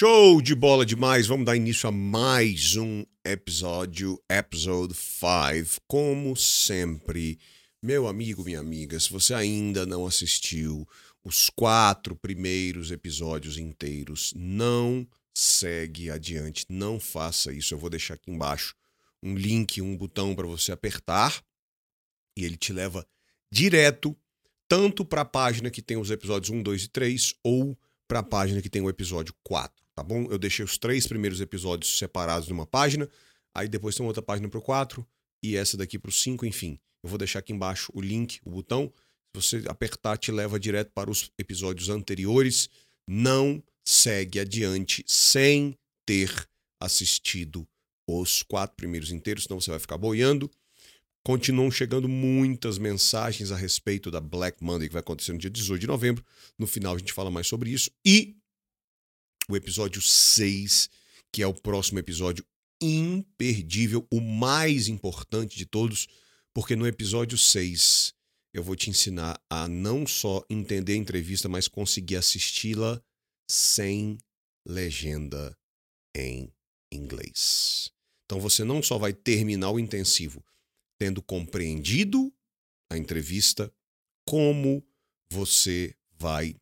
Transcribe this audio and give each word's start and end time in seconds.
Show 0.00 0.40
de 0.40 0.54
bola 0.54 0.86
demais! 0.86 1.26
Vamos 1.26 1.44
dar 1.44 1.56
início 1.56 1.88
a 1.88 1.90
mais 1.90 2.76
um 2.76 3.04
episódio, 3.24 4.22
episode 4.30 4.94
5. 4.94 5.80
Como 5.88 6.36
sempre, 6.36 7.36
meu 7.82 8.06
amigo, 8.06 8.44
minha 8.44 8.60
amiga, 8.60 9.00
se 9.00 9.10
você 9.10 9.34
ainda 9.34 9.84
não 9.84 10.06
assistiu 10.06 10.86
os 11.24 11.50
quatro 11.50 12.14
primeiros 12.14 12.92
episódios 12.92 13.58
inteiros, 13.58 14.32
não 14.36 15.04
segue 15.34 16.12
adiante, 16.12 16.64
não 16.68 17.00
faça 17.00 17.52
isso. 17.52 17.74
Eu 17.74 17.78
vou 17.78 17.90
deixar 17.90 18.14
aqui 18.14 18.30
embaixo 18.30 18.76
um 19.20 19.34
link, 19.34 19.82
um 19.82 19.96
botão 19.96 20.32
para 20.32 20.46
você 20.46 20.70
apertar 20.70 21.42
e 22.36 22.44
ele 22.44 22.56
te 22.56 22.72
leva 22.72 23.04
direto 23.50 24.16
tanto 24.68 25.04
para 25.04 25.22
a 25.22 25.24
página 25.24 25.70
que 25.70 25.82
tem 25.82 25.96
os 25.96 26.12
episódios 26.12 26.50
1, 26.50 26.62
2 26.62 26.84
e 26.84 26.88
3 26.88 27.34
ou 27.42 27.76
para 28.06 28.20
a 28.20 28.22
página 28.22 28.62
que 28.62 28.70
tem 28.70 28.80
o 28.80 28.88
episódio 28.88 29.34
4, 29.42 29.87
tá 29.98 30.02
bom? 30.04 30.28
Eu 30.30 30.38
deixei 30.38 30.64
os 30.64 30.78
três 30.78 31.08
primeiros 31.08 31.40
episódios 31.40 31.98
separados 31.98 32.48
numa 32.48 32.64
página, 32.64 33.08
aí 33.52 33.66
depois 33.66 33.96
tem 33.96 34.06
outra 34.06 34.22
página 34.22 34.48
para 34.48 34.58
o 34.58 34.62
4 34.62 35.04
e 35.42 35.56
essa 35.56 35.76
daqui 35.76 35.98
para 35.98 36.08
o 36.08 36.12
5, 36.12 36.46
enfim. 36.46 36.78
Eu 37.02 37.10
vou 37.10 37.18
deixar 37.18 37.40
aqui 37.40 37.52
embaixo 37.52 37.90
o 37.92 38.00
link, 38.00 38.38
o 38.44 38.50
botão. 38.50 38.92
Se 39.34 39.42
você 39.42 39.64
apertar, 39.68 40.16
te 40.16 40.30
leva 40.30 40.58
direto 40.58 40.92
para 40.92 41.10
os 41.10 41.32
episódios 41.36 41.88
anteriores. 41.88 42.68
Não 43.08 43.60
segue 43.84 44.38
adiante 44.38 45.04
sem 45.04 45.76
ter 46.06 46.32
assistido 46.80 47.66
os 48.08 48.44
quatro 48.44 48.76
primeiros 48.76 49.10
inteiros, 49.10 49.44
senão 49.44 49.60
você 49.60 49.70
vai 49.70 49.80
ficar 49.80 49.98
boiando. 49.98 50.48
Continuam 51.24 51.72
chegando 51.72 52.08
muitas 52.08 52.78
mensagens 52.78 53.50
a 53.50 53.56
respeito 53.56 54.12
da 54.12 54.20
Black 54.20 54.62
Monday 54.62 54.88
que 54.88 54.92
vai 54.92 55.00
acontecer 55.00 55.32
no 55.32 55.38
dia 55.38 55.50
18 55.50 55.80
de 55.80 55.86
novembro. 55.88 56.24
No 56.56 56.68
final 56.68 56.94
a 56.94 56.98
gente 56.98 57.12
fala 57.12 57.32
mais 57.32 57.48
sobre 57.48 57.70
isso. 57.70 57.90
E 58.06 58.36
o 59.50 59.56
episódio 59.56 60.00
6, 60.00 60.88
que 61.32 61.42
é 61.42 61.46
o 61.46 61.54
próximo 61.54 61.98
episódio 61.98 62.44
imperdível, 62.80 64.06
o 64.12 64.20
mais 64.20 64.88
importante 64.88 65.56
de 65.56 65.66
todos, 65.66 66.06
porque 66.54 66.76
no 66.76 66.86
episódio 66.86 67.36
6 67.36 68.14
eu 68.52 68.62
vou 68.62 68.76
te 68.76 68.90
ensinar 68.90 69.40
a 69.50 69.68
não 69.68 70.06
só 70.06 70.44
entender 70.48 70.92
a 70.94 70.96
entrevista, 70.96 71.48
mas 71.48 71.68
conseguir 71.68 72.16
assisti-la 72.16 73.02
sem 73.50 74.18
legenda 74.66 75.56
em 76.14 76.52
inglês. 76.92 77.90
Então 78.24 78.40
você 78.40 78.64
não 78.64 78.82
só 78.82 78.98
vai 78.98 79.12
terminar 79.12 79.70
o 79.70 79.78
intensivo 79.78 80.44
tendo 80.98 81.22
compreendido 81.22 82.32
a 82.90 82.98
entrevista, 82.98 83.72
como 84.26 84.84
você 85.30 85.94
vai, 86.18 86.56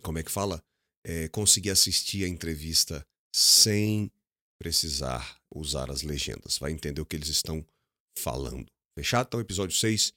como 0.00 0.18
é 0.18 0.22
que 0.22 0.30
fala? 0.30 0.64
É, 1.08 1.28
conseguir 1.28 1.70
assistir 1.70 2.24
a 2.24 2.28
entrevista 2.28 3.06
sem 3.32 4.10
precisar 4.58 5.36
usar 5.54 5.88
as 5.88 6.02
legendas. 6.02 6.58
Vai 6.58 6.72
entender 6.72 7.00
o 7.00 7.06
que 7.06 7.14
eles 7.14 7.28
estão 7.28 7.64
falando. 8.18 8.66
Fechado? 8.98 9.26
Então, 9.28 9.40
episódio 9.40 9.76
6, 9.76 10.12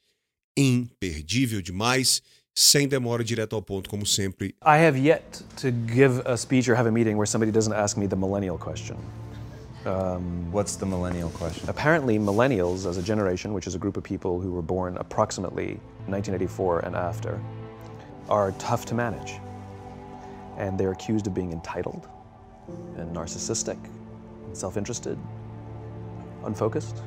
imperdível 0.57 1.61
demais. 1.61 2.23
Sem 2.55 2.87
demora, 2.87 3.23
direto 3.23 3.55
ao 3.55 3.61
ponto, 3.61 3.89
como 3.89 4.05
sempre. 4.05 4.55
I 4.65 4.77
have 4.83 4.97
yet 4.97 5.43
to 5.57 5.71
give 5.71 6.21
a 6.25 6.35
speech 6.35 6.69
or 6.69 6.75
have 6.75 6.89
a 6.89 6.91
meeting 6.91 7.15
where 7.15 7.29
somebody 7.29 7.51
doesn't 7.51 7.73
ask 7.73 7.95
me 7.95 8.07
the 8.07 8.15
millennial 8.15 8.57
question. 8.57 8.97
Um, 9.85 10.51
What's 10.51 10.75
the 10.75 10.85
millennial 10.85 11.29
question? 11.29 11.69
Apparently, 11.69 12.17
millennials, 12.19 12.85
as 12.85 12.97
a 12.97 13.03
generation, 13.03 13.53
which 13.53 13.67
is 13.67 13.75
a 13.75 13.77
group 13.77 13.95
of 13.95 14.03
people 14.03 14.41
who 14.41 14.51
were 14.51 14.61
born 14.61 14.97
approximately 14.97 15.79
1984 16.07 16.79
and 16.79 16.95
after, 16.95 17.39
are 18.27 18.51
tough 18.53 18.85
to 18.87 18.95
manage. 18.95 19.39
And 20.59 20.79
they're 20.79 20.91
accused 20.91 21.25
of 21.25 21.33
being 21.33 21.51
entitled 21.51 22.07
and 22.97 23.15
narcissistic, 23.15 23.77
and 24.45 24.55
self 24.55 24.77
interested, 24.77 25.17
unfocused, 26.43 27.01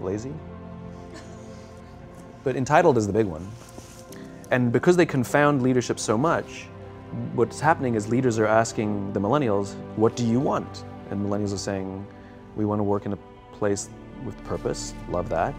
lazy. 0.00 0.32
But 2.42 2.56
entitled 2.56 2.96
is 2.96 3.06
the 3.06 3.12
big 3.12 3.26
one. 3.26 3.46
And 4.50 4.72
because 4.72 4.96
they 4.96 5.06
confound 5.06 5.62
leadership 5.62 6.00
so 6.00 6.18
much, 6.18 6.66
what's 7.34 7.60
happening 7.60 7.94
is 7.94 8.08
leaders 8.08 8.38
are 8.38 8.46
asking 8.46 9.12
the 9.12 9.20
millennials, 9.20 9.74
What 9.96 10.16
do 10.16 10.26
you 10.26 10.40
want? 10.40 10.84
And 11.10 11.24
millennials 11.24 11.52
are 11.52 11.58
saying, 11.58 12.06
We 12.56 12.64
want 12.64 12.78
to 12.78 12.84
work 12.84 13.06
in 13.06 13.12
a 13.12 13.18
place 13.52 13.88
with 14.24 14.42
purpose, 14.44 14.94
love 15.08 15.28
that. 15.28 15.54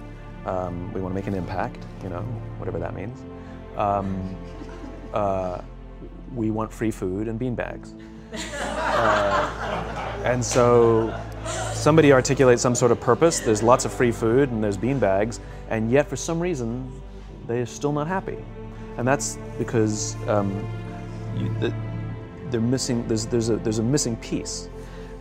Um, 0.46 0.92
we 0.94 1.02
want 1.02 1.14
to 1.14 1.16
make 1.16 1.28
an 1.28 1.36
impact, 1.36 1.86
you 2.04 2.10
know, 2.10 2.22
whatever 2.58 2.80
that 2.80 2.96
means. 2.96 3.22
Um, 3.78 4.36
uh, 5.14 5.62
we 6.36 6.52
want 6.52 6.72
free 6.72 6.92
food 6.92 7.28
and 7.28 7.38
bean 7.38 7.56
bags. 7.56 7.94
Uh, 8.34 10.22
and 10.24 10.44
so 10.44 11.14
somebody 11.74 12.14
articulates 12.14 12.62
some 12.62 12.76
sort 12.76 12.92
of 12.92 13.00
purpose, 13.00 13.40
there's 13.40 13.64
lots 13.64 13.86
of 13.86 13.92
free 13.92 14.12
food 14.12 14.50
and 14.52 14.64
there's 14.64 14.78
bean 14.78 15.00
bags, 15.00 15.40
and 15.70 15.92
yet 15.92 16.08
for 16.08 16.16
some 16.16 16.40
reason 16.40 16.92
they're 17.48 17.66
still 17.66 17.92
not 17.92 18.08
happy. 18.08 18.38
And 18.98 19.08
that's 19.08 19.38
because 19.58 20.16
um, 20.28 20.52
you, 21.38 21.54
the, 21.60 21.74
they're 22.50 22.62
missing, 22.62 23.08
there's, 23.08 23.26
there's, 23.26 23.50
a, 23.50 23.58
there's 23.58 23.80
a 23.80 23.84
missing 23.84 24.16
piece. 24.18 24.70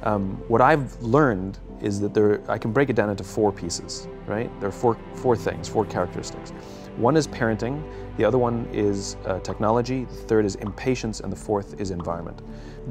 Um, 0.02 0.42
what 0.48 0.60
I've 0.60 1.00
learned 1.02 1.58
is 1.80 2.00
that 2.00 2.12
there, 2.14 2.42
I 2.50 2.58
can 2.58 2.72
break 2.72 2.90
it 2.90 2.96
down 2.96 3.10
into 3.10 3.24
four 3.24 3.52
pieces, 3.52 4.06
right? 4.26 4.50
There 4.60 4.68
are 4.68 4.72
four, 4.72 4.98
four 5.14 5.36
things, 5.36 5.68
four 5.68 5.84
characteristics. 5.86 6.52
One 7.00 7.16
is 7.16 7.26
parenting, 7.26 7.82
the 8.18 8.26
other 8.26 8.36
one 8.36 8.68
is 8.74 9.16
uh, 9.24 9.40
technology, 9.40 10.04
the 10.04 10.14
third 10.14 10.44
is 10.44 10.56
impatience, 10.56 11.20
and 11.20 11.32
the 11.32 11.36
fourth 11.36 11.80
is 11.80 11.92
environment. 11.92 12.42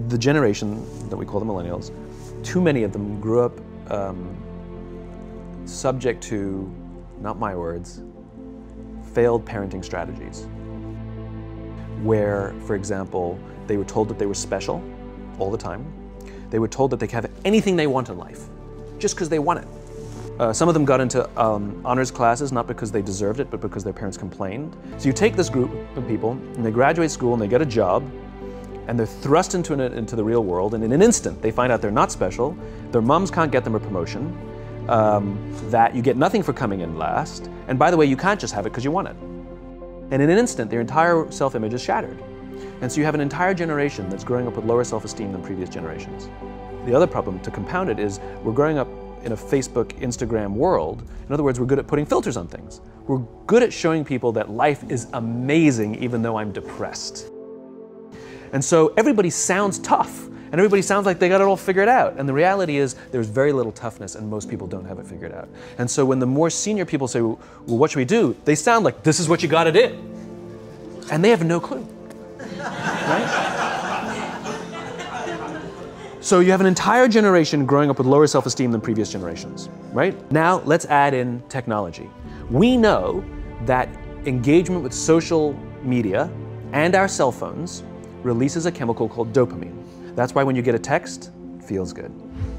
The 0.08 0.18
generation 0.18 0.84
that 1.10 1.16
we 1.16 1.28
call 1.28 1.40
the 1.40 1.46
millennials, 1.46 1.92
too 2.44 2.60
many 2.60 2.82
of 2.82 2.92
them 2.92 3.22
grew 3.22 3.42
up 3.42 3.54
um, 3.92 4.36
subject 5.66 6.24
to, 6.24 6.74
not 7.22 7.38
my 7.38 7.56
words, 7.56 8.02
failed 9.14 9.46
parenting 9.46 9.86
strategies. 9.86 10.48
Where, 12.02 12.56
for 12.66 12.74
example, 12.74 13.38
they 13.68 13.78
were 13.78 13.86
told 13.86 14.08
that 14.08 14.18
they 14.18 14.26
were 14.26 14.34
special 14.34 14.82
all 15.38 15.52
the 15.52 15.58
time. 15.58 15.86
They 16.50 16.58
were 16.58 16.68
told 16.68 16.90
that 16.90 17.00
they 17.00 17.06
could 17.06 17.14
have 17.14 17.32
anything 17.46 17.76
they 17.76 17.86
want 17.86 18.10
in 18.10 18.18
life 18.18 18.48
just 18.98 19.14
because 19.14 19.30
they 19.30 19.38
want 19.38 19.60
it. 19.60 19.68
Uh, 20.40 20.54
some 20.54 20.70
of 20.70 20.74
them 20.74 20.86
got 20.86 21.02
into 21.02 21.30
um, 21.38 21.82
honors 21.84 22.12
classes 22.12 22.54
not 22.54 22.66
because 22.66 22.94
they 22.94 23.02
deserved 23.02 23.42
it, 23.42 23.52
but 23.52 23.60
because 23.60 23.84
their 23.84 23.92
parents 23.92 24.18
complained. 24.18 24.76
So 24.98 25.08
you 25.08 25.14
take 25.14 25.36
this 25.36 25.50
group 25.50 25.70
of 25.98 26.08
people, 26.08 26.32
and 26.32 26.66
they 26.66 26.72
graduate 26.72 27.12
school 27.12 27.34
and 27.34 27.42
they 27.42 27.48
get 27.48 27.62
a 27.62 27.66
job, 27.66 28.10
and 28.88 28.98
they're 28.98 29.06
thrust 29.06 29.54
into, 29.54 29.74
an, 29.74 29.82
into 29.82 30.16
the 30.16 30.24
real 30.24 30.44
world, 30.46 30.74
and 30.74 30.84
in 30.84 30.94
an 30.94 31.02
instant 31.02 31.42
they 31.42 31.52
find 31.52 31.74
out 31.74 31.82
they're 31.82 31.92
not 31.92 32.10
special, 32.10 32.58
their 32.92 33.02
moms 33.02 33.30
can't 33.30 33.52
get 33.52 33.66
them 33.66 33.76
a 33.76 33.80
promotion, 33.80 34.36
um, 34.88 35.38
that 35.70 35.94
you 35.94 36.02
get 36.02 36.16
nothing 36.16 36.42
for 36.42 36.54
coming 36.54 36.80
in 36.80 36.98
last, 36.98 37.50
and 37.68 37.78
by 37.78 37.92
the 37.92 37.98
way, 37.98 38.06
you 38.06 38.18
can't 38.18 38.40
just 38.40 38.54
have 38.54 38.66
it 38.66 38.70
because 38.70 38.86
you 38.86 38.92
want 38.92 39.10
it. 39.10 39.16
And 40.12 40.24
in 40.24 40.30
an 40.30 40.38
instant, 40.38 40.72
their 40.72 40.82
entire 40.82 41.30
self 41.32 41.54
image 41.54 41.74
is 41.74 41.84
shattered. 41.84 42.18
And 42.82 42.90
so 42.90 43.00
you 43.00 43.06
have 43.06 43.14
an 43.14 43.22
entire 43.22 43.54
generation 43.54 44.10
that's 44.10 44.24
growing 44.24 44.48
up 44.48 44.56
with 44.56 44.66
lower 44.66 44.86
self 44.86 45.04
esteem 45.04 45.34
than 45.34 45.44
previous 45.44 45.70
generations. 45.70 46.30
The 46.86 46.96
other 46.96 47.08
problem, 47.08 47.40
to 47.42 47.52
compound 47.52 47.90
it, 47.90 48.00
is 48.00 48.22
we're 48.42 48.54
growing 48.54 48.78
up 48.78 48.88
in 49.24 49.32
a 49.32 49.36
Facebook, 49.36 49.88
Instagram 50.00 50.52
world. 50.52 51.04
In 51.28 51.34
other 51.34 51.44
words, 51.44 51.60
we're 51.60 51.66
good 51.66 51.80
at 51.80 51.88
putting 51.88 52.06
filters 52.06 52.38
on 52.38 52.48
things. 52.48 52.82
We're 53.08 53.24
good 53.48 53.64
at 53.64 53.74
showing 53.74 54.06
people 54.06 54.32
that 54.34 54.50
life 54.50 54.84
is 54.90 55.08
amazing 55.14 55.96
even 56.04 56.22
though 56.22 56.38
I'm 56.38 56.52
depressed. 56.52 57.30
And 58.54 58.64
so 58.64 58.94
everybody 58.98 59.30
sounds 59.30 59.80
tough 59.80 60.26
and 60.52 60.56
everybody 60.56 60.82
sounds 60.82 61.06
like 61.06 61.20
they 61.20 61.30
got 61.30 61.42
it 61.42 61.44
all 61.44 61.58
figured 61.58 61.88
out. 61.88 62.16
And 62.18 62.28
the 62.28 62.34
reality 62.34 62.78
is 62.78 62.96
there's 63.12 63.28
very 63.28 63.52
little 63.54 63.72
toughness 63.72 64.16
and 64.16 64.28
most 64.30 64.50
people 64.50 64.66
don't 64.66 64.86
have 64.86 64.98
it 64.98 65.06
figured 65.06 65.32
out. 65.32 65.48
And 65.78 65.90
so 65.90 66.06
when 66.06 66.20
the 66.20 66.26
more 66.26 66.50
senior 66.50 66.86
people 66.86 67.08
say, 67.08 67.22
well, 67.22 67.40
what 67.66 67.92
should 67.92 68.00
we 68.00 68.06
do? 68.06 68.36
They 68.46 68.56
sound 68.56 68.84
like 68.84 69.04
this 69.04 69.20
is 69.20 69.30
what 69.30 69.44
you 69.44 69.50
got 69.50 69.66
to 69.66 69.72
do. 69.72 69.98
And 71.12 71.24
they 71.24 71.30
have 71.30 71.44
no 71.44 71.60
clue. 71.60 71.88
Right? 72.60 73.49
So 76.22 76.42
you 76.42 76.52
have 76.52 76.60
an 76.60 76.68
entire 76.68 77.08
generation 77.08 77.66
growing 77.66 77.90
up 77.90 77.98
with 77.98 78.06
lower 78.06 78.28
self-esteem 78.28 78.72
than 78.72 78.82
previous 78.82 79.10
generations, 79.10 79.70
right? 79.94 80.30
Now 80.34 80.62
let's 80.66 80.84
add 80.86 81.14
in 81.14 81.42
technology. 81.48 82.10
We 82.50 82.76
know 82.76 83.24
that 83.66 83.88
engagement 84.26 84.84
with 84.84 84.94
social 84.94 85.54
media 85.82 86.30
and 86.74 86.94
our 86.94 87.08
cell 87.08 87.32
phones 87.32 87.84
releases 88.22 88.66
a 88.66 88.72
chemical 88.72 89.08
called 89.08 89.32
dopamine. 89.32 89.82
That's 90.14 90.36
why 90.36 90.44
when 90.44 90.58
you 90.58 90.62
get 90.62 90.76
a 90.76 90.80
text, 90.80 91.32
it 91.58 91.64
feels 91.64 91.94
good. 91.94 92.12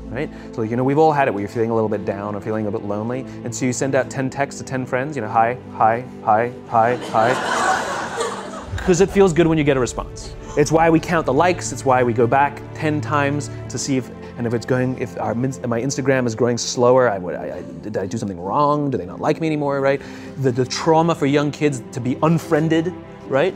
Right? 0.07 0.31
So 0.55 0.63
you 0.63 0.75
know 0.75 0.83
we've 0.83 0.99
all 0.99 1.13
had 1.13 1.29
it 1.29 1.31
where 1.33 1.43
you're 1.43 1.49
feeling 1.49 1.71
a 1.71 1.75
little 1.75 1.91
bit 1.91 2.07
down 2.07 2.35
or 2.35 2.41
feeling 2.41 2.67
a 2.67 2.71
bit 2.71 2.83
lonely, 2.83 3.21
and 3.45 3.55
so 3.55 3.67
you 3.67 3.75
send 3.75 3.95
out 3.95 4.11
10 4.11 4.31
texts 4.31 4.61
to 4.61 4.67
10 4.67 4.87
friends, 4.87 5.17
you 5.17 5.23
know, 5.23 5.29
hi, 5.29 5.57
hi, 5.73 6.03
hi, 6.25 6.51
hi, 6.69 6.97
hi. 6.97 8.77
Because 8.77 9.03
it 9.03 9.11
feels 9.11 9.35
good 9.35 9.47
when 9.47 9.59
you 9.59 9.65
get 9.65 9.77
a 9.77 9.81
response. 9.81 10.35
It's 10.57 10.73
why 10.73 10.91
we 10.91 10.99
count 10.99 11.27
the 11.27 11.33
likes, 11.33 11.71
it's 11.71 11.85
why 11.85 12.03
we 12.03 12.13
go 12.13 12.27
back 12.27 12.61
10 12.75 13.01
times 13.01 13.51
to 13.69 13.79
see 13.79 13.97
if 13.97 14.11
and 14.37 14.47
if 14.47 14.55
it's 14.55 14.65
going 14.67 14.99
if 14.99 15.19
our 15.21 15.35
my 15.35 15.51
Instagram 15.51 16.27
is 16.27 16.35
growing 16.35 16.57
slower, 16.57 17.09
I, 17.09 17.17
I, 17.17 17.57
I, 17.59 17.63
did 17.83 17.97
I 17.97 18.07
do 18.07 18.17
something 18.17 18.41
wrong? 18.41 18.91
Do 18.91 18.97
they 18.97 19.05
not 19.05 19.21
like 19.21 19.41
me 19.41 19.47
anymore, 19.47 19.81
right? 19.81 20.01
The, 20.39 20.51
the 20.51 20.65
trauma 20.65 21.15
for 21.15 21.27
young 21.27 21.51
kids 21.51 21.83
to 21.93 22.01
be 22.01 22.17
unfriended, 22.23 22.93
right? 23.27 23.55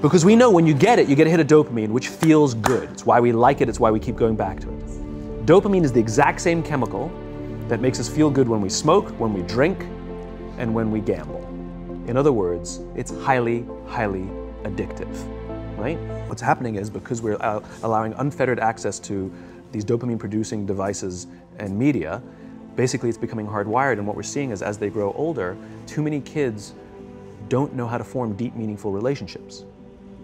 Because 0.00 0.24
we 0.24 0.36
know 0.36 0.50
when 0.50 0.66
you 0.66 0.74
get 0.74 0.98
it, 0.98 1.08
you 1.08 1.14
get 1.14 1.26
a 1.26 1.30
hit 1.30 1.40
of 1.40 1.46
dopamine, 1.46 1.90
which 1.90 2.08
feels 2.08 2.54
good. 2.54 2.90
It's 2.90 3.06
why 3.06 3.20
we 3.20 3.32
like 3.32 3.60
it, 3.60 3.68
it's 3.68 3.78
why 3.78 3.90
we 3.90 4.00
keep 4.00 4.16
going 4.16 4.36
back 4.36 4.58
to 4.60 4.68
it. 4.68 5.46
Dopamine 5.46 5.84
is 5.84 5.92
the 5.92 6.00
exact 6.00 6.40
same 6.40 6.62
chemical 6.62 7.12
that 7.68 7.80
makes 7.80 8.00
us 8.00 8.08
feel 8.08 8.30
good 8.30 8.48
when 8.48 8.60
we 8.60 8.68
smoke, 8.68 9.10
when 9.20 9.32
we 9.32 9.42
drink, 9.42 9.80
and 10.58 10.74
when 10.74 10.90
we 10.90 11.00
gamble. 11.00 11.42
In 12.06 12.16
other 12.16 12.32
words, 12.32 12.80
it's 12.94 13.12
highly, 13.22 13.66
highly 13.86 14.28
addictive, 14.64 15.14
right? 15.84 15.98
What's 16.28 16.40
happening 16.40 16.76
is 16.76 16.88
because 16.88 17.20
we're 17.20 17.36
allowing 17.82 18.14
unfettered 18.14 18.58
access 18.58 18.98
to 19.00 19.30
these 19.70 19.84
dopamine 19.84 20.18
producing 20.18 20.64
devices 20.64 21.26
and 21.58 21.78
media, 21.78 22.22
basically 22.74 23.10
it's 23.10 23.18
becoming 23.18 23.46
hardwired. 23.46 23.98
And 23.98 24.06
what 24.06 24.16
we're 24.16 24.22
seeing 24.22 24.50
is 24.50 24.62
as 24.62 24.78
they 24.78 24.88
grow 24.88 25.12
older, 25.12 25.56
too 25.86 26.02
many 26.02 26.20
kids 26.20 26.72
don't 27.50 27.74
know 27.74 27.86
how 27.86 27.98
to 27.98 28.04
form 28.04 28.34
deep, 28.34 28.56
meaningful 28.56 28.92
relationships. 28.92 29.64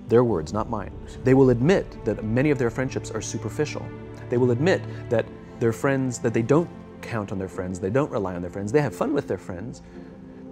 Their 0.09 0.25
words, 0.25 0.55
not 0.55 0.71
mine. 0.71 0.93
They 1.25 1.35
will 1.35 1.51
admit 1.51 2.05
that 2.07 2.25
many 2.25 2.51
of 2.51 2.59
their 2.59 2.71
friendships 2.71 3.11
are 3.11 3.21
superficial. 3.21 3.85
They 4.31 4.39
will 4.39 4.53
admit 4.53 4.81
that 5.11 5.27
their 5.59 5.75
friends, 5.75 6.19
that 6.21 6.33
they 6.33 6.43
don't 6.43 6.71
count 7.03 7.33
on 7.33 7.39
their 7.39 7.49
friends, 7.49 7.79
they 7.79 7.91
don't 7.91 8.11
rely 8.11 8.35
on 8.35 8.41
their 8.41 8.51
friends, 8.51 8.73
they 8.73 8.81
have 8.81 8.97
fun 8.97 9.13
with 9.13 9.29
their 9.29 9.39
friends, 9.39 9.83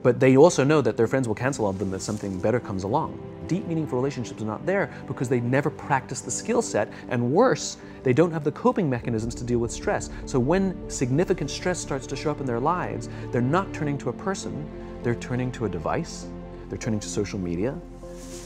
but 0.02 0.20
they 0.20 0.36
also 0.36 0.64
know 0.64 0.80
that 0.80 0.96
their 0.96 1.06
friends 1.06 1.28
will 1.28 1.34
cancel 1.34 1.66
on 1.66 1.76
them 1.78 1.94
if 1.94 2.02
something 2.02 2.38
better 2.40 2.60
comes 2.60 2.84
along. 2.84 3.18
Deep, 3.46 3.66
meaningful 3.66 3.98
relationships 3.98 4.42
are 4.42 4.46
not 4.46 4.64
there 4.66 4.90
because 5.06 5.28
they 5.28 5.40
never 5.40 5.70
practice 5.70 6.20
the 6.20 6.30
skill 6.30 6.60
set, 6.60 6.92
and 7.08 7.32
worse, 7.32 7.78
they 8.02 8.12
don't 8.12 8.30
have 8.30 8.44
the 8.44 8.52
coping 8.52 8.88
mechanisms 8.88 9.34
to 9.34 9.44
deal 9.44 9.58
with 9.58 9.70
stress. 9.70 10.10
So 10.26 10.38
when 10.38 10.88
significant 10.90 11.50
stress 11.50 11.78
starts 11.78 12.06
to 12.08 12.16
show 12.16 12.30
up 12.30 12.40
in 12.40 12.46
their 12.46 12.60
lives, 12.60 13.08
they're 13.32 13.40
not 13.40 13.72
turning 13.72 13.96
to 13.98 14.10
a 14.10 14.12
person, 14.12 14.68
they're 15.02 15.14
turning 15.14 15.50
to 15.52 15.64
a 15.64 15.68
device, 15.68 16.26
they're 16.68 16.78
turning 16.78 17.00
to 17.00 17.08
social 17.08 17.38
media, 17.38 17.74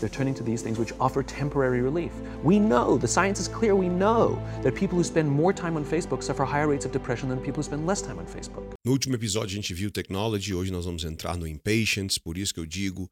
they're 0.03 0.11
turning 0.11 0.35
to 0.35 0.43
these 0.43 0.61
things 0.63 0.79
which 0.79 0.93
offer 1.01 1.23
temporary 1.23 1.81
relief. 1.81 2.13
We 2.45 2.59
know, 2.59 2.99
the 2.99 3.09
science 3.09 3.41
is 3.41 3.49
clear, 3.49 3.75
we 3.75 3.89
know 3.89 4.39
that 4.63 4.75
people 4.75 4.99
who 4.99 5.05
spend 5.05 5.31
more 5.31 5.55
time 5.55 5.77
on 5.77 5.85
Facebook 5.85 6.23
suffer 6.23 6.45
higher 6.45 6.69
rates 6.69 6.85
of 6.85 6.93
depression 6.93 7.29
than 7.31 7.39
people 7.39 7.63
who 7.63 7.63
spend 7.63 7.87
less 7.87 8.03
time 8.03 8.19
on 8.19 8.27
Facebook. 8.27 8.75
No 8.85 8.93
último 8.93 9.15
episódio 9.15 9.55
a 9.55 9.57
gente 9.57 9.73
viu 9.73 9.91
Technology, 9.91 10.53
hoje 10.53 10.71
nós 10.71 10.85
vamos 10.85 11.05
entrar 11.05 11.37
no 11.37 11.47
Impatience, 11.47 12.21
por 12.21 12.37
isso 12.37 12.53
que 12.53 12.61
eu 12.61 12.67
digo, 12.67 13.09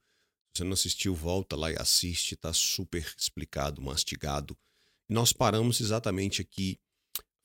se 0.55 0.59
você 0.59 0.65
não 0.65 0.73
assistiu, 0.73 1.15
volta 1.15 1.57
lá 1.57 1.71
e 1.71 1.77
assiste, 1.79 2.37
tá 2.37 2.53
super 2.53 3.07
explicado, 3.17 3.81
mastigado. 3.81 4.57
E 5.09 5.15
nós 5.15 5.33
paramos 5.33 5.81
exatamente 5.81 6.43
aqui 6.43 6.79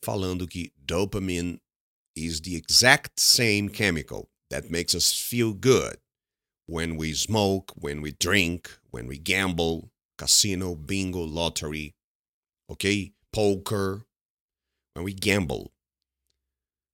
falando 0.03 0.47
que 0.47 0.71
dopamine 0.75 1.59
is 2.15 2.39
the 2.39 2.55
exact 2.55 3.19
same 3.19 3.69
chemical 3.71 4.27
that 4.49 4.69
makes 4.71 4.93
us 4.93 5.13
feel 5.13 5.53
good 5.53 5.97
when 6.67 6.97
we 6.97 7.13
smoke, 7.13 7.71
when 7.75 8.01
we 8.01 8.11
drink, 8.11 8.71
when 8.91 9.07
we 9.07 9.17
gamble, 9.17 9.91
casino, 10.17 10.75
bingo, 10.75 11.19
lottery, 11.19 11.93
okay, 12.69 13.13
poker, 13.31 14.03
when 14.93 15.05
we 15.05 15.13
gamble, 15.13 15.71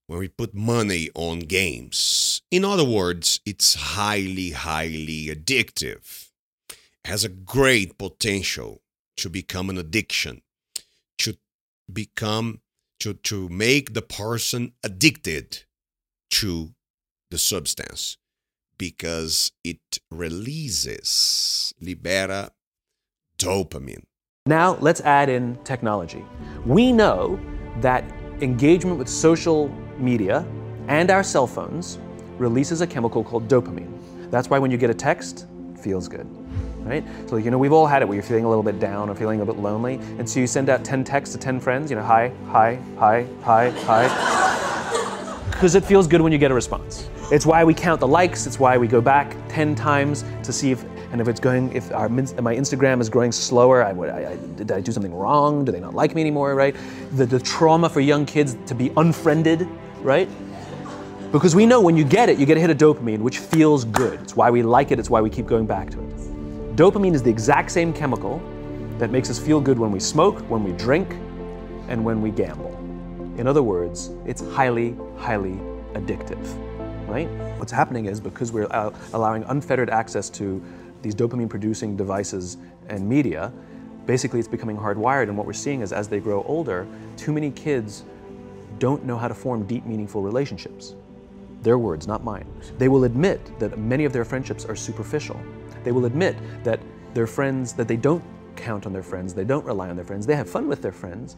when 0.07 0.19
we 0.19 0.27
put 0.27 0.53
money 0.53 1.09
on 1.15 1.39
games. 1.39 2.41
In 2.51 2.65
other 2.65 2.83
words, 2.83 3.39
it's 3.45 3.75
highly, 3.75 4.51
highly 4.51 5.27
addictive. 5.27 6.29
It 6.69 6.77
has 7.05 7.23
a 7.23 7.29
great 7.29 7.97
potential 7.97 8.81
to 9.17 9.29
become 9.29 9.69
an 9.69 9.77
addiction, 9.77 10.41
to 11.19 11.37
become, 11.91 12.61
to, 12.99 13.13
to 13.13 13.47
make 13.49 13.93
the 13.93 14.01
person 14.01 14.73
addicted 14.83 15.63
to 16.31 16.73
the 17.29 17.37
substance 17.37 18.17
because 18.81 19.51
it 19.63 19.99
releases, 20.09 21.71
libera 21.79 22.49
dopamine. 23.37 24.01
Now, 24.47 24.75
let's 24.81 25.01
add 25.01 25.29
in 25.29 25.55
technology. 25.63 26.25
We 26.65 26.91
know 26.91 27.39
that 27.81 28.03
engagement 28.41 28.97
with 28.97 29.07
social 29.07 29.69
media 29.99 30.43
and 30.87 31.11
our 31.11 31.21
cell 31.21 31.45
phones 31.45 31.99
releases 32.39 32.81
a 32.81 32.87
chemical 32.87 33.23
called 33.23 33.47
dopamine. 33.47 33.99
That's 34.31 34.49
why 34.49 34.57
when 34.57 34.71
you 34.71 34.77
get 34.77 34.89
a 34.89 34.95
text, 34.95 35.45
it 35.75 35.79
feels 35.79 36.07
good. 36.07 36.25
Right? 36.79 37.03
So, 37.27 37.35
you 37.37 37.51
know, 37.51 37.59
we've 37.59 37.73
all 37.73 37.85
had 37.85 38.01
it 38.01 38.07
where 38.07 38.15
you're 38.15 38.23
feeling 38.23 38.45
a 38.45 38.49
little 38.49 38.63
bit 38.63 38.79
down 38.79 39.11
or 39.11 39.13
feeling 39.13 39.41
a 39.41 39.45
bit 39.45 39.57
lonely. 39.57 39.99
And 40.17 40.27
so 40.27 40.39
you 40.39 40.47
send 40.47 40.69
out 40.69 40.83
10 40.83 41.03
texts 41.03 41.35
to 41.35 41.39
10 41.39 41.59
friends, 41.59 41.91
you 41.91 41.97
know, 41.97 42.03
hi, 42.03 42.31
hi, 42.47 42.79
hi, 42.97 43.27
hi, 43.43 43.69
hi. 43.69 44.70
Because 45.61 45.75
it 45.75 45.85
feels 45.85 46.07
good 46.07 46.21
when 46.21 46.31
you 46.31 46.39
get 46.39 46.49
a 46.49 46.55
response. 46.55 47.07
It's 47.31 47.45
why 47.45 47.63
we 47.63 47.75
count 47.75 47.99
the 47.99 48.07
likes. 48.07 48.47
It's 48.47 48.57
why 48.57 48.79
we 48.79 48.87
go 48.87 48.99
back 48.99 49.35
10 49.49 49.75
times 49.75 50.25
to 50.41 50.51
see 50.51 50.71
if, 50.71 50.83
and 51.11 51.21
if 51.21 51.27
it's 51.27 51.39
going, 51.39 51.71
if 51.71 51.91
our, 51.91 52.09
my 52.09 52.55
Instagram 52.55 52.99
is 52.99 53.09
growing 53.09 53.31
slower, 53.31 53.83
I, 53.83 53.91
I, 53.91 54.31
I, 54.31 54.37
did 54.55 54.71
I 54.71 54.81
do 54.81 54.91
something 54.91 55.13
wrong? 55.13 55.63
Do 55.63 55.71
they 55.71 55.79
not 55.79 55.93
like 55.93 56.15
me 56.15 56.21
anymore, 56.21 56.55
right? 56.55 56.75
The, 57.11 57.27
the 57.27 57.39
trauma 57.39 57.89
for 57.89 57.99
young 57.99 58.25
kids 58.25 58.57
to 58.65 58.73
be 58.73 58.91
unfriended, 58.97 59.67
right? 60.01 60.27
Because 61.31 61.55
we 61.55 61.67
know 61.67 61.79
when 61.79 61.95
you 61.95 62.05
get 62.05 62.27
it, 62.27 62.39
you 62.39 62.47
get 62.47 62.57
a 62.57 62.59
hit 62.59 62.71
of 62.71 62.79
dopamine, 62.79 63.19
which 63.19 63.37
feels 63.37 63.85
good. 63.85 64.19
It's 64.21 64.35
why 64.35 64.49
we 64.49 64.63
like 64.63 64.89
it, 64.89 64.97
it's 64.97 65.11
why 65.11 65.21
we 65.21 65.29
keep 65.29 65.45
going 65.45 65.67
back 65.67 65.91
to 65.91 65.99
it. 65.99 66.75
Dopamine 66.75 67.13
is 67.13 67.21
the 67.21 67.29
exact 67.29 67.69
same 67.69 67.93
chemical 67.93 68.41
that 68.97 69.11
makes 69.11 69.29
us 69.29 69.37
feel 69.37 69.61
good 69.61 69.77
when 69.77 69.91
we 69.91 69.99
smoke, 69.99 70.39
when 70.49 70.63
we 70.63 70.71
drink, 70.71 71.11
and 71.87 72.03
when 72.03 72.19
we 72.19 72.31
gamble. 72.31 72.70
In 73.37 73.47
other 73.47 73.63
words, 73.63 74.11
it's 74.25 74.41
highly, 74.53 74.95
highly 75.17 75.59
addictive 75.93 76.45
right? 77.11 77.29
What's 77.57 77.71
happening 77.71 78.05
is 78.05 78.19
because 78.19 78.51
we're 78.51 78.67
allowing 79.13 79.43
unfettered 79.43 79.89
access 79.89 80.29
to 80.31 80.63
these 81.01 81.13
dopamine 81.13 81.49
producing 81.49 81.97
devices 81.97 82.57
and 82.87 83.07
media, 83.07 83.51
basically 84.05 84.39
it's 84.39 84.47
becoming 84.47 84.77
hardwired. 84.77 85.23
And 85.23 85.37
what 85.37 85.45
we're 85.45 85.53
seeing 85.53 85.81
is 85.81 85.91
as 85.91 86.07
they 86.07 86.19
grow 86.19 86.43
older, 86.43 86.87
too 87.17 87.33
many 87.33 87.51
kids 87.51 88.03
don't 88.79 89.03
know 89.03 89.17
how 89.17 89.27
to 89.27 89.33
form 89.33 89.65
deep, 89.67 89.85
meaningful 89.85 90.21
relationships. 90.21 90.95
Their 91.61 91.77
words, 91.77 92.07
not 92.07 92.23
mine. 92.23 92.47
They 92.77 92.87
will 92.87 93.03
admit 93.03 93.59
that 93.59 93.77
many 93.77 94.05
of 94.05 94.13
their 94.13 94.25
friendships 94.25 94.65
are 94.65 94.75
superficial. 94.75 95.39
They 95.83 95.91
will 95.91 96.05
admit 96.05 96.35
that 96.63 96.79
their 97.13 97.27
friends, 97.27 97.73
that 97.73 97.87
they 97.87 97.97
don't 97.97 98.23
count 98.55 98.85
on 98.85 98.93
their 98.93 99.03
friends, 99.03 99.33
they 99.33 99.43
don't 99.43 99.65
rely 99.65 99.89
on 99.89 99.95
their 99.95 100.05
friends, 100.05 100.25
they 100.25 100.35
have 100.35 100.49
fun 100.49 100.67
with 100.67 100.81
their 100.81 100.91
friends, 100.91 101.35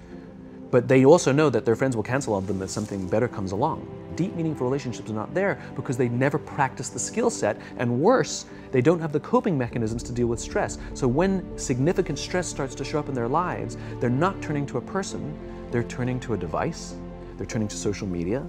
but 0.73 0.87
they 0.87 1.05
also 1.05 1.31
know 1.31 1.51
that 1.51 1.65
their 1.65 1.75
friends 1.75 1.95
will 1.95 2.01
cancel 2.01 2.33
on 2.33 2.47
them 2.47 2.59
if 2.63 2.67
something 2.71 3.07
better 3.07 3.27
comes 3.27 3.51
along. 3.51 3.87
Deep, 4.15 4.33
meaningful 4.33 4.65
relationships 4.65 5.07
are 5.07 5.13
not 5.13 5.31
there 5.31 5.61
because 5.75 5.97
they 5.97 6.09
never 6.09 6.39
practice 6.39 6.89
the 6.89 6.97
skill 6.97 7.29
set, 7.29 7.61
and 7.77 7.99
worse, 8.01 8.47
they 8.71 8.81
don't 8.81 8.99
have 8.99 9.11
the 9.11 9.19
coping 9.19 9.55
mechanisms 9.55 10.01
to 10.01 10.11
deal 10.11 10.25
with 10.25 10.39
stress. 10.39 10.79
So 10.95 11.07
when 11.07 11.45
significant 11.59 12.17
stress 12.17 12.47
starts 12.47 12.73
to 12.73 12.83
show 12.83 12.97
up 12.97 13.07
in 13.07 13.13
their 13.13 13.27
lives, 13.27 13.77
they're 13.99 14.09
not 14.09 14.41
turning 14.41 14.65
to 14.65 14.79
a 14.79 14.81
person, 14.81 15.37
they're 15.69 15.83
turning 15.83 16.19
to 16.21 16.33
a 16.33 16.37
device, 16.37 16.95
they're 17.37 17.45
turning 17.45 17.68
to 17.68 17.77
social 17.77 18.07
media, 18.07 18.44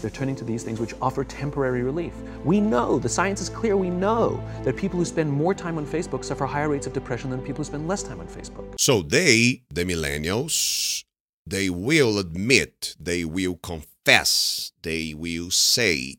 they're 0.00 0.08
turning 0.08 0.36
to 0.36 0.44
these 0.44 0.62
things 0.62 0.80
which 0.80 0.94
offer 1.02 1.24
temporary 1.24 1.82
relief. 1.82 2.14
We 2.42 2.58
know, 2.58 2.98
the 2.98 3.10
science 3.10 3.42
is 3.42 3.50
clear, 3.50 3.76
we 3.76 3.90
know 3.90 4.42
that 4.64 4.78
people 4.78 4.98
who 4.98 5.04
spend 5.04 5.30
more 5.30 5.52
time 5.52 5.76
on 5.76 5.84
Facebook 5.84 6.24
suffer 6.24 6.46
higher 6.46 6.70
rates 6.70 6.86
of 6.86 6.94
depression 6.94 7.28
than 7.28 7.40
people 7.40 7.58
who 7.58 7.64
spend 7.64 7.86
less 7.86 8.02
time 8.02 8.18
on 8.18 8.28
Facebook. 8.28 8.80
So 8.80 9.02
they, 9.02 9.60
the 9.68 9.84
millennials, 9.84 11.04
they 11.50 11.68
will 11.68 12.16
admit, 12.16 12.94
they 13.00 13.24
will 13.24 13.56
confess, 13.56 14.70
they 14.82 15.12
will 15.12 15.50
say 15.50 16.16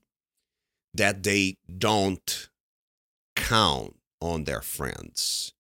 that 0.93 1.23
they 1.23 1.57
don't 1.77 2.49
count 3.37 3.95
on 4.19 4.43
their 4.43 4.61
friends. 4.61 5.53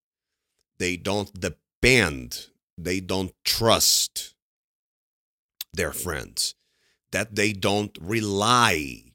They 0.77 0.97
don't 0.97 1.39
depend, 1.39 2.47
they 2.77 2.99
don't 2.99 3.31
trust 3.45 4.35
their 5.73 5.93
friends, 5.93 6.53
that 7.13 7.35
they 7.35 7.53
don't 7.53 7.97
rely 8.01 9.13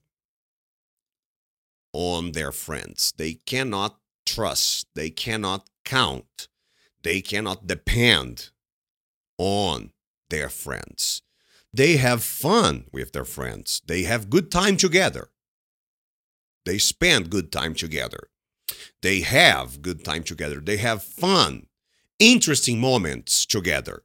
on 1.92 2.32
their 2.32 2.52
friends. 2.52 3.12
They 3.18 3.34
cannot 3.34 3.98
trust, 4.24 4.86
they 4.94 5.10
cannot 5.10 5.68
count, 5.84 6.48
they 7.02 7.20
cannot 7.20 7.66
depend 7.66 8.50
on 9.36 9.92
their 10.30 10.48
friends. 10.48 11.22
They 11.72 11.96
have 11.96 12.22
fun 12.22 12.86
with 12.92 13.12
their 13.12 13.24
friends. 13.24 13.82
They 13.86 14.04
have 14.04 14.30
good 14.30 14.50
time 14.50 14.76
together. 14.76 15.28
They 16.64 16.78
spend 16.78 17.30
good 17.30 17.52
time 17.52 17.74
together. 17.74 18.28
They 19.02 19.20
have 19.20 19.82
good 19.82 20.04
time 20.04 20.22
together. 20.22 20.60
They 20.60 20.78
have 20.78 21.02
fun, 21.02 21.66
interesting 22.18 22.80
moments 22.80 23.46
together. 23.46 24.02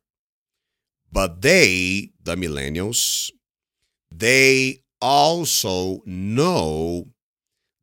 But 1.11 1.41
they, 1.41 2.11
the 2.21 2.35
millennials, 2.35 3.31
they 4.11 4.83
also 5.01 6.03
know 6.05 7.07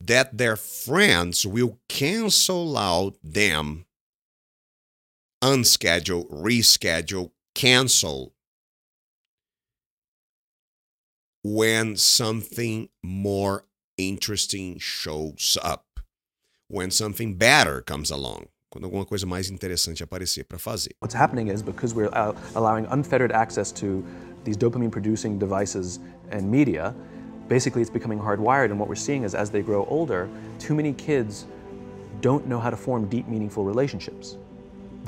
that 0.00 0.38
their 0.38 0.56
friends 0.56 1.44
will 1.46 1.78
cancel 1.88 2.78
out 2.78 3.16
them, 3.22 3.86
unschedule, 5.42 6.30
reschedule, 6.30 7.32
cancel 7.58 8.32
when 11.42 11.96
something 11.96 12.88
more 13.02 13.64
interesting 13.96 14.78
shows 14.78 15.58
up, 15.60 15.98
when 16.68 16.88
something 16.92 17.34
better 17.34 17.80
comes 17.82 18.12
along. 18.12 18.46
quando 18.70 18.84
alguma 18.84 19.06
coisa 19.06 19.24
mais 19.26 19.50
interessante 19.50 20.02
aparecer 20.02 20.44
para 20.44 20.58
fazer. 20.58 20.90
What's 21.00 21.14
happening 21.14 21.48
is 21.48 21.62
because 21.62 21.94
we're 21.94 22.10
allowing 22.54 22.86
unfettered 22.90 23.32
access 23.32 23.72
to 23.72 24.04
these 24.44 24.58
dopamine 24.58 24.92
producing 24.92 25.38
devices 25.38 25.98
and 26.30 26.48
media, 26.48 26.94
basically 27.48 27.80
it's 27.80 27.90
becoming 27.90 28.20
hardwired. 28.20 28.66
And 28.66 28.78
what 28.78 28.88
we're 28.88 28.94
seeing 28.94 29.24
is 29.24 29.34
as 29.34 29.50
they 29.50 29.62
grow 29.62 29.86
older, 29.86 30.28
too 30.58 30.74
many 30.74 30.92
kids 30.92 31.46
don't 32.20 32.46
know 32.46 32.60
how 32.60 32.68
to 32.68 32.76
form 32.76 33.08
deep, 33.08 33.26
meaningful 33.26 33.64
relationships. 33.64 34.36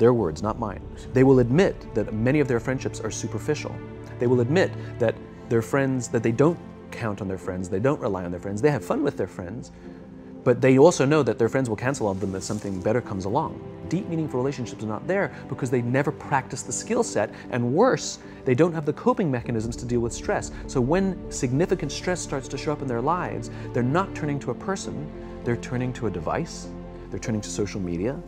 Their 0.01 0.15
words, 0.15 0.41
not 0.41 0.57
mine. 0.57 0.81
They 1.13 1.23
will 1.23 1.41
admit 1.41 1.93
that 1.93 2.11
many 2.11 2.39
of 2.39 2.47
their 2.47 2.59
friendships 2.59 2.99
are 2.99 3.11
superficial. 3.11 3.75
They 4.17 4.25
will 4.25 4.41
admit 4.41 4.71
that 4.97 5.13
their 5.47 5.61
friends, 5.61 6.07
that 6.07 6.23
they 6.23 6.31
don't 6.31 6.57
count 6.89 7.21
on 7.21 7.27
their 7.27 7.37
friends, 7.37 7.69
they 7.69 7.79
don't 7.79 8.01
rely 8.01 8.25
on 8.25 8.31
their 8.31 8.39
friends, 8.39 8.63
they 8.63 8.71
have 8.71 8.83
fun 8.83 9.03
with 9.03 9.15
their 9.15 9.27
friends, 9.27 9.71
but 10.43 10.59
they 10.59 10.79
also 10.79 11.05
know 11.05 11.21
that 11.21 11.37
their 11.37 11.49
friends 11.49 11.69
will 11.69 11.75
cancel 11.75 12.07
on 12.07 12.17
them 12.17 12.33
if 12.33 12.41
something 12.41 12.81
better 12.81 12.99
comes 12.99 13.25
along. 13.25 13.61
Deep, 13.89 14.07
meaningful 14.07 14.39
relationships 14.39 14.83
are 14.83 14.87
not 14.87 15.05
there 15.05 15.31
because 15.47 15.69
they 15.69 15.83
never 15.83 16.11
practice 16.11 16.63
the 16.63 16.71
skill 16.71 17.03
set, 17.03 17.29
and 17.51 17.63
worse, 17.63 18.17
they 18.43 18.55
don't 18.55 18.73
have 18.73 18.87
the 18.87 18.93
coping 18.93 19.29
mechanisms 19.29 19.75
to 19.75 19.85
deal 19.85 19.99
with 19.99 20.13
stress. 20.13 20.49
So 20.65 20.81
when 20.81 21.29
significant 21.31 21.91
stress 21.91 22.19
starts 22.19 22.47
to 22.47 22.57
show 22.57 22.71
up 22.71 22.81
in 22.81 22.87
their 22.87 23.01
lives, 23.01 23.51
they're 23.71 23.83
not 23.83 24.15
turning 24.15 24.39
to 24.39 24.49
a 24.49 24.55
person, 24.55 25.07
they're 25.43 25.57
turning 25.57 25.93
to 25.93 26.07
a 26.07 26.09
device, 26.09 26.69
they're 27.11 27.19
turning 27.19 27.41
to 27.41 27.49
social 27.51 27.79
media, 27.79 28.19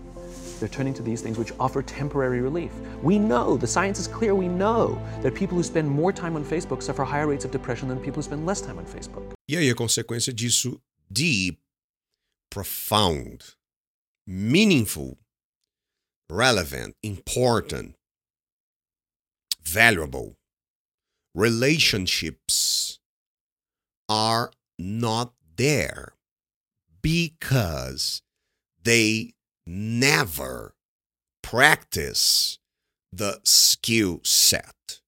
they're 0.64 0.70
turning 0.70 0.94
to 0.94 1.04
these 1.04 1.22
things 1.22 1.38
which 1.38 1.52
offer 1.60 1.84
temporary 1.84 2.40
relief. 2.40 2.72
We 3.04 3.20
know, 3.20 3.58
the 3.58 3.68
science 3.68 4.00
is 4.00 4.08
clear, 4.08 4.34
we 4.34 4.48
know 4.48 4.98
that 5.22 5.36
people 5.36 5.58
who 5.58 5.64
spend 5.64 5.90
more 5.90 6.14
time 6.14 6.38
on 6.38 6.46
Facebook 6.46 6.82
suffer 6.82 7.04
higher 7.04 7.28
rates 7.28 7.44
of 7.44 7.52
depression 7.52 7.90
than 7.90 8.00
people 8.00 8.16
who 8.16 8.22
spend 8.22 8.46
less 8.46 8.62
time 8.62 8.78
on 8.78 8.86
Facebook. 8.86 9.24
E 9.50 9.58
aí 9.58 9.70
a 9.70 9.76
consequência 9.76 10.32
disso, 10.34 10.80
deep, 11.12 11.60
profound, 12.50 13.56
meaningful, 14.26 15.18
relevant, 16.30 16.96
important, 17.04 17.96
valuable 19.62 20.38
relationships 21.36 23.00
are 24.08 24.52
not 24.80 25.34
there 25.58 26.14
because 27.02 28.22
they 28.84 29.34
never 29.66 30.76
practice 31.42 32.58
the 33.12 33.40
skill 33.44 34.22
set. 34.24 35.00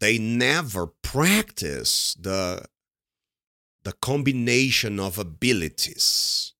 They 0.00 0.18
never 0.18 0.86
practice 0.86 2.14
the, 2.20 2.66
the 3.82 3.92
combination 3.92 5.00
of 5.00 5.18
abilities 5.18 6.54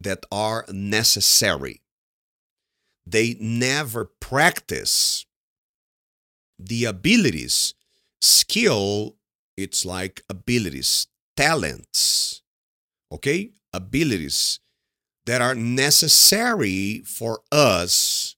that 0.00 0.26
are 0.30 0.64
necessary. 0.70 1.80
They 3.06 3.36
never 3.40 4.04
practice 4.04 5.24
the 6.58 6.84
abilities. 6.84 7.74
Skill, 8.20 9.16
it's 9.56 9.84
like 9.84 10.22
abilities, 10.28 11.06
talents, 11.36 12.42
okay? 13.12 13.52
Abilities 13.72 14.60
that 15.26 15.40
are 15.40 15.54
necessary 15.54 17.02
for 17.04 17.40
us 17.50 18.36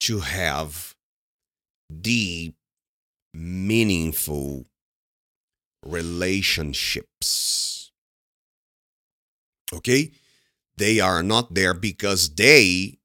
to 0.00 0.20
have 0.20 0.94
deep, 2.00 2.54
meaningful 3.32 4.66
relationships. 5.84 7.92
Okay? 9.72 10.12
They 10.76 11.00
are 11.00 11.22
not 11.22 11.54
there 11.54 11.74
because 11.74 12.34
they, 12.34 12.98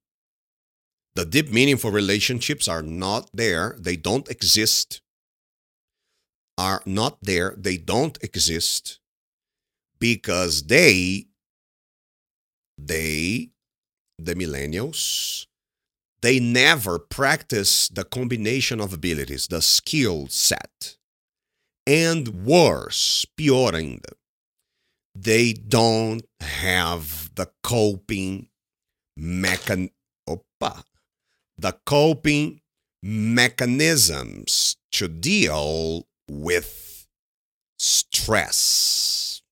the 1.14 1.24
deep, 1.24 1.50
meaningful 1.50 1.90
relationships 1.90 2.68
are 2.68 2.82
not 2.82 3.30
there. 3.32 3.76
They 3.78 3.96
don't 3.96 4.28
exist. 4.28 5.00
Are 6.56 6.82
not 6.84 7.18
there. 7.22 7.54
They 7.56 7.76
don't 7.76 8.18
exist 8.22 8.98
because 10.00 10.64
they 10.64 11.26
they, 12.78 13.50
the 14.18 14.34
millennials, 14.34 15.46
they 16.22 16.40
never 16.40 16.98
practice 16.98 17.88
the 17.88 18.04
combination 18.04 18.80
of 18.80 18.92
abilities, 18.92 19.48
the 19.48 19.62
skill 19.62 20.26
set. 20.28 20.96
And 21.86 22.44
worse, 22.44 23.24
pior 23.36 23.74
ainda, 23.74 24.12
they 25.14 25.52
don't 25.52 26.24
have 26.40 27.30
the 27.34 27.50
coping 27.62 28.48
mechan 29.18 29.90
opa, 30.28 30.84
the 31.56 31.78
coping 31.86 32.60
mechanisms 33.02 34.76
to 34.92 35.08
deal 35.08 36.06
with 36.28 37.06
stress. 37.78 39.42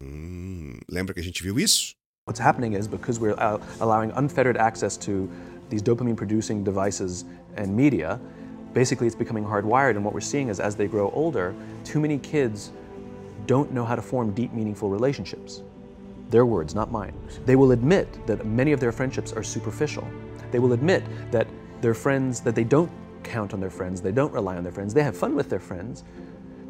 Hum, 0.00 0.80
lembra 0.90 1.14
que 1.14 1.20
a 1.20 1.24
gente 1.24 1.42
viu 1.42 1.58
isso? 1.58 1.94
What's 2.26 2.40
happening 2.40 2.72
is 2.72 2.88
because 2.88 3.20
we're 3.20 3.34
allowing 3.80 4.10
unfettered 4.12 4.56
access 4.56 4.96
to 4.96 5.30
these 5.68 5.82
dopamine 5.82 6.16
producing 6.16 6.64
devices 6.64 7.26
and 7.56 7.76
media, 7.76 8.18
basically 8.72 9.06
it's 9.06 9.14
becoming 9.14 9.44
hardwired. 9.44 9.90
And 9.90 10.02
what 10.02 10.14
we're 10.14 10.22
seeing 10.22 10.48
is 10.48 10.58
as 10.58 10.74
they 10.74 10.86
grow 10.86 11.10
older, 11.10 11.54
too 11.84 12.00
many 12.00 12.16
kids 12.16 12.72
don't 13.44 13.72
know 13.72 13.84
how 13.84 13.94
to 13.94 14.00
form 14.00 14.32
deep, 14.32 14.54
meaningful 14.54 14.88
relationships. 14.88 15.62
Their 16.30 16.46
words, 16.46 16.74
not 16.74 16.90
mine. 16.90 17.12
They 17.44 17.56
will 17.56 17.72
admit 17.72 18.26
that 18.26 18.46
many 18.46 18.72
of 18.72 18.80
their 18.80 18.90
friendships 18.90 19.34
are 19.34 19.42
superficial. 19.42 20.08
They 20.50 20.60
will 20.60 20.72
admit 20.72 21.04
that 21.30 21.46
their 21.82 21.92
friends, 21.92 22.40
that 22.40 22.54
they 22.54 22.64
don't 22.64 22.90
count 23.22 23.52
on 23.52 23.60
their 23.60 23.68
friends, 23.68 24.00
they 24.00 24.12
don't 24.12 24.32
rely 24.32 24.56
on 24.56 24.62
their 24.62 24.72
friends, 24.72 24.94
they 24.94 25.02
have 25.02 25.14
fun 25.14 25.34
with 25.34 25.50
their 25.50 25.60
friends, 25.60 26.04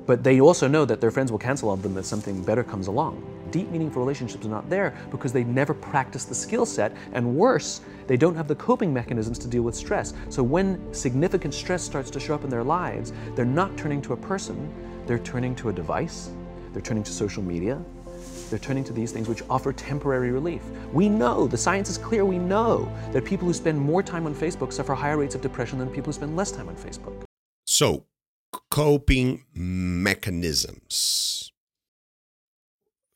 but 0.04 0.24
they 0.24 0.40
also 0.40 0.66
know 0.66 0.84
that 0.84 1.00
their 1.00 1.12
friends 1.12 1.30
will 1.30 1.38
cancel 1.38 1.68
on 1.68 1.80
them 1.80 1.96
if 1.96 2.06
something 2.06 2.42
better 2.42 2.64
comes 2.64 2.88
along 2.88 3.33
deep, 3.54 3.70
meaningful 3.70 4.02
relationships 4.02 4.44
are 4.44 4.48
not 4.48 4.68
there 4.68 4.92
because 5.12 5.32
they 5.32 5.44
never 5.44 5.72
practice 5.72 6.24
the 6.24 6.34
skill 6.34 6.66
set, 6.66 6.90
and 7.12 7.36
worse, 7.36 7.82
they 8.08 8.16
don't 8.16 8.34
have 8.34 8.48
the 8.48 8.56
coping 8.56 8.92
mechanisms 8.92 9.38
to 9.38 9.46
deal 9.46 9.62
with 9.62 9.76
stress. 9.76 10.12
So 10.28 10.42
when 10.42 10.92
significant 10.92 11.54
stress 11.54 11.80
starts 11.80 12.10
to 12.10 12.18
show 12.18 12.34
up 12.34 12.42
in 12.42 12.50
their 12.50 12.64
lives, 12.64 13.12
they're 13.36 13.44
not 13.44 13.76
turning 13.76 14.02
to 14.02 14.12
a 14.12 14.16
person, 14.16 14.58
they're 15.06 15.20
turning 15.20 15.54
to 15.54 15.68
a 15.68 15.72
device, 15.72 16.30
they're 16.72 16.82
turning 16.82 17.04
to 17.04 17.12
social 17.12 17.44
media, 17.44 17.80
they're 18.50 18.58
turning 18.58 18.82
to 18.82 18.92
these 18.92 19.12
things 19.12 19.28
which 19.28 19.44
offer 19.48 19.72
temporary 19.72 20.32
relief. 20.32 20.62
We 20.92 21.08
know, 21.08 21.46
the 21.46 21.56
science 21.56 21.88
is 21.88 21.96
clear, 21.96 22.24
we 22.24 22.38
know 22.38 22.92
that 23.12 23.24
people 23.24 23.46
who 23.46 23.54
spend 23.54 23.78
more 23.80 24.02
time 24.02 24.26
on 24.26 24.34
Facebook 24.34 24.72
suffer 24.72 24.94
higher 24.94 25.16
rates 25.16 25.36
of 25.36 25.42
depression 25.42 25.78
than 25.78 25.90
people 25.90 26.06
who 26.06 26.14
spend 26.14 26.34
less 26.34 26.50
time 26.50 26.68
on 26.68 26.74
Facebook. 26.74 27.22
So, 27.66 28.06
coping 28.70 29.44
mechanisms. 29.54 31.43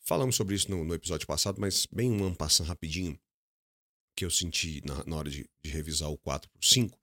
Falamos 0.08 0.36
sobre 0.36 0.54
isso 0.54 0.70
no, 0.70 0.82
no 0.86 0.94
episódio 0.94 1.26
passado, 1.26 1.60
mas 1.60 1.84
bem 1.84 2.10
um 2.10 2.34
passando 2.34 2.68
rapidinho, 2.68 3.20
que 4.16 4.24
eu 4.24 4.30
senti 4.30 4.80
na, 4.82 5.04
na 5.04 5.16
hora 5.16 5.28
de, 5.28 5.46
de, 5.62 5.70
revisar 5.70 6.08
o 6.08 6.16
4 6.16 6.48
por 6.48 6.64
5, 6.64 6.98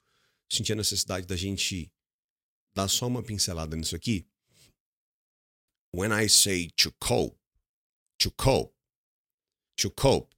senti 0.51 0.73
a 0.73 0.75
necessidade 0.75 1.27
da 1.27 1.35
gente 1.35 1.93
dar 2.73 2.87
só 2.87 3.05
uma 3.05 3.21
pincelada 3.21 3.75
nisso 3.75 3.95
aqui. 3.95 4.27
When 5.95 6.11
I 6.11 6.27
say 6.27 6.71
to 6.77 6.91
cope, 6.93 7.37
to 8.17 8.31
cope, 8.31 8.75
to 9.75 9.91
cope, 9.91 10.35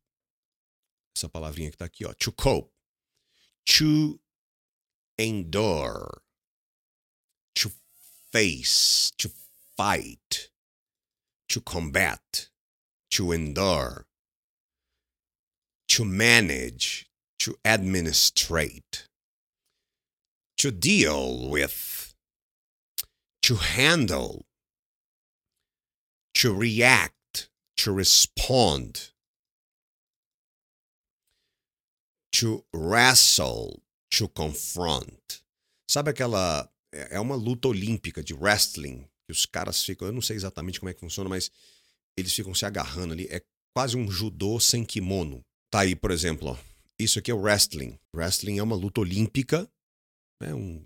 essa 1.15 1.29
palavrinha 1.29 1.71
que 1.71 1.77
tá 1.77 1.85
aqui, 1.85 2.03
ó, 2.05 2.13
to 2.15 2.33
cope, 2.33 2.69
to 3.63 4.19
endure, 5.17 6.21
to 7.53 7.71
face, 8.29 9.13
to 9.15 9.29
fight, 9.77 10.51
to 11.47 11.61
combat, 11.61 12.51
to 13.11 13.31
endure, 13.31 14.05
to 15.87 16.05
manage, 16.05 17.09
to 17.39 17.55
administrate, 17.63 19.07
to 20.57 20.71
deal 20.71 21.49
with, 21.49 22.13
to 23.41 23.55
handle, 23.55 24.45
to 26.33 26.53
react, 26.53 27.49
to 27.77 27.91
respond, 27.91 29.11
to 32.31 32.63
wrestle, 32.73 33.81
to 34.11 34.27
confront. 34.27 35.41
Sabe 35.89 36.11
aquela. 36.11 36.69
É 36.91 37.19
uma 37.19 37.35
luta 37.35 37.67
olímpica 37.67 38.23
de 38.23 38.33
wrestling, 38.33 39.07
que 39.25 39.31
os 39.31 39.45
caras 39.45 39.83
ficam. 39.83 40.07
Eu 40.07 40.13
não 40.13 40.21
sei 40.21 40.35
exatamente 40.35 40.79
como 40.79 40.89
é 40.89 40.93
que 40.93 40.99
funciona, 40.99 41.29
mas 41.29 41.51
eles 42.17 42.33
ficam 42.33 42.53
se 42.53 42.65
agarrando 42.65 43.13
ali. 43.13 43.27
É 43.29 43.41
quase 43.75 43.95
um 43.95 44.09
judô 44.09 44.59
sem 44.59 44.83
kimono. 44.83 45.45
Tá 45.71 45.81
aí, 45.81 45.95
por 45.95 46.11
exemplo, 46.11 46.49
ó. 46.49 46.57
Isso 46.99 47.19
aqui 47.19 47.29
é 47.29 47.33
o 47.33 47.39
wrestling. 47.39 47.97
Wrestling 48.15 48.57
é 48.57 48.63
uma 48.63 48.75
luta 48.75 49.01
olímpica, 49.01 49.69
né? 50.41 50.53
um 50.53 50.83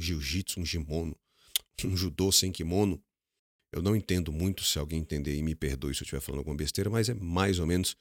jiu-jitsu, 0.00 0.60
um 0.60 0.64
kimono, 0.64 1.16
um 1.84 1.96
judô 1.96 2.30
sem 2.30 2.52
kimono. 2.52 3.02
Eu 3.74 3.82
não 3.82 3.96
entendo 3.96 4.32
muito, 4.32 4.64
se 4.64 4.78
alguém 4.78 5.00
entender 5.00 5.36
e 5.36 5.42
me 5.42 5.54
perdoe 5.54 5.94
se 5.94 6.02
eu 6.02 6.04
estiver 6.04 6.20
falando 6.20 6.38
alguma 6.38 6.56
besteira, 6.56 6.88
mas 6.88 7.08
é 7.08 7.14
mais 7.14 7.58
ou 7.58 7.66
menos. 7.66 7.96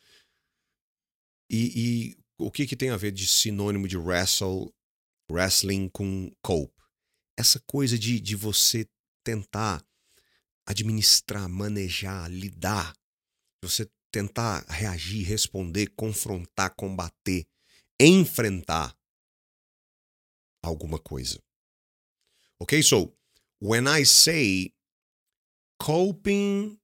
E, 1.51 1.73
e 1.75 2.17
o 2.39 2.51
que, 2.51 2.67
que 2.67 2.75
tem 2.75 2.89
a 2.89 2.97
ver 2.97 3.11
de 3.11 3.25
sinônimo 3.27 3.87
de 3.87 3.97
wrestle, 3.97 4.71
wrestling 5.29 5.89
com 5.89 6.31
cope? 6.41 6.73
Essa 7.37 7.59
coisa 7.67 7.97
de, 7.97 8.19
de 8.19 8.35
você 8.35 8.87
tentar 9.25 9.85
administrar, 10.67 11.47
manejar, 11.47 12.29
lidar, 12.29 12.93
você 13.63 13.89
tentar 14.11 14.65
reagir, 14.67 15.23
responder, 15.23 15.87
confrontar, 15.95 16.75
combater, 16.75 17.47
enfrentar 17.99 18.95
alguma 20.63 20.99
coisa. 20.99 21.41
Ok? 22.59 22.83
So, 22.83 23.13
when 23.59 23.87
I 23.87 24.05
say 24.05 24.73
coping 25.79 26.77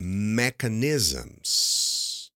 mechanisms, 0.00 2.30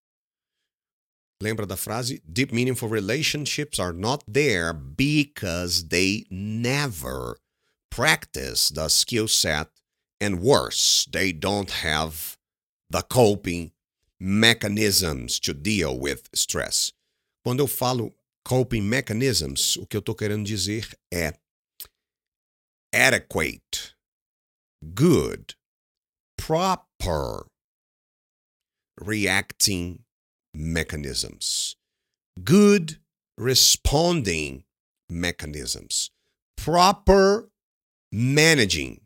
lembra 1.43 1.67
da 1.67 1.77
frase? 1.77 2.23
Deep 2.25 2.53
meaningful 2.53 2.89
relationships 2.89 3.79
are 3.79 3.93
not 3.93 4.25
there 4.27 4.73
because 4.73 5.89
they 5.89 6.25
never 6.31 7.39
practice 7.91 8.71
the 8.71 8.89
skill 8.89 9.29
set, 9.29 9.69
and 10.21 10.41
worse, 10.41 11.07
they 11.11 11.33
don't 11.33 11.71
have 11.71 12.37
the 12.91 13.03
coping 13.03 13.73
mechanisms 14.19 15.41
to 15.41 15.55
deal 15.55 15.99
with 15.99 16.29
stress. 16.35 16.93
Quando 17.45 17.61
eu 17.61 17.67
falo 17.67 18.13
coping 18.45 18.89
mechanisms, 18.89 19.77
o 19.77 19.87
que 19.87 19.97
eu 19.97 20.01
estou 20.01 20.15
querendo 20.15 20.45
dizer 20.45 20.87
é 21.13 21.33
adequate, 22.93 23.95
good, 24.95 25.55
proper 26.37 27.47
reacting 29.01 30.01
mechanisms, 30.53 31.77
good 32.45 33.01
responding 33.39 34.65
mechanisms, 35.09 36.11
proper 36.57 37.49
managing 38.13 39.01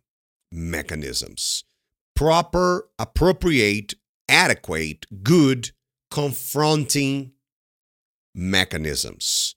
mechanisms, 0.55 1.65
proper, 2.15 2.89
appropriate, 2.99 3.95
adequate, 4.29 5.07
good 5.23 5.73
confronting 6.11 7.33
mechanisms, 8.35 9.57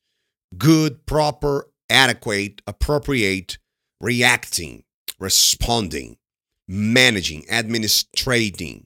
good, 0.57 1.05
proper, 1.05 1.69
adequate, 1.89 2.61
appropriate, 2.65 3.57
reacting, 4.01 4.83
responding, 5.19 6.17
managing, 6.67 7.45
administrating, 7.49 8.85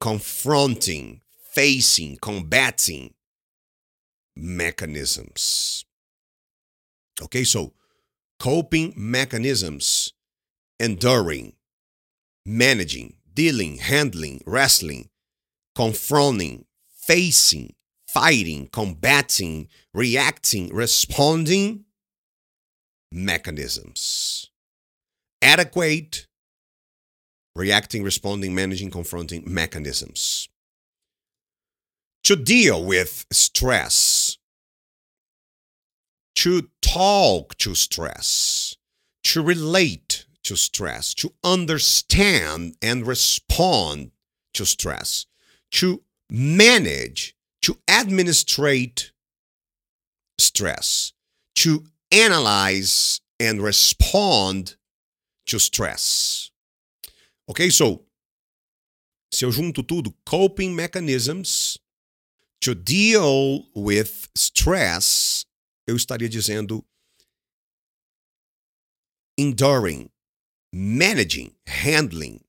confronting, 0.00 1.22
facing, 1.50 2.16
combating 2.20 3.14
mechanisms. 4.36 5.84
Okay, 7.22 7.44
so 7.44 7.72
coping 8.38 8.92
mechanisms, 8.94 10.12
enduring, 10.78 11.54
managing, 12.44 13.14
dealing, 13.32 13.78
handling, 13.78 14.42
wrestling, 14.46 15.08
confronting, 15.74 16.64
facing, 16.88 17.74
fighting, 18.08 18.68
combating, 18.72 19.68
reacting, 19.94 20.74
responding 20.74 21.84
mechanisms. 23.12 24.50
Adequate 25.42 26.26
reacting, 27.56 28.02
responding, 28.04 28.54
managing, 28.54 28.90
confronting 28.90 29.42
mechanisms. 29.46 30.48
To 32.24 32.36
deal 32.36 32.84
with 32.84 33.24
stress, 33.32 34.36
to 36.36 36.68
talk 36.82 37.56
to 37.58 37.74
stress, 37.74 38.76
to 39.24 39.42
relate 39.42 40.25
to 40.46 40.56
stress, 40.56 41.12
to 41.14 41.32
understand 41.42 42.76
and 42.80 43.04
respond 43.04 44.12
to 44.54 44.64
stress, 44.64 45.26
to 45.72 46.02
manage, 46.30 47.34
to 47.62 47.76
administrate 47.88 49.10
stress, 50.38 51.12
to 51.56 51.84
analyze 52.12 53.20
and 53.40 53.60
respond 53.60 54.76
to 55.46 55.58
stress. 55.58 56.50
Ok? 57.48 57.68
So, 57.70 58.04
se 59.32 59.44
eu 59.44 59.50
junto 59.50 59.82
tudo, 59.82 60.14
coping 60.24 60.76
mechanisms 60.76 61.76
to 62.60 62.72
deal 62.72 63.66
with 63.74 64.28
stress, 64.36 65.44
eu 65.88 65.96
estaria 65.96 66.28
dizendo 66.28 66.84
enduring, 69.36 70.08
managing, 70.76 71.54
handling, 71.66 72.44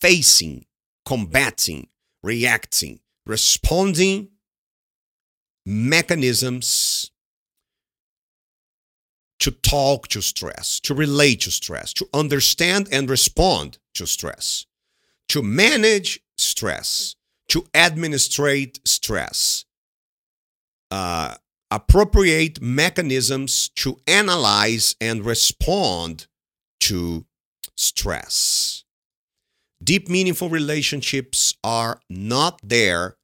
facing, 0.00 0.64
combating, 1.04 1.88
reacting, 2.22 3.00
responding 3.26 4.28
mechanisms 5.66 7.10
to 9.40 9.50
talk 9.50 10.06
to 10.06 10.20
stress, 10.20 10.78
to 10.78 10.94
relate 10.94 11.40
to 11.40 11.50
stress, 11.50 11.92
to 11.92 12.08
understand 12.14 12.88
and 12.92 13.10
respond 13.10 13.78
to 13.94 14.06
stress, 14.06 14.66
to 15.28 15.42
manage 15.42 16.20
stress, 16.38 17.16
to 17.48 17.66
administrate 17.74 18.78
stress, 18.84 19.64
uh, 20.92 21.34
appropriate 21.72 22.60
mechanisms 22.62 23.70
to 23.70 23.98
analyze 24.06 24.94
and 25.00 25.24
respond 25.24 26.28
to 26.78 27.26
stress. 27.76 28.84
Deep, 29.82 30.08
meaningful 30.08 30.48
relationships 30.48 31.54
are 31.64 32.00
not 32.08 32.60
there 32.62 33.16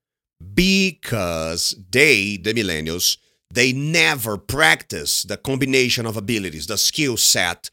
because 0.54 1.76
they, 1.90 2.36
the 2.36 2.52
millennials, 2.52 3.16
they 3.52 3.72
never 3.72 4.36
practice 4.36 5.22
the 5.22 5.36
combination 5.36 6.06
of 6.06 6.16
abilities, 6.16 6.66
the 6.66 6.76
skill 6.76 7.16
set, 7.16 7.70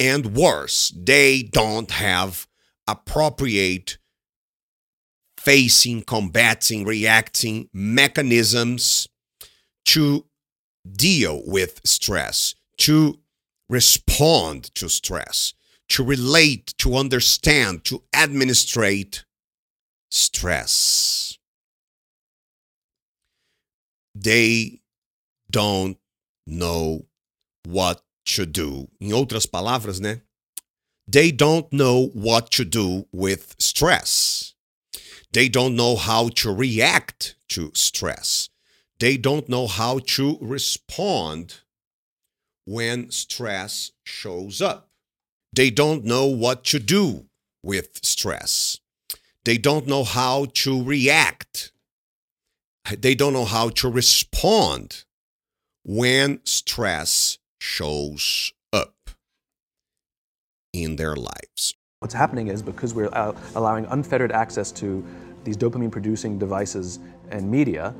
and 0.00 0.34
worse, 0.34 0.92
they 0.96 1.42
don't 1.42 1.90
have 1.92 2.46
appropriate 2.88 3.98
facing, 5.38 6.02
combating, 6.02 6.84
reacting 6.84 7.68
mechanisms 7.72 9.08
to 9.84 10.24
deal 10.90 11.42
with 11.46 11.80
stress, 11.84 12.54
to 12.78 13.18
respond 13.68 14.74
to 14.74 14.88
stress, 14.88 15.54
to 15.92 16.02
relate, 16.02 16.74
to 16.78 16.96
understand, 16.96 17.84
to 17.84 18.02
administrate 18.14 19.24
stress. 20.10 21.36
They 24.14 24.80
don't 25.50 25.98
know 26.46 27.06
what 27.66 28.02
to 28.24 28.46
do. 28.46 28.88
Em 29.00 29.12
outras 29.12 29.44
palavras, 29.44 30.00
né? 30.00 30.22
They 31.06 31.30
don't 31.30 31.70
know 31.70 32.08
what 32.14 32.50
to 32.52 32.64
do 32.64 33.06
with 33.12 33.54
stress. 33.58 34.54
They 35.32 35.48
don't 35.50 35.76
know 35.76 35.96
how 35.96 36.30
to 36.36 36.54
react 36.54 37.36
to 37.50 37.70
stress. 37.74 38.48
They 38.98 39.18
don't 39.18 39.46
know 39.46 39.66
how 39.66 39.98
to 40.16 40.38
respond 40.40 41.60
when 42.64 43.10
stress 43.10 43.92
shows 44.04 44.62
up. 44.62 44.91
They 45.54 45.70
don't 45.70 46.04
know 46.04 46.26
what 46.26 46.64
to 46.64 46.78
do 46.78 47.26
with 47.62 48.00
stress. 48.02 48.78
They 49.44 49.58
don't 49.58 49.86
know 49.86 50.04
how 50.04 50.46
to 50.54 50.82
react. 50.82 51.72
They 52.96 53.14
don't 53.14 53.32
know 53.32 53.44
how 53.44 53.68
to 53.70 53.88
respond 53.90 55.04
when 55.84 56.40
stress 56.44 57.38
shows 57.60 58.52
up 58.72 58.94
in 60.72 60.96
their 60.96 61.16
lives. 61.16 61.74
What's 62.00 62.14
happening 62.14 62.48
is 62.48 62.62
because 62.62 62.94
we're 62.94 63.10
uh, 63.12 63.32
allowing 63.54 63.84
unfettered 63.86 64.32
access 64.32 64.72
to 64.72 65.04
these 65.44 65.56
dopamine 65.56 65.90
producing 65.90 66.38
devices 66.38 66.98
and 67.30 67.48
media, 67.48 67.94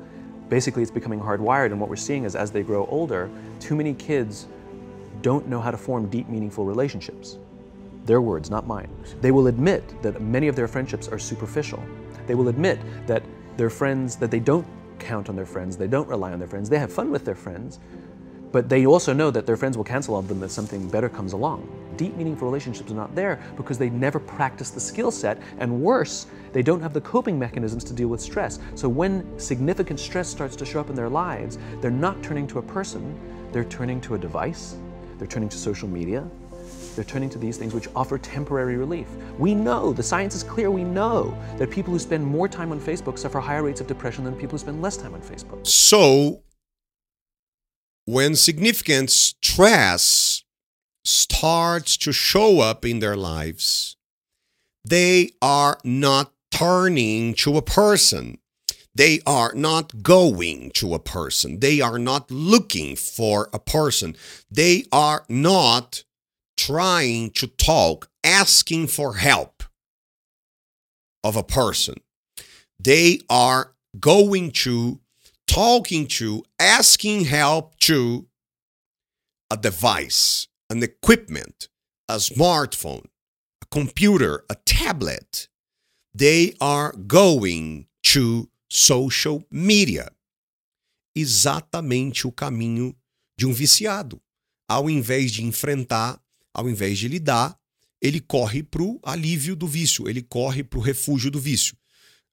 basically 0.49 0.81
it's 0.81 0.91
becoming 0.91 1.19
hardwired. 1.19 1.67
And 1.67 1.79
what 1.79 1.89
we're 1.89 1.95
seeing 1.95 2.23
is 2.23 2.35
as 2.35 2.51
they 2.51 2.63
grow 2.63 2.85
older, 2.87 3.29
too 3.59 3.75
many 3.75 3.93
kids 3.93 4.47
don't 5.21 5.47
know 5.47 5.61
how 5.61 5.71
to 5.71 5.77
form 5.77 6.09
deep, 6.09 6.27
meaningful 6.27 6.65
relationships. 6.65 7.37
Their 8.05 8.21
words, 8.21 8.49
not 8.49 8.67
mine. 8.67 8.89
They 9.21 9.31
will 9.31 9.47
admit 9.47 10.01
that 10.01 10.21
many 10.21 10.47
of 10.47 10.55
their 10.55 10.67
friendships 10.67 11.07
are 11.07 11.19
superficial. 11.19 11.81
They 12.27 12.35
will 12.35 12.49
admit 12.49 12.79
that 13.07 13.23
their 13.57 13.69
friends, 13.69 14.15
that 14.17 14.31
they 14.31 14.39
don't 14.39 14.67
count 14.99 15.29
on 15.29 15.35
their 15.35 15.45
friends, 15.45 15.77
they 15.77 15.87
don't 15.87 16.07
rely 16.07 16.31
on 16.31 16.39
their 16.39 16.47
friends, 16.47 16.69
they 16.69 16.79
have 16.79 16.91
fun 16.91 17.11
with 17.11 17.25
their 17.25 17.35
friends, 17.35 17.79
but 18.51 18.69
they 18.69 18.85
also 18.85 19.13
know 19.13 19.31
that 19.31 19.45
their 19.45 19.57
friends 19.57 19.77
will 19.77 19.83
cancel 19.83 20.15
on 20.15 20.27
them 20.27 20.43
if 20.43 20.51
something 20.51 20.87
better 20.89 21.09
comes 21.09 21.33
along. 21.33 21.67
deep, 21.97 22.15
meaningful 22.15 22.47
relationships 22.47 22.91
are 22.91 22.95
not 22.95 23.13
there 23.15 23.39
because 23.55 23.77
they 23.77 23.89
never 23.89 24.19
practice 24.19 24.69
the 24.69 24.79
skill 24.79 25.11
set. 25.11 25.41
And 25.59 25.81
worse, 25.81 26.27
they 26.51 26.61
don't 26.61 26.81
have 26.81 26.93
the 26.93 27.01
coping 27.01 27.37
mechanisms 27.37 27.83
to 27.85 27.93
deal 27.93 28.07
with 28.07 28.21
stress. 28.21 28.59
So 28.75 28.89
when 28.89 29.37
significant 29.39 29.99
stress 29.99 30.27
starts 30.27 30.55
to 30.57 30.65
show 30.65 30.79
up 30.79 30.89
in 30.89 30.95
their 30.95 31.09
lives, 31.09 31.57
they're 31.81 31.91
not 31.91 32.21
turning 32.23 32.47
to 32.47 32.59
a 32.59 32.61
person, 32.61 33.17
they're 33.51 33.63
turning 33.65 34.01
to 34.01 34.15
a 34.15 34.17
device, 34.17 34.75
they're 35.17 35.27
turning 35.27 35.49
to 35.49 35.57
social 35.57 35.87
media, 35.87 36.27
they're 36.95 37.05
turning 37.05 37.29
to 37.29 37.37
these 37.37 37.57
things 37.57 37.73
which 37.73 37.87
offer 37.95 38.17
temporary 38.17 38.77
relief. 38.77 39.07
We 39.37 39.53
know, 39.53 39.93
the 39.93 40.03
science 40.03 40.35
is 40.35 40.43
clear, 40.43 40.71
we 40.71 40.83
know 40.83 41.37
that 41.57 41.69
people 41.69 41.93
who 41.93 41.99
spend 41.99 42.25
more 42.25 42.47
time 42.47 42.71
on 42.71 42.79
Facebook 42.79 43.17
suffer 43.17 43.39
higher 43.39 43.63
rates 43.63 43.81
of 43.81 43.87
depression 43.87 44.23
than 44.23 44.35
people 44.35 44.51
who 44.51 44.59
spend 44.59 44.81
less 44.81 44.97
time 44.97 45.13
on 45.13 45.21
Facebook. 45.21 45.65
So, 45.65 46.43
when 48.05 48.35
significant 48.35 49.09
stress 49.09 50.43
starts 51.05 51.97
to 51.97 52.11
show 52.11 52.59
up 52.59 52.85
in 52.85 52.99
their 52.99 53.15
lives, 53.15 53.97
they 54.85 55.31
are 55.41 55.77
not 55.83 56.33
turning 56.51 57.33
to 57.33 57.57
a 57.57 57.61
person. 57.61 58.37
They 58.95 59.21
are 59.25 59.53
not 59.55 60.03
going 60.03 60.71
to 60.75 60.93
a 60.93 60.99
person. 60.99 61.59
They 61.59 61.81
are 61.81 61.97
not 61.97 62.29
looking 62.29 62.95
for 62.95 63.49
a 63.51 63.59
person. 63.59 64.15
They 64.51 64.85
are 64.91 65.25
not 65.27 66.03
trying 66.57 67.31
to 67.31 67.47
talk, 67.47 68.09
asking 68.23 68.87
for 68.87 69.15
help 69.15 69.63
of 71.23 71.35
a 71.35 71.43
person. 71.43 71.95
They 72.79 73.19
are 73.29 73.73
going 73.99 74.51
to, 74.51 74.99
talking 75.47 76.07
to, 76.07 76.43
asking 76.59 77.25
help 77.25 77.77
to 77.79 78.27
a 79.49 79.57
device, 79.57 80.47
an 80.69 80.83
equipment, 80.83 81.69
a 82.09 82.15
smartphone, 82.15 83.05
a 83.61 83.65
computer, 83.71 84.43
a 84.49 84.55
tablet. 84.65 85.47
They 86.13 86.55
are 86.59 86.93
going 86.93 87.87
to 88.03 88.49
social 88.69 89.43
media. 89.51 90.11
Exatamente 91.15 92.27
o 92.27 92.31
caminho 92.31 92.95
de 93.37 93.45
um 93.45 93.53
viciado. 93.53 94.19
Ao 94.67 94.89
invés 94.89 95.31
de 95.31 95.43
enfrentar 95.43 96.22
ao 96.53 96.69
invés 96.69 96.99
de 96.99 97.07
lidar, 97.07 97.57
ele 98.01 98.19
corre 98.19 98.61
para 98.61 98.83
o 98.83 98.99
alívio 99.01 99.55
do 99.55 99.67
vício, 99.67 100.09
ele 100.09 100.21
corre 100.21 100.63
para 100.63 100.77
o 100.77 100.81
refúgio 100.81 101.31
do 101.31 101.39
vício. 101.39 101.75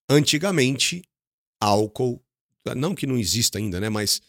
Antigamente, 0.09 1.02
álcool, 1.61 2.20
não 2.76 2.94
que 2.94 3.06
não 3.06 3.16
exista 3.16 3.59
ainda, 3.59 3.78
né? 3.78 3.88
Mas 3.88 4.20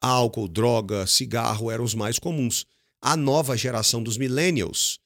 álcool, 0.00 0.46
droga, 0.46 1.06
cigarro 1.06 1.70
eram 1.70 1.84
os 1.84 1.94
mais 1.94 2.18
comuns. 2.18 2.66
A 3.00 3.16
nova 3.16 3.56
geração 3.56 4.02
dos 4.02 4.18
millennials, 4.18 5.00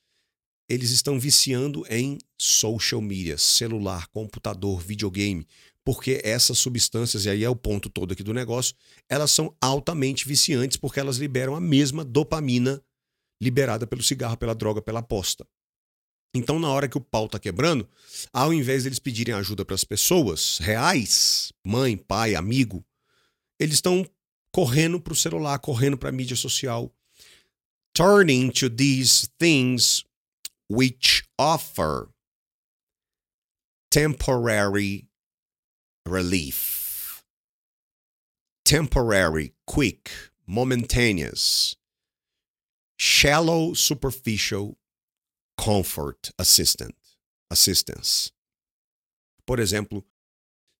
eles 0.68 0.90
estão 0.90 1.18
viciando 1.18 1.84
em 1.88 2.18
social 2.36 3.00
media, 3.00 3.38
celular, 3.38 4.08
computador, 4.08 4.80
videogame, 4.80 5.46
porque 5.84 6.20
essas 6.24 6.58
substâncias, 6.58 7.24
e 7.24 7.30
aí 7.30 7.44
é 7.44 7.48
o 7.48 7.54
ponto 7.54 7.88
todo 7.88 8.12
aqui 8.12 8.22
do 8.22 8.34
negócio, 8.34 8.74
elas 9.08 9.30
são 9.30 9.54
altamente 9.60 10.26
viciantes 10.26 10.76
porque 10.76 10.98
elas 10.98 11.18
liberam 11.18 11.54
a 11.54 11.60
mesma 11.60 12.04
dopamina 12.04 12.82
liberada 13.40 13.86
pelo 13.86 14.02
cigarro, 14.02 14.36
pela 14.36 14.54
droga, 14.54 14.80
pela 14.80 15.00
aposta. 15.00 15.46
Então, 16.34 16.58
na 16.58 16.68
hora 16.68 16.88
que 16.88 16.98
o 16.98 17.00
pau 17.00 17.28
tá 17.28 17.38
quebrando, 17.38 17.88
ao 18.32 18.52
invés 18.52 18.82
deles 18.82 18.98
pedirem 18.98 19.34
ajuda 19.34 19.64
para 19.64 19.76
as 19.76 19.84
pessoas 19.84 20.58
reais, 20.58 21.52
mãe, 21.64 21.96
pai, 21.96 22.34
amigo, 22.34 22.84
eles 23.58 23.76
estão 23.76 24.04
correndo 24.52 25.00
para 25.00 25.12
o 25.12 25.16
celular, 25.16 25.58
correndo 25.60 25.96
para 25.96 26.08
a 26.08 26.12
mídia 26.12 26.36
social, 26.36 26.92
turning 27.94 28.50
to 28.50 28.68
these 28.68 29.28
things 29.38 30.04
which 30.68 31.22
offer 31.38 32.08
temporary 33.90 35.06
relief. 36.04 37.22
Temporary, 38.64 39.54
quick, 39.66 40.10
momentaneous 40.46 41.76
shallow 42.98 43.74
superficial 43.74 44.76
comfort 45.58 46.30
assistant, 46.38 46.94
assistance. 47.50 48.32
Por 49.46 49.58
exemplo, 49.58 50.04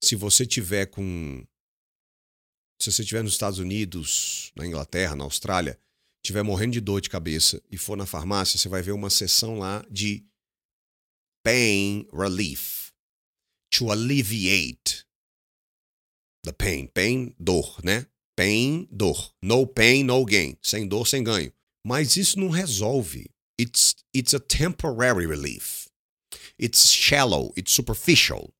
se 0.02 0.16
você 0.16 0.46
tiver 0.46 0.86
com 0.86 1.46
se 2.80 2.90
você 2.92 3.02
estiver 3.02 3.22
nos 3.22 3.32
Estados 3.32 3.58
Unidos, 3.58 4.52
na 4.56 4.66
Inglaterra, 4.66 5.14
na 5.14 5.24
Austrália, 5.24 5.78
tiver 6.22 6.42
morrendo 6.42 6.72
de 6.72 6.80
dor 6.80 7.00
de 7.00 7.08
cabeça 7.08 7.62
e 7.70 7.78
for 7.78 7.96
na 7.96 8.04
farmácia, 8.04 8.58
você 8.58 8.68
vai 8.68 8.82
ver 8.82 8.92
uma 8.92 9.10
sessão 9.10 9.58
lá 9.58 9.84
de 9.90 10.26
pain 11.42 12.06
relief 12.12 12.92
to 13.70 13.90
alleviate 13.90 15.06
the 16.44 16.52
pain, 16.52 16.86
pain 16.88 17.34
dor, 17.38 17.80
né? 17.82 18.06
Pain 18.36 18.88
dor, 18.90 19.34
no 19.40 19.66
pain 19.66 20.02
no 20.02 20.24
gain, 20.24 20.56
sem 20.60 20.86
dor 20.88 21.06
sem 21.06 21.22
ganho. 21.22 21.52
Mas 21.86 22.16
isso 22.16 22.38
não 22.38 22.48
resolve. 22.48 23.30
It's, 23.60 23.94
it's 24.14 24.34
a 24.34 24.40
temporary 24.40 25.26
relief. 25.26 25.88
It's 26.58 26.90
shallow, 26.90 27.52
it's 27.56 27.72
superficial 27.72 28.52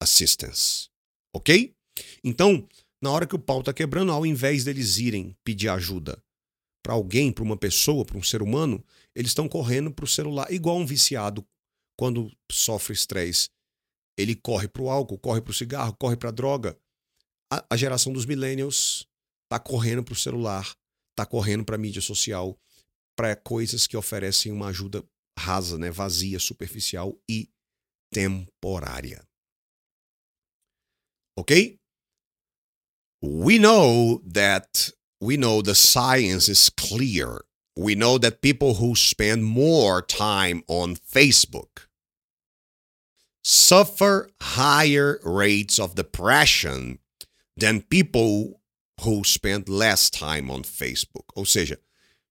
assistance. 0.00 0.88
Ok? 1.34 1.74
Então, 2.22 2.68
na 3.02 3.10
hora 3.10 3.26
que 3.26 3.34
o 3.34 3.38
pau 3.38 3.60
está 3.60 3.72
quebrando, 3.72 4.12
ao 4.12 4.26
invés 4.26 4.64
deles 4.64 4.98
irem 4.98 5.36
pedir 5.44 5.68
ajuda 5.68 6.22
para 6.82 6.94
alguém, 6.94 7.32
para 7.32 7.44
uma 7.44 7.56
pessoa, 7.56 8.04
para 8.04 8.18
um 8.18 8.22
ser 8.22 8.42
humano, 8.42 8.84
eles 9.14 9.30
estão 9.30 9.48
correndo 9.48 9.90
para 9.90 10.04
o 10.04 10.08
celular, 10.08 10.52
igual 10.52 10.76
um 10.76 10.86
viciado 10.86 11.46
quando 11.98 12.30
sofre 12.50 12.92
estresse. 12.92 13.48
Ele 14.18 14.34
corre 14.34 14.68
para 14.68 14.82
o 14.82 14.90
álcool, 14.90 15.18
corre 15.18 15.40
para 15.40 15.50
o 15.50 15.54
cigarro, 15.54 15.96
corre 15.98 16.16
para 16.16 16.28
a 16.28 16.32
droga. 16.32 16.78
A 17.70 17.76
geração 17.76 18.12
dos 18.12 18.26
millennials 18.26 19.06
está 19.44 19.58
correndo 19.58 20.02
para 20.02 20.12
o 20.12 20.16
celular, 20.16 20.74
está 21.14 21.24
correndo 21.24 21.64
para 21.64 21.78
mídia 21.78 22.02
social, 22.02 22.58
para 23.16 23.36
coisas 23.36 23.86
que 23.86 23.96
oferecem 23.96 24.52
uma 24.52 24.68
ajuda 24.68 25.02
rasa, 25.38 25.78
né, 25.78 25.90
vazia, 25.90 26.38
superficial 26.38 27.16
e 27.28 27.48
temporária. 28.12 29.26
Ok? 31.36 31.78
We 33.22 33.58
know 33.58 34.20
that 34.32 34.92
we 35.20 35.36
know 35.36 35.62
the 35.62 35.74
science 35.74 36.48
is 36.48 36.68
clear. 36.68 37.44
We 37.76 37.94
know 37.94 38.18
that 38.18 38.40
people 38.40 38.74
who 38.74 38.94
spend 38.94 39.44
more 39.44 40.02
time 40.02 40.62
on 40.68 40.94
Facebook 40.94 41.88
suffer 43.42 44.30
higher 44.40 45.18
rates 45.24 45.78
of 45.78 45.94
depression 45.94 46.98
than 47.56 47.82
people 47.82 48.60
who 49.00 49.24
spend 49.24 49.68
less 49.68 50.10
time 50.10 50.50
on 50.50 50.62
Facebook. 50.62 51.26
Ou 51.34 51.44
seja, 51.44 51.80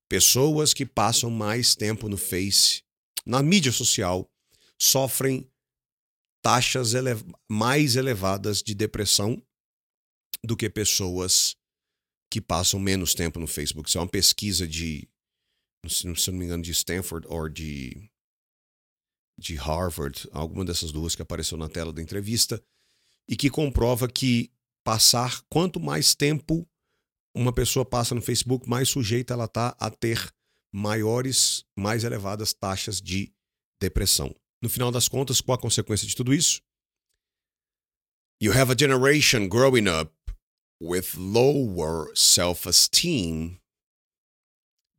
pessoas 0.09 0.73
que 0.73 0.85
passam 0.85 1.29
mais 1.29 1.75
tempo 1.75 2.07
no 2.07 2.17
Face, 2.17 2.83
na 3.25 3.41
mídia 3.41 3.71
social, 3.71 4.29
sofrem 4.79 5.49
taxas 6.41 6.93
ele 6.93 7.09
mais 7.49 7.95
elevadas 7.95 8.61
de 8.61 8.75
depressão 8.75 9.41
do 10.43 10.57
que 10.57 10.69
pessoas 10.69 11.55
que 12.29 12.41
passam 12.41 12.79
menos 12.79 13.13
tempo 13.13 13.39
no 13.39 13.47
Facebook. 13.47 13.87
Isso 13.87 13.97
é 13.97 14.01
uma 14.01 14.07
pesquisa 14.07 14.67
de, 14.67 15.07
se 15.87 16.05
não 16.05 16.37
me 16.37 16.45
engano, 16.45 16.63
de 16.63 16.71
Stanford 16.71 17.25
ou 17.29 17.47
de, 17.47 18.09
de 19.39 19.55
Harvard, 19.55 20.27
alguma 20.31 20.65
dessas 20.65 20.91
duas 20.91 21.15
que 21.15 21.21
apareceu 21.21 21.57
na 21.57 21.69
tela 21.69 21.93
da 21.93 22.01
entrevista, 22.01 22.61
e 23.27 23.37
que 23.37 23.49
comprova 23.49 24.07
que 24.09 24.51
passar, 24.83 25.41
quanto 25.49 25.79
mais 25.79 26.13
tempo 26.15 26.67
uma 27.35 27.51
pessoa 27.51 27.83
passa 27.83 28.13
no 28.13 28.21
Facebook, 28.21 28.69
mais 28.69 28.89
sujeita 28.89 29.33
ela 29.33 29.45
está 29.45 29.75
a 29.79 29.89
ter 29.89 30.31
maiores, 30.71 31.65
mais 31.75 32.03
elevadas 32.03 32.53
taxas 32.53 33.01
de 33.01 33.33
depressão. 33.81 34.33
No 34.61 34.69
final 34.69 34.91
das 34.91 35.07
contas, 35.07 35.41
qual 35.41 35.57
a 35.57 35.61
consequência 35.61 36.07
de 36.07 36.15
tudo 36.15 36.33
isso? 36.33 36.61
You 38.41 38.51
have 38.53 38.71
a 38.71 38.75
generation 38.77 39.47
growing 39.47 39.87
up 39.87 40.13
with 40.81 41.15
lower 41.15 42.11
self-esteem 42.15 43.59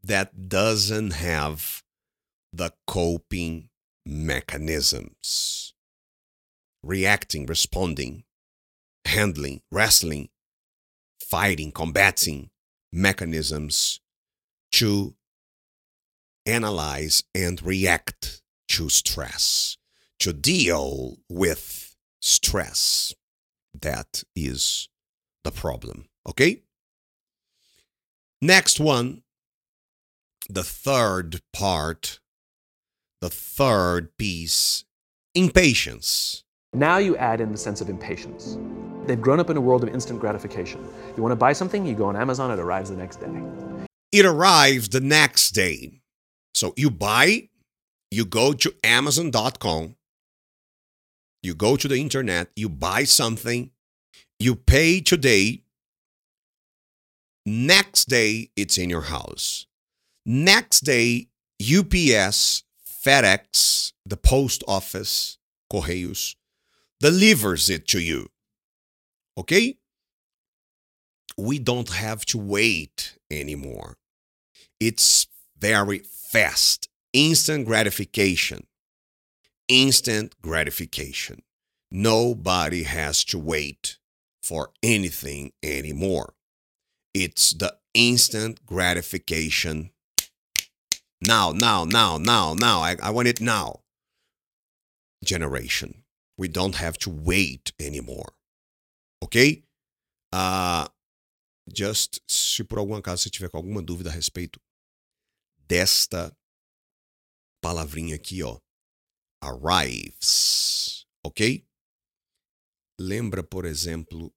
that 0.02 0.32
doesn't 0.34 1.12
have 1.12 1.82
the 2.52 2.72
coping 2.86 3.68
mechanisms. 4.06 5.74
Reacting, 6.82 7.46
responding, 7.46 8.24
handling, 9.04 9.60
wrestling, 9.70 10.28
fighting, 11.20 11.72
combating 11.72 12.50
mechanisms 12.92 14.00
to 14.72 15.14
analyze 16.46 17.24
and 17.34 17.62
react 17.62 18.42
to 18.68 18.88
stress, 18.88 19.76
to 20.18 20.32
deal 20.32 21.18
with 21.28 21.96
stress. 22.20 23.14
That 23.80 24.22
is 24.36 24.88
the 25.42 25.50
problem. 25.50 26.06
Okay? 26.28 26.62
Next 28.40 28.78
one, 28.78 29.22
the 30.48 30.62
third 30.62 31.40
part 31.52 32.20
the 33.24 33.30
third 33.30 34.14
piece 34.18 34.84
impatience. 35.34 36.44
Now 36.74 36.98
you 36.98 37.16
add 37.16 37.40
in 37.40 37.52
the 37.52 37.56
sense 37.56 37.80
of 37.80 37.88
impatience. 37.88 38.58
They've 39.06 39.20
grown 39.20 39.40
up 39.40 39.50
in 39.50 39.56
a 39.56 39.60
world 39.60 39.82
of 39.82 39.90
instant 39.90 40.20
gratification. 40.20 40.86
You 41.16 41.22
want 41.22 41.32
to 41.32 41.36
buy 41.36 41.52
something, 41.52 41.84
you 41.86 41.94
go 41.94 42.06
on 42.06 42.16
Amazon, 42.16 42.50
it 42.50 42.58
arrives 42.58 42.90
the 42.90 42.96
next 42.96 43.16
day. 43.16 43.30
It 44.12 44.24
arrives 44.24 44.88
the 44.88 45.00
next 45.00 45.50
day. 45.50 46.00
So 46.54 46.72
you 46.76 46.90
buy, 46.90 47.48
you 48.10 48.24
go 48.24 48.52
to 48.52 48.74
Amazon.com, 48.84 49.96
you 51.42 51.54
go 51.54 51.76
to 51.76 51.88
the 51.88 51.96
internet, 51.96 52.48
you 52.56 52.68
buy 52.68 53.04
something, 53.04 53.70
you 54.38 54.54
pay 54.54 55.00
today. 55.00 55.62
Next 57.44 58.06
day, 58.06 58.50
it's 58.56 58.78
in 58.78 58.88
your 58.88 59.02
house. 59.02 59.66
Next 60.24 60.80
day, 60.80 61.28
UPS, 61.60 62.62
FedEx, 63.04 63.92
the 64.06 64.16
post 64.16 64.64
office, 64.66 65.36
Correios, 65.70 66.36
delivers 67.00 67.68
it 67.68 67.86
to 67.88 68.00
you. 68.00 68.28
Okay? 69.36 69.76
We 71.36 71.58
don't 71.58 71.90
have 71.90 72.24
to 72.26 72.38
wait 72.38 73.18
anymore. 73.30 73.96
It's 74.78 75.26
very 75.58 75.98
fast. 75.98 76.88
Instant 77.12 77.66
gratification. 77.66 78.66
Instant 79.68 80.34
gratification. 80.42 81.42
Nobody 81.90 82.82
has 82.84 83.24
to 83.26 83.38
wait 83.38 83.98
for 84.42 84.70
anything 84.82 85.52
anymore. 85.62 86.34
It's 87.14 87.52
the 87.52 87.76
instant 87.94 88.66
gratification. 88.66 89.90
Now, 91.26 91.52
now, 91.52 91.84
now, 91.84 92.18
now, 92.18 92.52
now. 92.54 92.80
I, 92.80 92.96
I 93.02 93.10
want 93.10 93.28
it 93.28 93.40
now. 93.40 93.80
Generation. 95.24 96.02
We 96.36 96.48
don't 96.48 96.74
have 96.74 96.98
to 96.98 97.10
wait 97.10 97.72
anymore. 97.80 98.34
Ok? 99.24 99.64
Ah, 100.34 100.92
just 101.74 102.18
se 102.28 102.62
por 102.62 102.76
algum 102.76 102.94
acaso 102.94 103.22
você 103.22 103.30
tiver 103.30 103.48
com 103.48 103.56
alguma 103.56 103.80
dúvida 103.80 104.10
a 104.10 104.12
respeito 104.12 104.60
desta 105.66 106.37
palavrinha 107.62 108.16
aqui, 108.16 108.42
ó, 108.42 108.60
arrives, 109.42 111.06
ok? 111.24 111.66
Lembra, 113.00 113.42
por 113.42 113.64
exemplo, 113.64 114.30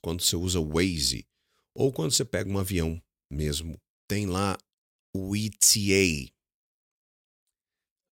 quando 0.00 0.22
você 0.22 0.36
usa 0.36 0.58
Waze 0.58 1.28
ou 1.76 1.92
quando 1.92 2.12
você 2.12 2.24
pega 2.24 2.50
um 2.50 2.58
avião 2.58 2.98
mesmo, 3.30 3.78
tem 4.08 4.24
lá 4.24 4.56
o 5.14 5.36
ETA. 5.36 6.32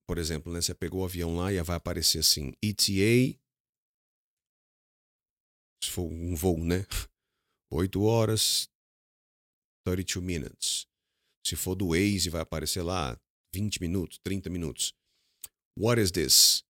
Por 0.06 0.18
exemplo, 0.18 0.52
né, 0.52 0.60
você 0.60 0.74
pegou 0.74 1.00
o 1.00 1.04
avião 1.06 1.36
lá 1.36 1.50
e 1.50 1.62
vai 1.62 1.76
aparecer 1.76 2.18
assim, 2.18 2.52
ETA, 2.62 3.41
um 5.98 6.34
voo, 6.34 6.58
né? 6.58 6.86
8 7.70 8.02
horas, 8.02 8.68
32 9.84 10.22
minutes. 10.22 10.86
Se 11.44 11.56
for 11.56 11.74
do 11.74 11.88
Waze, 11.88 12.30
vai 12.30 12.42
aparecer 12.42 12.82
lá 12.82 13.18
20 13.52 13.80
minutos, 13.80 14.18
30 14.22 14.50
minutos. 14.50 14.94
What 15.76 16.00
is 16.00 16.12
this? 16.12 16.62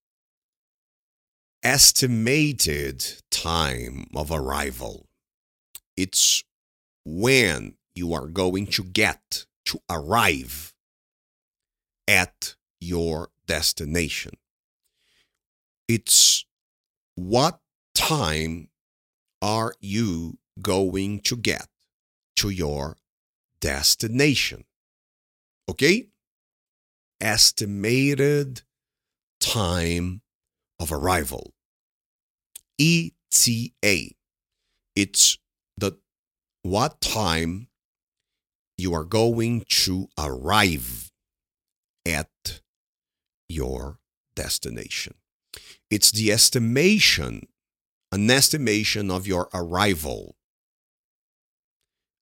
Estimated 1.61 3.21
time 3.29 4.07
of 4.13 4.31
arrival. 4.31 5.07
It's 5.95 6.43
when 7.05 7.77
you 7.95 8.13
are 8.13 8.27
going 8.27 8.65
to 8.67 8.83
get 8.83 9.45
to 9.65 9.79
arrive 9.89 10.73
at 12.07 12.55
your 12.81 13.29
destination. 13.45 14.33
It's 15.87 16.45
what 17.15 17.59
time 17.93 18.69
are 19.43 19.73
you 19.81 20.37
going 20.61 21.19
to 21.19 21.35
get 21.35 21.67
to 22.37 22.49
your 22.49 22.95
destination? 23.59 24.63
Okay? 25.69 26.07
Estimated 27.19 28.61
time 29.41 30.21
of 30.79 30.93
arrival. 30.93 31.53
ETA. 32.79 34.15
It's 34.95 35.37
the 35.77 35.97
what 36.61 37.01
time 37.01 37.67
you 38.77 38.93
are 38.93 39.03
going 39.03 39.65
to 39.67 40.07
arrive 40.17 41.11
at 42.05 42.61
your 43.49 43.99
destination. 44.35 45.15
It's 45.91 46.11
the 46.11 46.31
estimation, 46.31 47.47
an 48.13 48.29
estimation 48.29 49.09
of 49.09 49.27
your 49.27 49.49
arrival 49.53 50.35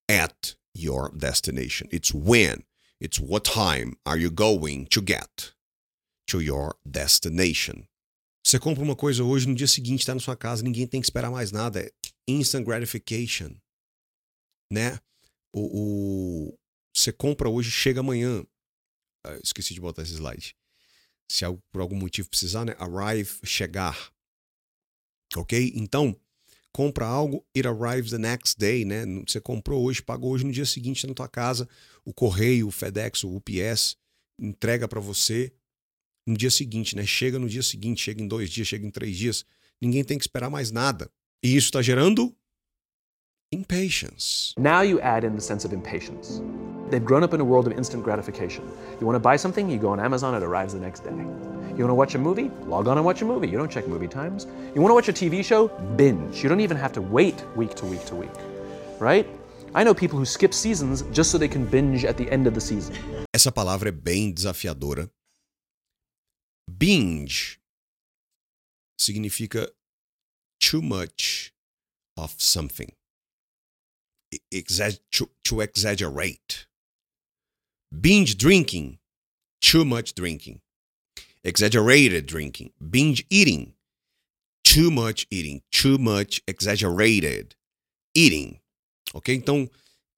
at 0.09 0.55
your 0.73 1.11
destination. 1.15 1.87
It's 1.91 2.13
when, 2.13 2.63
it's 2.99 3.19
what 3.19 3.43
time 3.43 3.95
are 4.05 4.17
you 4.17 4.29
going 4.31 4.85
to 4.87 5.01
get 5.01 5.53
to 6.27 6.39
your 6.41 6.75
destination. 6.89 7.87
Você 8.45 8.59
compra 8.59 8.83
uma 8.83 8.95
coisa 8.95 9.23
hoje, 9.23 9.47
no 9.47 9.53
dia 9.55 9.67
seguinte 9.67 9.99
está 10.01 10.13
na 10.15 10.19
sua 10.21 10.35
casa, 10.35 10.63
ninguém 10.63 10.87
tem 10.87 10.99
que 11.01 11.05
esperar 11.05 11.29
mais 11.29 11.51
nada. 11.51 11.81
É 11.81 11.91
instant 12.27 12.65
gratification. 12.65 13.55
Né? 14.71 14.97
O, 15.53 16.47
o- 16.49 16.59
você 16.95 17.11
compra 17.11 17.49
hoje, 17.49 17.69
chega 17.69 17.99
amanhã. 17.99 18.43
Ah, 19.25 19.37
esqueci 19.43 19.73
de 19.73 19.81
botar 19.81 20.01
esse 20.01 20.13
slide. 20.15 20.55
Se 21.31 21.45
por 21.71 21.81
algum 21.81 21.95
motivo 21.95 22.29
precisar, 22.29 22.65
né? 22.65 22.75
Arrive, 22.79 23.39
chegar. 23.45 24.11
Ok? 25.37 25.73
Então, 25.75 26.15
compra 26.71 27.05
algo, 27.05 27.45
it 27.55 27.67
arrives 27.67 28.11
the 28.11 28.17
next 28.17 28.57
day, 28.57 28.85
né? 28.85 29.05
Você 29.27 29.39
comprou 29.39 29.83
hoje, 29.83 30.01
pagou 30.01 30.31
hoje, 30.31 30.45
no 30.45 30.51
dia 30.51 30.65
seguinte 30.65 31.01
tá 31.01 31.07
na 31.07 31.13
tua 31.13 31.27
casa, 31.27 31.67
o 32.05 32.13
correio, 32.13 32.67
o 32.67 32.71
FedEx, 32.71 33.23
o 33.23 33.35
UPS 33.35 33.97
entrega 34.39 34.87
para 34.87 34.99
você 34.99 35.53
no 36.25 36.35
dia 36.35 36.49
seguinte, 36.49 36.95
né? 36.95 37.05
Chega 37.05 37.37
no 37.37 37.47
dia 37.47 37.63
seguinte, 37.63 38.01
chega 38.01 38.21
em 38.21 38.27
dois 38.27 38.49
dias, 38.49 38.67
chega 38.67 38.85
em 38.85 38.89
três 38.89 39.17
dias. 39.17 39.45
Ninguém 39.81 40.03
tem 40.03 40.17
que 40.17 40.23
esperar 40.23 40.49
mais 40.49 40.71
nada. 40.71 41.09
E 41.43 41.55
isso 41.55 41.67
está 41.67 41.81
gerando 41.81 42.35
impatience. 43.51 44.53
Now 44.57 44.83
you 44.83 44.99
add 45.01 45.25
in 45.25 45.33
the 45.33 45.41
sense 45.41 45.65
of 45.65 45.75
impatience. 45.75 46.41
They've 46.89 47.03
grown 47.03 47.23
up 47.23 47.33
in 47.33 47.41
a 47.41 47.45
world 47.45 47.67
of 47.67 47.77
instant 47.77 48.03
gratification. 48.03 48.63
You 48.99 49.07
want 49.07 49.15
to 49.15 49.19
buy 49.19 49.37
something, 49.37 49.69
you 49.69 49.79
go 49.79 49.89
on 49.89 49.99
Amazon, 49.99 50.35
it 50.35 50.43
arrives 50.43 50.73
the 50.73 50.79
next 50.79 51.03
day. 51.03 51.11
You 51.77 51.85
want 51.85 51.89
to 51.91 51.95
watch 51.95 52.15
a 52.15 52.19
movie? 52.19 52.51
Log 52.67 52.87
on 52.87 52.97
and 52.97 53.05
watch 53.05 53.21
a 53.21 53.25
movie. 53.25 53.47
You 53.47 53.57
don't 53.57 53.71
check 53.71 53.87
movie 53.87 54.07
times. 54.07 54.45
You 54.75 54.81
want 54.81 54.91
to 54.91 54.95
watch 54.95 55.07
a 55.09 55.13
TV 55.13 55.43
show? 55.43 55.69
Binge. 55.95 56.43
You 56.43 56.49
don't 56.49 56.59
even 56.59 56.75
have 56.77 56.91
to 56.93 57.01
wait 57.01 57.43
week 57.55 57.75
to 57.75 57.85
week 57.85 58.03
to 58.05 58.15
week, 58.15 58.29
right? 58.99 59.25
I 59.73 59.83
know 59.83 59.93
people 59.93 60.19
who 60.19 60.25
skip 60.25 60.53
seasons 60.53 61.03
just 61.13 61.31
so 61.31 61.37
they 61.37 61.47
can 61.47 61.65
binge 61.65 62.03
at 62.03 62.17
the 62.17 62.29
end 62.29 62.45
of 62.45 62.53
the 62.53 62.59
season. 62.61 62.93
Essa 63.33 63.51
palavra 63.51 63.87
é 63.89 63.91
bem 63.91 64.33
desafiadora. 64.33 65.09
Binge 66.69 67.57
significa 68.99 69.71
too 70.59 70.81
much 70.81 71.53
of 72.17 72.35
something. 72.37 72.89
Exa- 74.53 74.99
to, 75.11 75.29
to 75.43 75.61
exaggerate. 75.61 76.67
Binge 77.91 78.35
drinking, 78.37 78.99
too 79.61 79.83
much 79.85 80.13
drinking. 80.13 80.59
Exaggerated 81.43 82.25
drinking. 82.27 82.71
Binge 82.79 83.25
eating, 83.29 83.73
too 84.63 84.91
much 84.91 85.25
eating. 85.31 85.61
Too 85.71 85.97
much 85.97 86.41
exaggerated 86.47 87.55
eating. 88.15 88.59
Ok? 89.13 89.33
Então, 89.33 89.69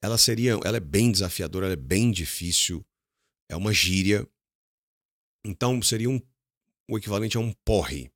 ela 0.02 0.18
seria, 0.18 0.60
ela 0.66 0.78
é 0.78 0.82
bem 0.82 1.12
desafiadora, 1.12 1.68
ela 1.68 1.74
é 1.74 1.78
bem 1.78 2.12
difícil, 2.12 2.86
é 3.50 3.56
uma 3.56 3.72
gíria. 3.74 4.28
Então, 5.46 5.82
seria 5.82 6.10
um, 6.10 6.20
o 6.90 6.98
equivalente 6.98 7.38
a 7.38 7.40
um 7.40 7.54
porre. 7.66 8.12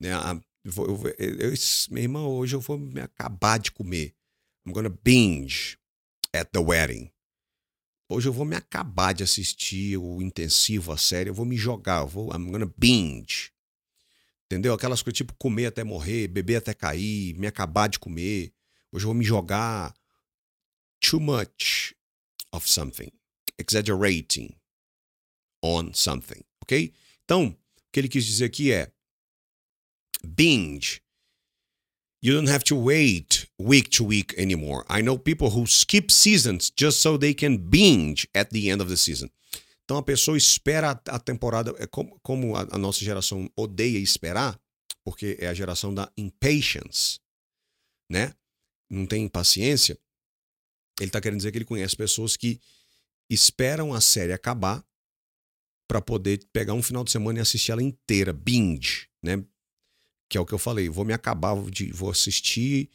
Né? 0.00 0.12
A- 0.14 0.40
eu 0.64 0.72
eu 1.18 1.52
eu- 1.52 2.20
hoje 2.30 2.56
eu 2.56 2.60
vou 2.60 2.78
me 2.78 3.00
acabar 3.00 3.58
de 3.58 3.70
comer. 3.70 4.14
I'm 4.66 4.72
gonna 4.72 4.88
binge 4.88 5.78
at 6.34 6.50
the 6.52 6.58
wedding. 6.58 7.10
Hoje 8.08 8.28
eu 8.28 8.32
vou 8.32 8.44
me 8.44 8.54
acabar 8.54 9.12
de 9.14 9.22
assistir 9.22 9.96
o 9.96 10.20
intensivo, 10.20 10.92
a 10.92 10.98
série, 10.98 11.30
eu 11.30 11.34
vou 11.34 11.46
me 11.46 11.56
jogar, 11.56 12.02
eu 12.02 12.08
vou, 12.08 12.34
I'm 12.34 12.50
gonna 12.50 12.70
binge. 12.76 13.50
Entendeu? 14.46 14.74
Aquelas 14.74 15.02
coisas 15.02 15.16
tipo 15.16 15.34
comer 15.34 15.66
até 15.66 15.82
morrer, 15.82 16.28
beber 16.28 16.56
até 16.56 16.74
cair, 16.74 17.34
me 17.38 17.46
acabar 17.46 17.88
de 17.88 17.98
comer. 17.98 18.52
Hoje 18.92 19.04
eu 19.04 19.08
vou 19.08 19.14
me 19.14 19.24
jogar 19.24 19.94
too 21.00 21.18
much 21.18 21.94
of 22.52 22.68
something, 22.68 23.10
exaggerating 23.58 24.54
on 25.62 25.92
something, 25.94 26.42
ok? 26.62 26.92
Então, 27.24 27.46
o 27.48 27.56
que 27.90 28.00
ele 28.00 28.08
quis 28.08 28.24
dizer 28.24 28.44
aqui 28.44 28.70
é 28.70 28.92
binge. 30.22 31.03
You 32.24 32.32
don't 32.32 32.48
have 32.48 32.64
to 32.64 32.74
wait 32.74 33.46
week 33.58 33.90
to 33.98 34.04
week 34.04 34.34
anymore. 34.38 34.86
I 34.88 35.02
know 35.02 35.18
people 35.18 35.50
who 35.50 35.66
skip 35.66 36.10
seasons 36.10 36.70
just 36.74 37.02
so 37.02 37.18
they 37.18 37.34
can 37.34 37.58
binge 37.58 38.26
at 38.34 38.48
the 38.48 38.70
end 38.70 38.80
of 38.80 38.88
the 38.88 38.96
season. 38.96 39.28
Então 39.84 39.98
a 39.98 40.02
pessoa 40.02 40.34
espera 40.34 40.98
a, 41.06 41.18
temporada. 41.18 41.74
É 41.78 41.86
como, 41.86 42.56
a 42.56 42.78
nossa 42.78 43.04
geração 43.04 43.50
odeia 43.54 43.98
esperar, 43.98 44.58
porque 45.04 45.36
é 45.38 45.48
a 45.48 45.52
geração 45.52 45.92
da 45.92 46.10
impatience, 46.16 47.20
né? 48.10 48.32
Não 48.88 49.04
tem 49.04 49.28
paciência. 49.28 49.98
Ele 50.98 51.10
está 51.10 51.20
querendo 51.20 51.40
dizer 51.40 51.52
que 51.52 51.58
ele 51.58 51.66
conhece 51.66 51.94
pessoas 51.94 52.38
que 52.38 52.58
esperam 53.28 53.92
a 53.92 54.00
série 54.00 54.32
acabar 54.32 54.82
para 55.86 56.00
poder 56.00 56.42
pegar 56.54 56.72
um 56.72 56.82
final 56.82 57.04
de 57.04 57.10
semana 57.10 57.38
e 57.40 57.42
assistir 57.42 57.72
ela 57.72 57.82
inteira, 57.82 58.32
binge, 58.32 59.10
né? 59.22 59.44
Que 60.34 60.38
é 60.38 60.40
o 60.40 60.44
que 60.44 60.52
eu 60.52 60.58
falei, 60.58 60.88
vou 60.88 61.04
me 61.04 61.12
acabar 61.12 61.54
de 61.70 61.92
vou 61.92 62.10
assistir 62.10 62.90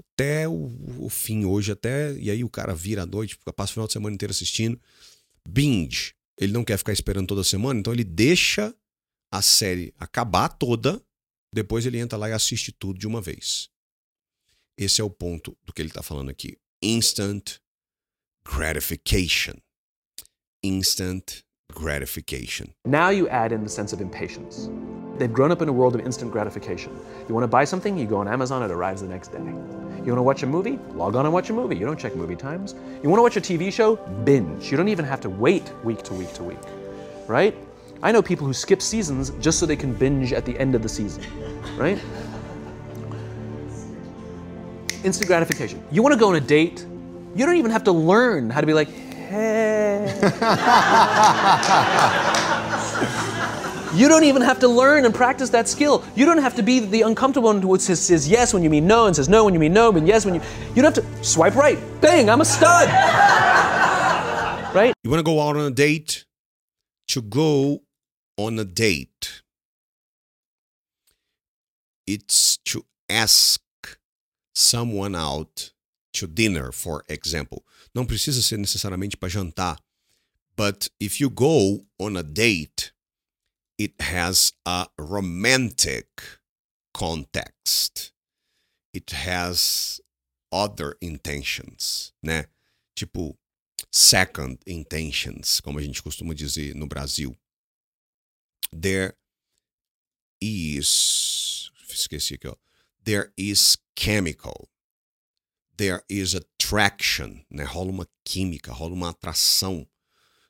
até 0.00 0.48
o, 0.48 0.68
o 0.98 1.08
fim 1.08 1.44
hoje 1.44 1.70
até 1.70 2.12
e 2.14 2.28
aí 2.28 2.42
o 2.42 2.48
cara 2.48 2.74
vira 2.74 3.04
à 3.04 3.06
noite, 3.06 3.38
passa 3.54 3.70
o 3.70 3.74
final 3.74 3.86
de 3.86 3.92
semana 3.92 4.12
inteiro 4.12 4.32
assistindo. 4.32 4.76
Binge. 5.48 6.16
Ele 6.36 6.52
não 6.52 6.64
quer 6.64 6.76
ficar 6.78 6.92
esperando 6.92 7.28
toda 7.28 7.44
semana, 7.44 7.78
então 7.78 7.92
ele 7.92 8.02
deixa 8.02 8.74
a 9.30 9.40
série 9.40 9.94
acabar 10.00 10.48
toda, 10.48 11.00
depois 11.54 11.86
ele 11.86 12.00
entra 12.00 12.18
lá 12.18 12.28
e 12.28 12.32
assiste 12.32 12.72
tudo 12.72 12.98
de 12.98 13.06
uma 13.06 13.20
vez. 13.20 13.70
Esse 14.76 15.00
é 15.00 15.04
o 15.04 15.10
ponto 15.10 15.56
do 15.62 15.72
que 15.72 15.80
ele 15.80 15.90
está 15.90 16.02
falando 16.02 16.28
aqui. 16.28 16.58
Instant 16.82 17.58
gratification. 18.44 19.54
Instant 20.60 21.44
gratification. 21.72 22.74
Now 22.84 23.12
you 23.12 23.28
add 23.28 23.54
in 23.54 23.62
the 23.62 23.68
sense 23.68 23.94
of 23.94 24.02
impatience. 24.02 24.68
They've 25.20 25.30
grown 25.30 25.52
up 25.52 25.60
in 25.60 25.68
a 25.68 25.72
world 25.72 25.94
of 25.94 26.00
instant 26.00 26.32
gratification. 26.32 26.98
You 27.28 27.34
want 27.34 27.44
to 27.44 27.48
buy 27.48 27.64
something, 27.64 27.98
you 27.98 28.06
go 28.06 28.16
on 28.16 28.26
Amazon, 28.26 28.62
it 28.62 28.70
arrives 28.70 29.02
the 29.02 29.08
next 29.08 29.28
day. 29.28 29.38
You 29.38 29.44
want 29.44 30.16
to 30.16 30.22
watch 30.22 30.42
a 30.42 30.46
movie? 30.46 30.78
Log 30.94 31.14
on 31.14 31.26
and 31.26 31.34
watch 31.34 31.50
a 31.50 31.52
movie. 31.52 31.76
You 31.76 31.84
don't 31.84 32.00
check 32.00 32.16
movie 32.16 32.36
times. 32.36 32.74
You 33.02 33.10
want 33.10 33.18
to 33.18 33.22
watch 33.22 33.36
a 33.36 33.40
TV 33.42 33.70
show? 33.70 33.96
Binge. 34.24 34.70
You 34.70 34.78
don't 34.78 34.88
even 34.88 35.04
have 35.04 35.20
to 35.20 35.28
wait 35.28 35.70
week 35.84 36.02
to 36.04 36.14
week 36.14 36.32
to 36.32 36.42
week, 36.42 36.56
right? 37.26 37.54
I 38.02 38.12
know 38.12 38.22
people 38.22 38.46
who 38.46 38.54
skip 38.54 38.80
seasons 38.80 39.28
just 39.42 39.58
so 39.58 39.66
they 39.66 39.76
can 39.76 39.92
binge 39.92 40.32
at 40.32 40.46
the 40.46 40.58
end 40.58 40.74
of 40.74 40.82
the 40.82 40.88
season, 40.88 41.22
right? 41.76 41.98
Instant 45.04 45.26
gratification. 45.26 45.84
You 45.92 46.02
want 46.02 46.14
to 46.14 46.18
go 46.18 46.30
on 46.30 46.36
a 46.36 46.40
date? 46.40 46.86
You 47.34 47.44
don't 47.44 47.56
even 47.56 47.72
have 47.72 47.84
to 47.84 47.92
learn 47.92 48.48
how 48.48 48.62
to 48.62 48.66
be 48.66 48.72
like, 48.72 48.88
hey. 48.88 50.16
You 53.92 54.08
don't 54.08 54.22
even 54.24 54.42
have 54.42 54.60
to 54.60 54.68
learn 54.68 55.04
and 55.04 55.12
practice 55.12 55.50
that 55.50 55.68
skill. 55.68 56.04
You 56.14 56.24
don't 56.24 56.38
have 56.38 56.54
to 56.56 56.62
be 56.62 56.78
the 56.78 57.02
uncomfortable 57.02 57.48
one 57.48 57.60
who 57.60 57.76
says, 57.78 58.00
says 58.00 58.28
yes 58.28 58.54
when 58.54 58.62
you 58.62 58.70
mean 58.70 58.86
no 58.86 59.06
and 59.06 59.16
says 59.16 59.28
no 59.28 59.44
when 59.44 59.52
you 59.54 59.58
mean 59.58 59.72
no, 59.72 59.90
but 59.90 60.06
yes 60.06 60.24
when 60.24 60.36
you. 60.36 60.40
You 60.74 60.82
don't 60.82 60.94
have 60.94 61.04
to 61.04 61.24
swipe 61.24 61.56
right. 61.56 61.78
Bang, 62.00 62.30
I'm 62.30 62.40
a 62.40 62.44
stud. 62.44 62.88
right? 64.74 64.94
You 65.02 65.10
want 65.10 65.18
to 65.18 65.24
go 65.24 65.40
out 65.40 65.56
on 65.56 65.66
a 65.66 65.70
date? 65.70 66.24
To 67.08 67.20
go 67.20 67.82
on 68.36 68.56
a 68.60 68.64
date, 68.64 69.42
it's 72.06 72.58
to 72.58 72.84
ask 73.08 73.60
someone 74.54 75.16
out 75.16 75.72
to 76.12 76.28
dinner, 76.28 76.70
for 76.70 77.02
example. 77.08 77.64
Não 77.92 78.06
precisa 78.06 78.40
ser 78.40 78.58
necessariamente 78.58 79.16
para 79.16 79.28
jantar. 79.28 79.76
But 80.56 80.88
if 81.00 81.20
you 81.20 81.28
go 81.30 81.84
on 81.98 82.16
a 82.16 82.22
date, 82.22 82.92
it 83.80 83.94
has 83.98 84.52
a 84.66 84.88
romantic 84.98 86.06
context. 86.92 88.12
It 88.92 89.10
has 89.10 90.02
other 90.52 90.96
intentions, 91.00 92.12
né? 92.22 92.46
Tipo, 92.94 93.38
second 93.90 94.58
intentions, 94.66 95.60
como 95.60 95.78
a 95.78 95.82
gente 95.82 96.02
costuma 96.02 96.34
dizer 96.34 96.74
no 96.74 96.86
Brasil. 96.86 97.34
There 98.70 99.14
is. 100.42 101.70
Esqueci 101.88 102.34
aqui, 102.34 102.48
ó. 102.48 102.56
There 103.02 103.32
is 103.38 103.78
chemical. 103.96 104.68
There 105.78 106.04
is 106.06 106.34
attraction, 106.34 107.46
né? 107.50 107.64
Rola 107.64 107.90
uma 107.90 108.08
química, 108.26 108.72
rola 108.72 108.92
uma 108.92 109.10
atração. 109.10 109.88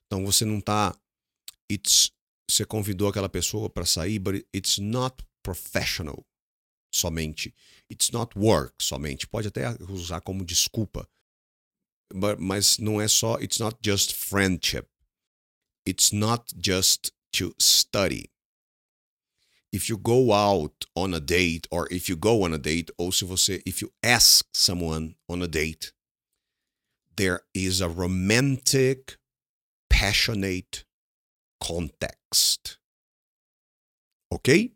Então 0.07 0.27
você 0.27 0.45
não 0.45 0.61
tá. 0.61 0.99
It's 1.71 2.11
você 2.51 2.65
convidou 2.65 3.09
aquela 3.09 3.29
pessoa 3.29 3.71
para 3.71 3.87
sair, 3.87 4.19
but 4.19 4.45
it's 4.53 4.79
not 4.79 5.25
professional 5.43 6.27
somente. 6.93 7.55
It's 7.89 8.11
not 8.11 8.37
work 8.37 8.75
somente. 8.83 9.27
Pode 9.27 9.49
até 9.49 9.69
usar 9.89 10.21
como 10.21 10.45
desculpa. 10.45 11.09
But, 12.13 12.41
mas 12.41 12.79
não 12.79 13.01
é 13.01 13.07
só, 13.07 13.39
it's 13.41 13.59
not 13.59 13.79
just 13.83 14.13
friendship. 14.13 14.89
It's 15.87 16.13
not 16.13 16.53
just 16.57 17.13
to 17.33 17.55
study. 17.59 18.31
If 19.73 19.89
you 19.89 19.97
go 19.97 20.33
out 20.33 20.87
on 20.97 21.15
a 21.15 21.21
date, 21.21 21.69
or 21.71 21.87
if 21.93 22.09
you 22.09 22.17
go 22.17 22.43
on 22.45 22.53
a 22.53 22.59
date, 22.59 22.93
ou 22.99 23.13
se 23.13 23.25
você, 23.25 23.63
if 23.65 23.81
you 23.81 23.93
ask 24.03 24.45
someone 24.53 25.15
on 25.29 25.43
a 25.43 25.47
date, 25.47 25.93
there 27.15 27.43
is 27.55 27.81
a 27.81 27.89
romantic, 27.89 29.17
passionate 29.89 30.85
context. 31.61 32.79
Okay? 34.33 34.73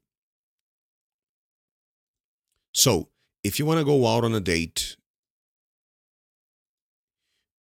So, 2.73 3.09
if 3.43 3.59
you 3.59 3.67
want 3.67 3.79
to 3.79 3.85
go 3.85 4.07
out 4.07 4.25
on 4.25 4.35
a 4.35 4.41
date, 4.41 4.97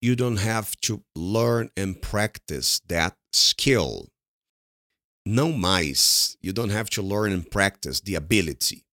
you 0.01 0.15
don't 0.15 0.37
have 0.37 0.75
to 0.81 1.03
learn 1.15 1.69
and 1.77 2.01
practice 2.01 2.81
that 2.87 3.15
skill. 3.31 4.09
No 5.25 5.53
mais. 5.53 6.35
You 6.41 6.51
don't 6.51 6.71
have 6.71 6.89
to 6.91 7.01
learn 7.01 7.31
and 7.31 7.49
practice 7.49 8.01
the 8.01 8.15
ability. 8.15 8.83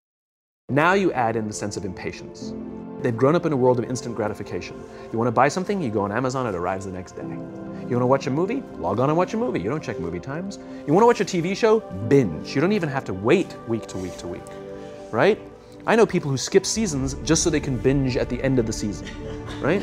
Now 0.69 0.93
you 0.93 1.12
add 1.12 1.35
in 1.35 1.49
the 1.49 1.53
sense 1.53 1.77
of 1.77 1.85
impatience. 1.85 2.55
They've 3.03 3.17
grown 3.17 3.35
up 3.35 3.47
in 3.47 3.53
a 3.53 3.57
world 3.57 3.79
of 3.79 3.85
instant 3.89 4.15
gratification. 4.15 4.83
You 5.13 5.19
want 5.19 5.29
to 5.29 5.33
buy 5.33 5.49
something, 5.49 5.81
you 5.81 5.91
go 5.91 6.03
on 6.03 6.13
Amazon, 6.13 6.47
it 6.47 6.55
arrives 6.55 6.85
the 6.85 6.93
next 6.93 7.13
day. 7.13 7.23
You 7.23 7.97
want 7.97 8.03
to 8.03 8.07
watch 8.07 8.27
a 8.27 8.31
movie? 8.31 8.63
Log 8.79 9.01
on 9.01 9.09
and 9.09 9.17
watch 9.17 9.35
a 9.35 9.37
movie. 9.37 9.61
You 9.61 9.71
don't 9.71 9.83
check 9.83 9.99
movie 9.99 10.21
times. 10.21 10.59
You 10.87 10.93
want 10.93 11.03
to 11.03 11.07
watch 11.07 11.21
a 11.21 11.25
TV 11.25 11.57
show? 11.57 11.81
Binge. 12.09 12.55
You 12.55 12.61
don't 12.61 12.73
even 12.73 12.89
have 12.89 13.05
to 13.07 13.15
wait 13.15 13.57
week 13.67 13.87
to 13.89 13.99
week 13.99 14.17
to 14.19 14.29
week, 14.29 14.43
right? 15.11 15.39
I 15.87 15.97
know 15.97 16.05
people 16.07 16.31
who 16.31 16.37
skip 16.37 16.67
seasons 16.67 17.15
just 17.25 17.43
so 17.43 17.51
they 17.51 17.61
can 17.61 17.79
binge 17.79 18.17
at 18.17 18.29
the 18.29 18.43
end 18.43 18.59
of 18.59 18.67
the 18.67 18.73
season, 18.73 19.09
right? 19.61 19.83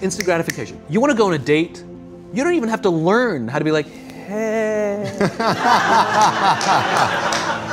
Instant 0.00 0.24
gratification. 0.24 0.80
You 0.88 1.00
want 1.00 1.10
to 1.10 1.16
go 1.16 1.26
on 1.26 1.34
a 1.34 1.38
date? 1.38 1.84
You 2.32 2.44
don't 2.44 2.54
even 2.54 2.68
have 2.68 2.82
to 2.82 2.90
learn 2.90 3.48
how 3.48 3.58
to 3.58 3.64
be 3.64 3.72
like, 3.72 3.86
hey. 3.86 5.04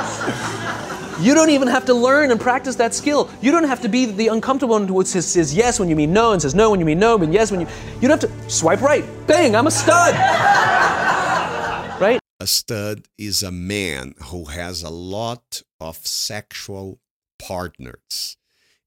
You 1.22 1.34
don't 1.36 1.50
even 1.50 1.68
have 1.68 1.84
to 1.84 1.94
learn 1.94 2.32
and 2.32 2.40
practice 2.40 2.74
that 2.76 2.92
skill. 2.92 3.30
You 3.40 3.52
don't 3.52 3.62
have 3.62 3.80
to 3.82 3.88
be 3.88 4.06
the 4.06 4.26
uncomfortable 4.26 4.74
one 4.74 4.88
who 4.88 5.04
says, 5.04 5.54
yes 5.54 5.78
when 5.78 5.88
you 5.88 5.94
mean 5.94 6.12
no 6.12 6.32
and 6.32 6.42
says 6.42 6.52
no 6.52 6.72
when 6.72 6.80
you 6.80 6.86
mean 6.86 6.98
no, 6.98 7.16
but 7.16 7.32
yes 7.32 7.52
when 7.52 7.60
you. 7.60 7.68
You 8.00 8.08
don't 8.08 8.20
have 8.20 8.28
to 8.28 8.50
swipe 8.50 8.80
right. 8.80 9.04
Bang, 9.28 9.54
I'm 9.54 9.68
a 9.68 9.70
stud. 9.70 10.14
right? 12.00 12.18
A 12.40 12.46
stud 12.48 13.06
is 13.16 13.44
a 13.44 13.52
man 13.52 14.16
who 14.20 14.46
has 14.46 14.82
a 14.82 14.90
lot 14.90 15.62
of 15.78 16.04
sexual 16.04 16.98
partners 17.38 18.36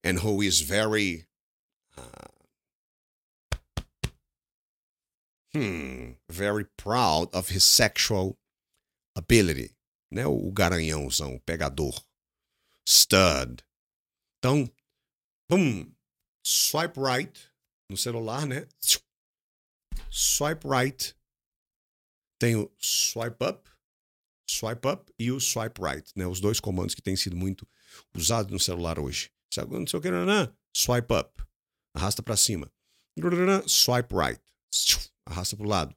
and 0.04 0.20
who 0.20 0.42
is 0.42 0.60
very. 0.60 1.28
Uh, 1.98 2.28
hmm, 5.54 6.10
very 6.30 6.66
proud 6.76 7.34
of 7.34 7.48
his 7.48 7.64
sexual 7.64 8.38
ability. 9.16 9.72
Né? 10.14 10.28
O 10.28 10.52
garanhãozão, 10.52 11.36
o 11.36 11.40
pegador. 11.40 12.04
Stud. 12.88 13.64
Então, 14.38 14.72
pum, 15.50 15.92
swipe 16.46 17.00
right 17.00 17.52
no 17.90 17.98
celular, 17.98 18.46
né? 18.46 18.68
Swipe 20.10 20.68
right. 20.68 21.16
Tem 22.40 22.56
o 22.56 22.72
swipe 22.80 23.44
up, 23.44 23.70
swipe 24.50 24.88
up 24.88 25.14
e 25.18 25.32
o 25.32 25.40
swipe 25.40 25.82
right, 25.82 26.12
né? 26.16 26.28
Os 26.28 26.40
dois 26.40 26.60
comandos 26.60 26.94
que 26.94 27.02
têm 27.02 27.16
sido 27.16 27.36
muito 27.36 27.68
usados 28.16 28.52
no 28.52 28.60
celular 28.60 29.00
hoje. 29.00 29.32
Não 29.70 29.88
sei 29.88 30.00
o 30.00 30.02
que, 30.02 30.10
swipe 30.76 31.14
up, 31.14 31.44
arrasta 31.96 32.22
para 32.22 32.36
cima. 32.36 32.72
Swipe 33.68 34.14
right, 34.14 34.42
arrasta 35.26 35.56
para 35.56 35.66
o 35.66 35.70
lado. 35.70 35.96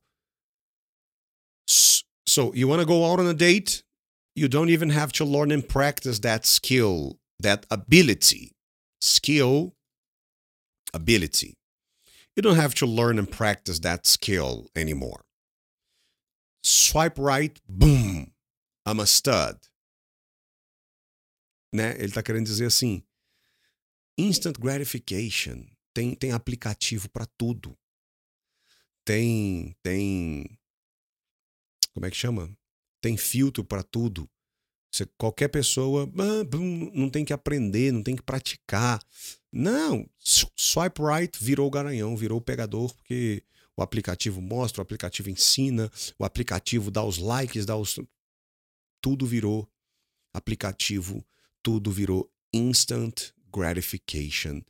So, 2.26 2.52
you 2.54 2.68
want 2.68 2.80
to 2.80 2.86
go 2.86 3.04
out 3.04 3.20
on 3.20 3.28
a 3.28 3.34
date? 3.34 3.84
You 4.38 4.48
don't 4.48 4.70
even 4.70 4.90
have 4.90 5.12
to 5.12 5.24
learn 5.24 5.50
and 5.50 5.66
practice 5.66 6.20
that 6.20 6.46
skill, 6.46 7.18
that 7.40 7.66
ability. 7.70 8.52
Skill, 9.00 9.74
ability. 10.94 11.54
You 12.34 12.42
don't 12.42 12.56
have 12.56 12.74
to 12.76 12.86
learn 12.86 13.18
and 13.18 13.30
practice 13.30 13.80
that 13.80 14.06
skill 14.06 14.68
anymore. 14.74 15.22
Swipe 16.62 17.18
right, 17.18 17.60
boom, 17.68 18.32
I'm 18.86 19.00
a 19.00 19.06
stud. 19.06 19.58
Né? 21.74 21.96
Ele 21.98 22.08
está 22.08 22.22
querendo 22.22 22.46
dizer 22.46 22.66
assim: 22.66 23.02
instant 24.16 24.58
gratification 24.58 25.66
tem, 25.94 26.14
tem 26.14 26.32
aplicativo 26.32 27.08
para 27.10 27.26
tudo. 27.38 27.76
tem 29.08 29.74
tem 29.82 30.58
como 31.94 32.04
é 32.04 32.10
que 32.10 32.16
chama? 32.16 32.54
Tem 33.08 33.16
filtro 33.16 33.64
para 33.64 33.82
tudo. 33.82 34.28
Você, 34.92 35.06
qualquer 35.16 35.48
pessoa 35.48 36.06
ah, 36.18 36.56
não 36.92 37.08
tem 37.08 37.24
que 37.24 37.32
aprender, 37.32 37.90
não 37.90 38.02
tem 38.02 38.14
que 38.14 38.22
praticar. 38.22 39.02
Não, 39.50 40.06
swipe 40.54 41.00
right 41.00 41.42
virou 41.42 41.70
garanhão, 41.70 42.14
virou 42.14 42.38
pegador, 42.38 42.92
porque 42.92 43.42
o 43.74 43.80
aplicativo 43.80 44.42
mostra, 44.42 44.82
o 44.82 44.82
aplicativo 44.82 45.30
ensina, 45.30 45.90
o 46.18 46.24
aplicativo 46.26 46.90
dá 46.90 47.02
os 47.02 47.16
likes, 47.16 47.64
dá 47.64 47.78
os. 47.78 47.98
Tudo 49.00 49.26
virou 49.26 49.66
aplicativo, 50.34 51.24
tudo 51.62 51.90
virou 51.90 52.30
instant 52.52 53.32
gratification. 53.50 54.62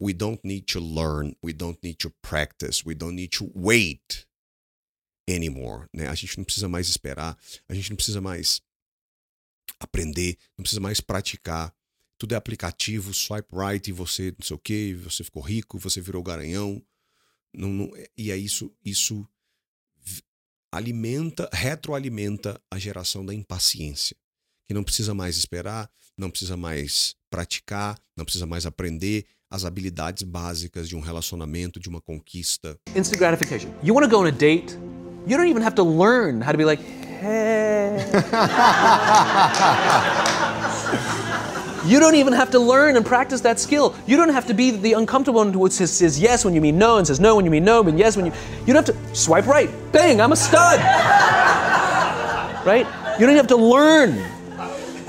We 0.00 0.12
don't 0.12 0.40
need 0.42 0.66
to 0.72 0.80
learn, 0.80 1.36
we 1.40 1.52
don't 1.52 1.78
need 1.84 1.98
to 1.98 2.10
practice, 2.20 2.84
we 2.84 2.96
don't 2.96 3.14
need 3.14 3.30
to 3.38 3.48
wait 3.54 4.26
anymore. 5.28 5.86
Né? 5.92 6.08
A 6.08 6.14
gente 6.14 6.36
não 6.38 6.44
precisa 6.44 6.68
mais 6.68 6.88
esperar, 6.88 7.36
a 7.68 7.74
gente 7.74 7.90
não 7.90 7.96
precisa 7.96 8.20
mais 8.20 8.60
aprender, 9.78 10.36
não 10.56 10.62
precisa 10.62 10.80
mais 10.80 11.00
praticar. 11.00 11.74
Tudo 12.18 12.34
é 12.34 12.36
aplicativo, 12.36 13.14
swipe 13.14 13.48
right 13.52 13.88
e 13.88 13.92
você 13.92 14.34
não 14.36 14.44
sei 14.44 14.56
o 14.56 14.58
que, 14.58 14.94
você 14.94 15.22
ficou 15.22 15.42
rico, 15.42 15.78
você 15.78 16.00
virou 16.00 16.22
garanhão. 16.22 16.82
Não, 17.54 17.68
não, 17.68 17.92
e 18.16 18.30
é 18.30 18.36
isso, 18.36 18.74
isso 18.84 19.26
alimenta, 20.72 21.48
retroalimenta 21.52 22.60
a 22.70 22.78
geração 22.78 23.24
da 23.24 23.32
impaciência. 23.32 24.16
Que 24.66 24.74
não 24.74 24.84
precisa 24.84 25.14
mais 25.14 25.36
esperar, 25.36 25.90
não 26.16 26.30
precisa 26.30 26.56
mais 26.56 27.16
praticar, 27.30 27.98
não 28.16 28.24
precisa 28.24 28.46
mais 28.46 28.66
aprender 28.66 29.26
as 29.50 29.64
habilidades 29.64 30.24
básicas 30.24 30.88
de 30.88 30.94
um 30.94 31.00
relacionamento, 31.00 31.80
de 31.80 31.88
uma 31.88 32.02
conquista. 32.02 32.78
Instant 32.94 33.18
gratification. 33.18 33.70
You 33.82 33.94
want 33.94 34.04
to 34.04 34.10
go 34.10 34.22
on 34.22 34.26
a 34.26 34.30
date? 34.30 34.76
You 35.28 35.36
don't 35.36 35.48
even 35.48 35.60
have 35.60 35.74
to 35.74 35.82
learn 35.82 36.40
how 36.40 36.52
to 36.52 36.58
be 36.58 36.64
like, 36.64 36.80
hey. 36.80 37.98
you 41.86 42.00
don't 42.00 42.14
even 42.14 42.32
have 42.32 42.50
to 42.52 42.58
learn 42.58 42.96
and 42.96 43.04
practice 43.04 43.42
that 43.42 43.60
skill. 43.60 43.94
You 44.06 44.16
don't 44.16 44.30
have 44.30 44.46
to 44.46 44.54
be 44.54 44.70
the 44.70 44.94
uncomfortable 44.94 45.40
one 45.40 45.52
who 45.52 45.68
says, 45.68 46.18
yes 46.18 46.46
when 46.46 46.54
you 46.54 46.62
mean 46.62 46.78
no 46.78 46.96
and 46.96 47.06
says 47.06 47.20
no 47.20 47.36
when 47.36 47.44
you 47.44 47.50
mean 47.50 47.62
no 47.62 47.82
and 47.82 47.98
yes 47.98 48.16
when 48.16 48.24
you. 48.24 48.32
You 48.60 48.72
don't 48.72 48.86
have 48.86 48.96
to 48.96 49.14
swipe 49.14 49.46
right. 49.46 49.68
Bang, 49.92 50.18
I'm 50.18 50.32
a 50.32 50.36
stud. 50.36 50.80
right? 52.66 52.86
You 53.20 53.26
don't 53.26 53.36
have 53.36 53.48
to 53.48 53.56
learn 53.56 54.16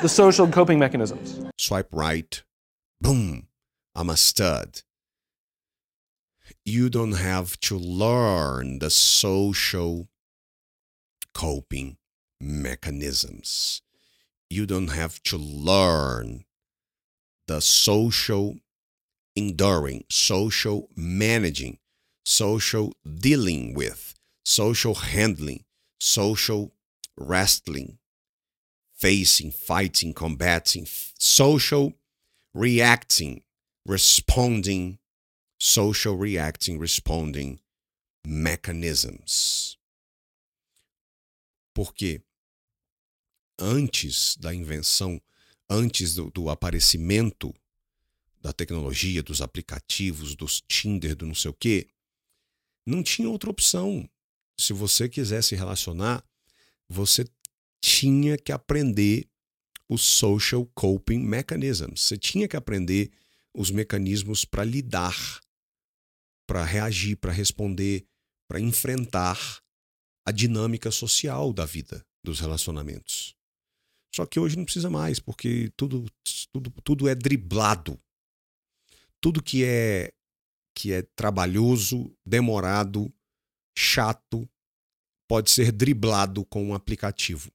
the 0.01 0.09
social 0.09 0.49
coping 0.49 0.79
mechanisms. 0.79 1.39
Swipe 1.57 1.87
right. 1.93 2.43
Boom, 2.99 3.47
I'm 3.95 4.09
a 4.09 4.17
stud 4.17 4.81
you 6.69 6.87
don't 6.87 7.13
have 7.13 7.59
to 7.61 7.75
learn 7.77 8.77
the 8.77 8.91
social 8.91 10.07
coping 11.33 11.97
mechanisms. 12.39 13.81
You 14.49 14.67
don't 14.67 14.89
have 14.89 15.21
to 15.23 15.37
learn 15.37 16.45
the 17.47 17.59
social 17.59 18.57
enduring, 19.35 20.03
social 20.09 20.89
managing, 20.95 21.79
social 22.23 22.93
dealing 23.19 23.73
with, 23.73 24.13
social 24.45 24.93
handling, 24.93 25.63
social 25.99 26.71
wrestling, 27.17 27.97
facing, 28.95 29.49
fighting, 29.49 30.13
combating, 30.13 30.85
social 31.17 31.93
reacting, 32.53 33.41
responding 33.87 34.98
social 35.59 36.17
reacting 36.17 36.79
responding 36.79 37.59
mechanisms. 38.25 39.77
Porque 41.73 42.21
antes 43.59 44.37
da 44.37 44.53
invenção, 44.53 45.21
antes 45.69 46.15
do, 46.15 46.31
do 46.31 46.49
aparecimento 46.49 47.53
da 48.41 48.53
tecnologia, 48.53 49.21
dos 49.21 49.41
aplicativos, 49.41 50.35
dos 50.35 50.61
Tinder, 50.61 51.15
do 51.15 51.25
não 51.25 51.35
sei 51.35 51.51
o 51.51 51.53
quê, 51.53 51.89
não 52.85 53.03
tinha 53.03 53.29
outra 53.29 53.49
opção. 53.49 54.09
Se 54.57 54.71
você 54.73 55.09
quisesse 55.09 55.55
relacionar, 55.55 56.23
você 56.87 57.25
tinha 57.81 58.37
que 58.37 58.51
aprender 58.51 59.27
os 59.87 60.01
social 60.01 60.65
coping 60.73 61.19
mechanisms. 61.19 62.01
Você 62.01 62.17
tinha 62.17 62.47
que 62.47 62.55
aprender 62.55 63.11
os 63.53 63.71
mecanismos 63.71 64.45
para 64.45 64.63
lidar 64.63 65.41
para 66.49 66.65
reagir, 66.65 67.15
para 67.15 67.31
responder, 67.31 68.07
para 68.49 68.59
enfrentar 68.59 69.37
a 70.25 70.31
dinâmica 70.31 70.89
social 70.89 71.53
da 71.53 71.63
vida, 71.63 72.03
dos 72.23 72.39
relacionamentos. 72.39 73.35
Só 74.15 74.25
que 74.25 74.39
hoje 74.39 74.57
não 74.57 74.65
precisa 74.65 74.89
mais, 74.89 75.19
porque 75.19 75.71
tudo, 75.77 76.11
tudo, 76.51 76.71
tudo 76.83 77.07
é 77.07 77.13
driblado. 77.13 77.99
Tudo 79.21 79.43
que 79.43 79.63
é 79.63 80.11
que 80.75 80.91
é 80.91 81.03
trabalhoso, 81.15 82.11
demorado, 82.25 83.13
chato, 83.77 84.49
pode 85.29 85.51
ser 85.51 85.71
driblado 85.71 86.43
com 86.45 86.63
um 86.63 86.73
aplicativo. 86.73 87.51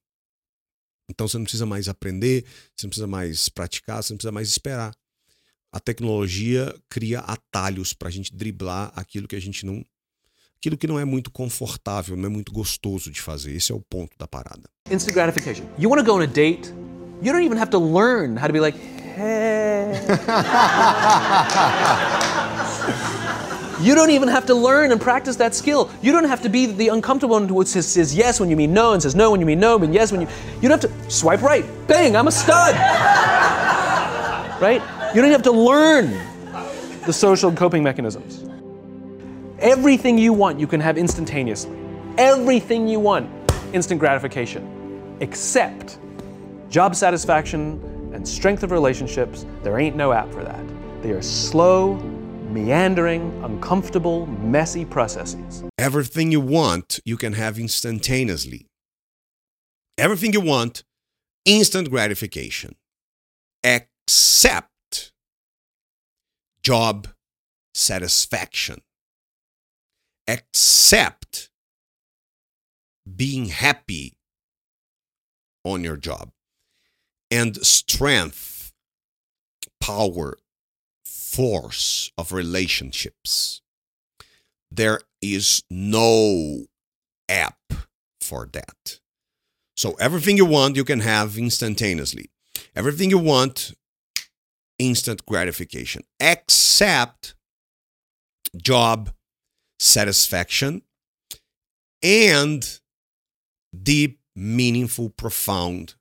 Então 1.09 1.27
você 1.27 1.37
não 1.37 1.43
precisa 1.43 1.65
mais 1.65 1.89
aprender, 1.89 2.45
você 2.73 2.85
não 2.85 2.91
precisa 2.91 3.07
mais 3.07 3.49
praticar, 3.49 4.01
você 4.01 4.13
não 4.13 4.17
precisa 4.17 4.31
mais 4.31 4.47
esperar 4.47 4.95
a 5.75 5.79
tecnologia 5.81 6.73
cria 6.89 7.19
atalhos 7.19 7.91
para 7.91 8.07
a 8.07 8.11
gente 8.11 8.33
driblar 8.33 8.93
aquilo 8.95 9.27
que 9.27 9.35
a 9.35 9.41
gente 9.41 9.65
não. 9.65 9.83
aquilo 10.57 10.77
que 10.77 10.87
não 10.87 10.97
é 10.97 11.03
muito 11.03 11.29
confortável, 11.29 12.15
não 12.15 12.27
é 12.27 12.29
muito 12.29 12.53
gostoso 12.53 13.11
de 13.11 13.19
fazer. 13.19 13.53
Esse 13.53 13.73
é 13.73 13.75
o 13.75 13.81
ponto 13.81 14.17
da 14.17 14.25
parada. 14.25 14.69
Instant 14.89 15.13
gratification. 15.13 15.65
You 15.77 15.89
want 15.89 15.99
to 15.99 16.05
go 16.09 16.17
on 16.17 16.21
a 16.21 16.27
date? 16.27 16.73
You 17.21 17.33
don't 17.33 17.43
even 17.45 17.57
have 17.57 17.71
to 17.71 17.77
learn 17.77 18.37
how 18.37 18.47
to 18.47 18.53
be 18.53 18.61
like, 18.61 18.77
hey. 19.17 19.91
You 23.81 23.93
don't 23.93 24.11
even 24.11 24.29
have 24.29 24.45
to 24.45 24.55
learn 24.55 24.93
and 24.93 25.01
practice 25.01 25.35
that 25.35 25.53
skill. 25.53 25.89
You 26.01 26.13
don't 26.13 26.29
have 26.29 26.41
to 26.43 26.49
be 26.49 26.65
the 26.65 26.87
uncomfortable 26.87 27.35
one 27.35 27.49
who 27.49 27.65
says, 27.65 27.85
says 27.85 28.15
yes 28.15 28.39
when 28.39 28.49
you 28.49 28.55
mean 28.55 28.71
no 28.73 28.93
and 28.93 29.01
says 29.01 29.13
no 29.13 29.31
when 29.31 29.41
you 29.41 29.45
mean 29.45 29.59
no 29.59 29.75
and 29.75 29.93
yes 29.93 30.13
when 30.13 30.21
you. 30.21 30.27
You 30.61 30.69
don't 30.69 30.81
have 30.81 30.89
to 30.89 31.11
swipe 31.11 31.41
right. 31.41 31.65
Bang, 31.85 32.15
I'm 32.15 32.27
a 32.27 32.31
stud. 32.31 32.75
right? 34.61 34.81
You 35.15 35.21
don't 35.21 35.31
have 35.31 35.43
to 35.43 35.51
learn 35.51 36.11
the 37.05 37.13
social 37.13 37.49
coping 37.49 37.81
mechanisms. 37.81 38.43
Everything 39.59 40.17
you 40.17 40.33
want, 40.33 40.59
you 40.59 40.67
can 40.67 40.81
have 40.81 40.97
instantaneously. 40.97 41.79
Everything 42.17 42.85
you 42.85 42.99
want, 42.99 43.29
instant 43.71 44.01
gratification. 44.01 45.15
Except 45.21 45.99
job 46.67 46.97
satisfaction 46.97 48.11
and 48.13 48.27
strength 48.27 48.61
of 48.61 48.71
relationships, 48.71 49.45
there 49.63 49.79
ain't 49.79 49.95
no 49.95 50.11
app 50.11 50.29
for 50.33 50.43
that. 50.43 50.65
They 51.01 51.11
are 51.11 51.21
slow, 51.21 51.93
meandering, 52.49 53.41
uncomfortable, 53.41 54.25
messy 54.25 54.83
processes. 54.83 55.63
Everything 55.77 56.33
you 56.33 56.41
want, 56.41 56.99
you 57.05 57.15
can 57.15 57.31
have 57.31 57.57
instantaneously. 57.57 58.67
Everything 59.97 60.33
you 60.33 60.41
want, 60.41 60.83
instant 61.45 61.89
gratification. 61.89 62.75
Except 63.63 64.74
job 66.65 67.07
satisfaction, 67.75 68.81
except 70.27 71.51
being 73.15 73.45
happy 73.45 74.17
on 75.63 75.83
your 75.83 75.95
job 75.95 76.31
and 77.29 77.63
strength, 77.63 78.73
power, 79.79 80.37
force 81.05 82.11
of 82.17 82.31
relationships. 82.31 83.61
There 84.71 85.01
is 85.21 85.61
no 85.69 86.65
app 87.29 87.59
for 88.21 88.49
that. 88.53 88.99
So 89.77 89.93
everything 89.99 90.35
you 90.35 90.45
want, 90.45 90.75
you 90.75 90.83
can 90.83 91.01
have 91.01 91.37
instantaneously. 91.37 92.31
Everything 92.75 93.11
you 93.11 93.19
want, 93.19 93.75
instant 94.79 95.25
gratification, 95.25 96.03
except 96.19 97.35
job 98.57 99.11
satisfaction 99.79 100.81
and 102.01 102.79
deep, 103.83 104.19
meaningful, 104.35 105.09
profound, 105.09 105.95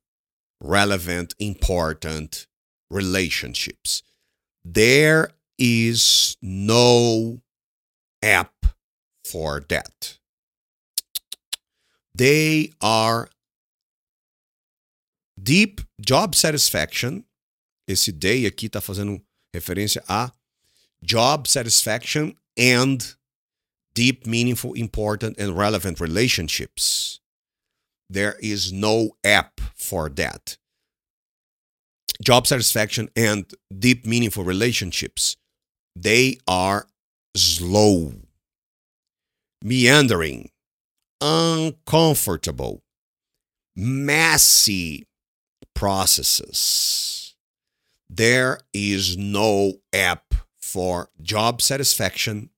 relevant, 0.60 1.34
important 1.38 2.46
relationships. 2.90 4.02
There 4.64 5.30
is 5.58 6.36
no 6.42 7.40
app 8.22 8.66
for 9.24 9.60
that. 9.68 10.18
They 12.14 12.72
are 12.80 13.28
deep 15.42 15.80
job 16.00 16.34
satisfaction 16.34 17.24
esse 17.89 18.12
day 18.12 18.47
aqui 18.47 18.66
está 18.66 18.80
fazendo 18.80 19.20
referência 19.55 20.03
a 20.09 20.32
job 21.03 21.47
satisfaction 21.47 22.35
and 22.57 23.16
deep, 23.95 24.26
meaningful, 24.26 24.74
important, 24.74 25.39
and 25.39 25.57
relevant 25.57 26.01
relationships. 26.01 27.20
There 28.11 28.37
is 28.41 28.72
no 28.72 29.12
app 29.24 29.61
for 29.74 30.09
that. 30.11 30.57
Job 32.22 32.47
satisfaction 32.47 33.09
and 33.16 33.53
deep, 33.76 34.07
meaningful 34.07 34.45
relationships, 34.45 35.37
they 35.97 36.39
are 36.47 36.87
slow, 37.37 38.12
meandering, 39.62 40.51
uncomfortable, 41.20 42.82
messy 43.74 45.07
processes. 45.74 47.13
There 48.09 48.59
is 48.72 49.16
no 49.16 49.80
app 49.92 50.34
for 50.59 51.09
job 51.22 51.62
satisfaction 51.62 52.50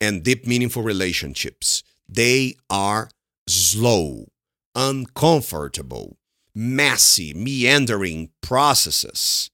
and 0.00 0.22
deep, 0.22 0.46
meaningful 0.46 0.82
relationships. 0.82 1.82
They 2.08 2.56
are 2.68 3.08
slow, 3.48 4.28
uncomfortable, 4.74 6.16
messy, 6.54 7.32
meandering 7.34 8.30
processes. 8.40 9.50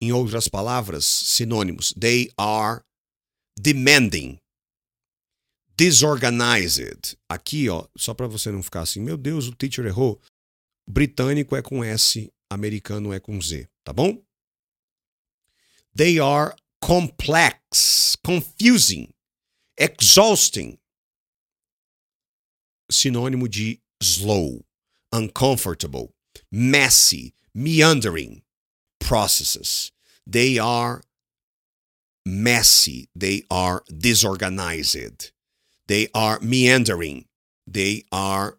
Em 0.00 0.12
outras 0.12 0.48
palavras, 0.48 1.04
sinônimos, 1.04 1.92
they 1.94 2.30
are 2.38 2.84
demanding, 3.60 4.38
disorganized. 5.76 7.16
Aqui, 7.28 7.68
ó, 7.68 7.86
só 7.96 8.14
para 8.14 8.28
você 8.28 8.52
não 8.52 8.62
ficar 8.62 8.82
assim, 8.82 9.00
meu 9.00 9.16
Deus, 9.16 9.48
o 9.48 9.52
teacher 9.52 9.86
errou. 9.86 10.20
Britânico 10.88 11.56
é 11.56 11.62
com 11.62 11.82
S, 11.82 12.32
americano 12.48 13.12
é 13.12 13.18
com 13.18 13.40
Z, 13.40 13.68
tá 13.84 13.92
bom? 13.92 14.22
They 15.98 16.20
are 16.20 16.54
complex, 16.80 18.16
confusing, 18.22 19.14
exhausting. 19.76 20.78
Sinônimo 22.90 23.50
de 23.50 23.80
slow, 24.00 24.64
uncomfortable, 25.12 26.14
messy, 26.52 27.34
meandering 27.52 28.42
processes. 29.00 29.90
They 30.24 30.56
are 30.56 31.02
messy, 32.24 33.08
they 33.16 33.42
are 33.50 33.82
disorganized, 33.88 35.32
they 35.88 36.06
are 36.14 36.38
meandering, 36.40 37.24
they 37.66 38.04
are 38.12 38.58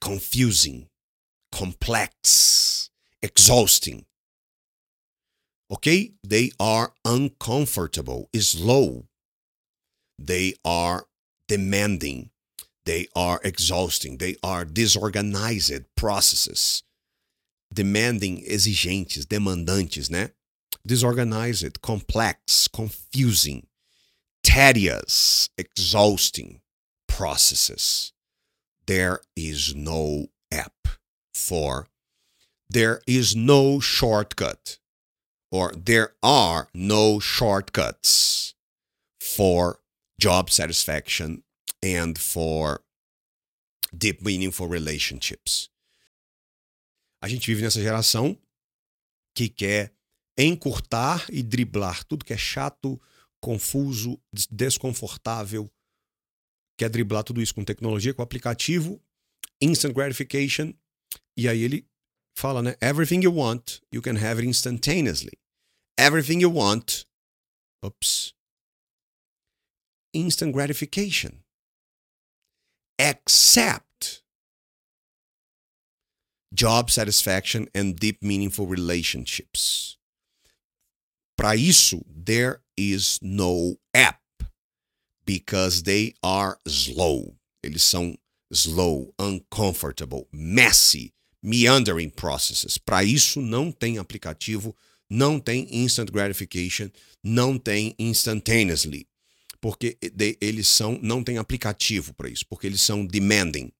confusing, 0.00 0.88
complex, 1.52 2.90
exhausting. 3.22 4.06
Okay? 5.70 6.12
They 6.22 6.50
are 6.60 6.92
uncomfortable, 7.04 8.28
slow. 8.38 9.06
They 10.18 10.54
are 10.64 11.06
demanding. 11.48 12.30
They 12.84 13.08
are 13.16 13.40
exhausting. 13.42 14.18
They 14.18 14.36
are 14.42 14.64
disorganized 14.64 15.84
processes. 15.96 16.82
Demanding, 17.74 18.44
exigentes, 18.44 19.26
demandantes, 19.26 20.08
né? 20.08 20.30
Disorganized, 20.86 21.82
complex, 21.82 22.68
confusing, 22.68 23.66
tedious, 24.44 25.50
exhausting 25.58 26.60
processes. 27.08 28.12
There 28.86 29.20
is 29.34 29.74
no 29.74 30.28
app 30.52 30.86
for, 31.34 31.88
there 32.70 33.02
is 33.06 33.34
no 33.34 33.80
shortcut, 33.80 34.78
or 35.50 35.72
there 35.76 36.14
are 36.22 36.68
no 36.74 37.20
shortcuts 37.20 38.54
for 39.20 39.78
job 40.20 40.50
satisfaction 40.50 41.42
and 41.82 42.18
for 42.18 42.82
deep, 43.96 44.22
meaningful 44.22 44.68
relationships. 44.68 45.70
A 47.22 47.28
gente 47.28 47.46
vive 47.46 47.62
nessa 47.62 47.80
geração 47.80 48.38
que 49.34 49.48
quer 49.48 49.92
encurtar 50.38 51.26
e 51.30 51.42
driblar 51.42 52.04
tudo 52.04 52.24
que 52.24 52.32
é 52.32 52.36
chato, 52.36 53.00
confuso, 53.40 54.20
des- 54.32 54.46
desconfortável. 54.46 55.70
Quer 56.78 56.90
driblar 56.90 57.24
tudo 57.24 57.40
isso 57.40 57.54
com 57.54 57.64
tecnologia, 57.64 58.12
com 58.12 58.22
aplicativo, 58.22 59.02
instant 59.60 59.94
gratification. 59.94 60.74
E 61.36 61.48
aí 61.48 61.62
ele 61.62 61.88
fala, 62.36 62.62
né? 62.62 62.76
Everything 62.80 63.22
you 63.22 63.30
want, 63.30 63.80
you 63.90 64.00
can 64.00 64.16
have 64.16 64.38
it 64.38 64.44
instantaneously. 64.44 65.32
Everything 65.98 66.40
you 66.40 66.50
want, 66.50 67.06
oops, 67.84 68.34
instant 70.12 70.52
gratification. 70.52 71.42
Except 72.98 74.22
job 76.54 76.90
satisfaction 76.90 77.68
and 77.74 77.96
deep, 77.96 78.22
meaningful 78.22 78.66
relationships. 78.66 79.98
Para 81.36 81.54
isso, 81.56 82.02
there 82.08 82.62
is 82.76 83.18
no 83.20 83.76
app 83.92 84.20
because 85.26 85.82
they 85.82 86.14
are 86.22 86.58
slow. 86.66 87.36
Eles 87.62 87.82
são 87.82 88.16
slow, 88.50 89.12
uncomfortable, 89.18 90.28
messy, 90.32 91.12
meandering 91.46 92.10
processes. 92.10 92.76
Para 92.76 93.04
isso, 93.04 93.40
não 93.40 93.70
tem 93.70 93.98
aplicativo, 93.98 94.74
não 95.08 95.38
tem 95.38 95.68
instant 95.70 96.10
gratification, 96.10 96.90
não 97.22 97.56
tem 97.56 97.94
instantaneously. 97.98 99.06
Porque 99.60 99.96
eles 100.40 100.66
são, 100.66 100.98
não 101.00 101.22
tem 101.22 101.38
aplicativo 101.38 102.12
para 102.14 102.28
isso, 102.28 102.44
porque 102.48 102.66
eles 102.66 102.80
são 102.80 103.06
demanding, 103.06 103.72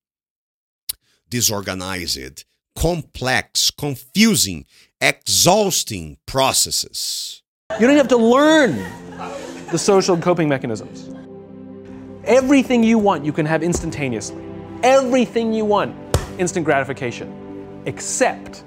disorganized, 1.29 2.45
complex, 2.75 3.71
confusing, 3.71 4.65
exhausting 5.01 6.17
processes. 6.25 7.43
You 7.81 7.89
don't 7.89 7.99
have 7.99 8.09
to 8.09 8.17
learn 8.17 8.77
the 9.71 9.79
social 9.79 10.17
coping 10.17 10.49
mechanisms. 10.49 11.11
Everything 12.25 12.85
you 12.85 12.99
want, 12.99 13.25
you 13.25 13.33
can 13.33 13.47
have 13.47 13.65
instantaneously. 13.65 14.43
Everything 14.83 15.53
you 15.53 15.65
want, 15.65 15.95
instant 16.39 16.65
gratification. 16.65 17.46
Except 17.87 18.65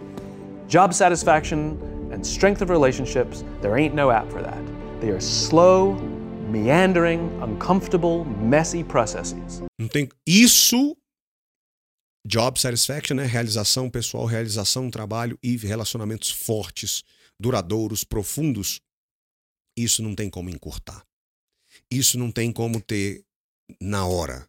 job 0.69 0.93
satisfaction 0.93 1.77
and 2.13 2.25
strength 2.25 2.61
of 2.61 2.69
relationships, 2.69 3.43
there 3.61 3.77
ain't 3.77 3.93
no 3.93 4.11
app 4.11 4.31
for 4.31 4.41
that. 4.41 4.61
They 5.01 5.09
are 5.09 5.19
slow, 5.19 5.95
meandering, 6.49 7.29
uncomfortable, 7.41 8.23
messy 8.23 8.81
processes. 8.81 9.61
Não 9.77 9.89
tem 9.89 10.09
isso 10.25 10.95
job 12.25 12.57
satisfaction, 12.57 13.17
né? 13.17 13.25
Realização 13.25 13.89
pessoal, 13.89 14.25
realização 14.25 14.89
trabalho 14.89 15.37
e 15.43 15.57
relacionamentos 15.57 16.31
fortes, 16.31 17.03
duradouros, 17.37 18.05
profundos. 18.05 18.79
Isso 19.77 20.01
não 20.01 20.15
tem 20.15 20.29
como 20.29 20.49
encurtar. 20.49 21.05
Isso 21.91 22.17
não 22.17 22.31
tem 22.31 22.53
como 22.53 22.81
ter 22.81 23.25
na 23.81 24.05
hora. 24.05 24.47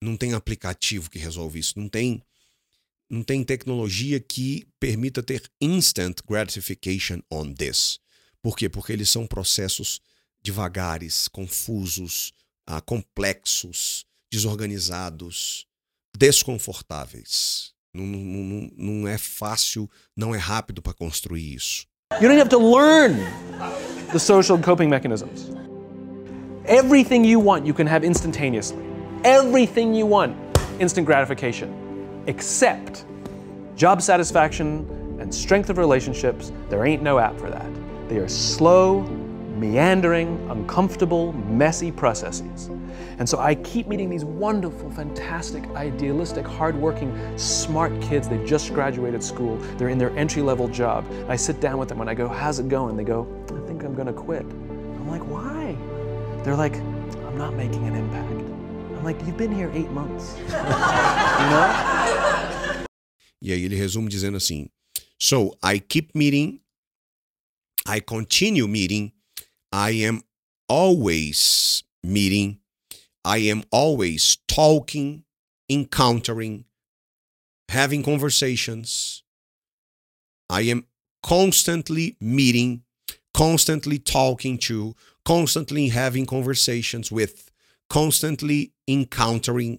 Não 0.00 0.16
tem 0.16 0.32
aplicativo 0.32 1.10
que 1.10 1.18
resolve 1.18 1.58
isso, 1.58 1.78
não 1.78 1.88
tem 1.88 2.22
não 3.12 3.22
tem 3.22 3.44
tecnologia 3.44 4.18
que 4.18 4.66
permita 4.80 5.22
ter 5.22 5.42
instant 5.60 6.22
gratification 6.26 7.20
on 7.30 7.52
this. 7.52 8.00
Por 8.40 8.56
quê? 8.56 8.70
Porque 8.70 8.90
eles 8.90 9.10
são 9.10 9.26
processos 9.26 10.00
devagares, 10.42 11.28
confusos, 11.28 12.32
ah, 12.66 12.80
complexos, 12.80 14.06
desorganizados, 14.32 15.66
desconfortáveis. 16.16 17.74
Não, 17.92 18.06
não, 18.06 18.70
não, 18.78 19.06
é 19.06 19.18
fácil, 19.18 19.90
não 20.16 20.34
é 20.34 20.38
rápido 20.38 20.80
para 20.80 20.94
construir 20.94 21.54
isso. 21.54 21.86
You 22.18 22.28
don't 22.28 22.40
have 22.40 22.48
to 22.48 22.58
learn 22.58 23.18
the 24.10 24.18
social 24.18 24.58
coping 24.58 24.88
mechanisms. 24.88 25.50
Everything 26.64 27.26
you 27.26 27.44
want, 27.44 27.66
you 27.66 27.74
can 27.74 27.86
have 27.86 28.06
instantaneously. 28.06 28.82
Everything 29.22 29.94
you 29.94 30.06
want, 30.06 30.34
instant 30.80 31.06
gratification. 31.06 31.81
Except 32.26 33.04
job 33.76 34.00
satisfaction 34.00 35.18
and 35.20 35.34
strength 35.34 35.70
of 35.70 35.78
relationships, 35.78 36.52
there 36.68 36.84
ain't 36.84 37.02
no 37.02 37.18
app 37.18 37.36
for 37.38 37.50
that. 37.50 37.68
They 38.08 38.18
are 38.18 38.28
slow, 38.28 39.02
meandering, 39.56 40.48
uncomfortable, 40.50 41.32
messy 41.32 41.90
processes. 41.90 42.70
And 43.18 43.28
so 43.28 43.38
I 43.38 43.54
keep 43.56 43.86
meeting 43.86 44.10
these 44.10 44.24
wonderful, 44.24 44.90
fantastic, 44.90 45.64
idealistic, 45.70 46.46
hardworking, 46.46 47.16
smart 47.38 47.92
kids. 48.00 48.28
They've 48.28 48.46
just 48.46 48.72
graduated 48.74 49.22
school. 49.22 49.56
They're 49.76 49.90
in 49.90 49.98
their 49.98 50.10
entry 50.16 50.42
level 50.42 50.66
job. 50.68 51.04
I 51.28 51.36
sit 51.36 51.60
down 51.60 51.78
with 51.78 51.88
them 51.88 52.00
and 52.00 52.10
I 52.10 52.14
go, 52.14 52.26
How's 52.26 52.58
it 52.58 52.68
going? 52.68 52.96
They 52.96 53.04
go, 53.04 53.26
I 53.48 53.66
think 53.66 53.84
I'm 53.84 53.94
going 53.94 54.08
to 54.08 54.12
quit. 54.12 54.42
I'm 54.42 55.08
like, 55.08 55.22
Why? 55.22 55.76
They're 56.42 56.56
like, 56.56 56.76
I'm 56.76 57.38
not 57.38 57.54
making 57.54 57.86
an 57.86 57.94
impact. 57.94 58.41
I'm 59.02 59.06
like, 59.06 59.26
You've 59.26 59.36
been 59.36 59.50
here 59.52 59.68
eight 59.74 59.90
months. 59.90 60.36
you 60.38 60.46
know? 61.50 61.66
E 63.42 63.52
aí 63.52 63.64
ele 63.64 63.74
resume 63.74 64.08
dizendo 64.08 64.36
assim: 64.36 64.70
So 65.18 65.58
I 65.60 65.80
keep 65.80 66.14
meeting, 66.14 66.60
I 67.84 67.98
continue 68.00 68.68
meeting, 68.68 69.12
I 69.72 70.04
am 70.04 70.22
always 70.68 71.82
meeting. 72.04 72.60
I 73.24 73.38
am 73.38 73.64
always 73.72 74.38
talking, 74.46 75.24
encountering, 75.68 76.64
having 77.68 78.04
conversations. 78.04 79.24
I 80.48 80.62
am 80.62 80.86
constantly 81.24 82.16
meeting, 82.20 82.82
constantly 83.34 83.98
talking 83.98 84.58
to, 84.58 84.94
constantly 85.24 85.88
having 85.88 86.26
conversations 86.26 87.10
with, 87.12 87.51
constantly 87.92 88.72
encountering 88.88 89.78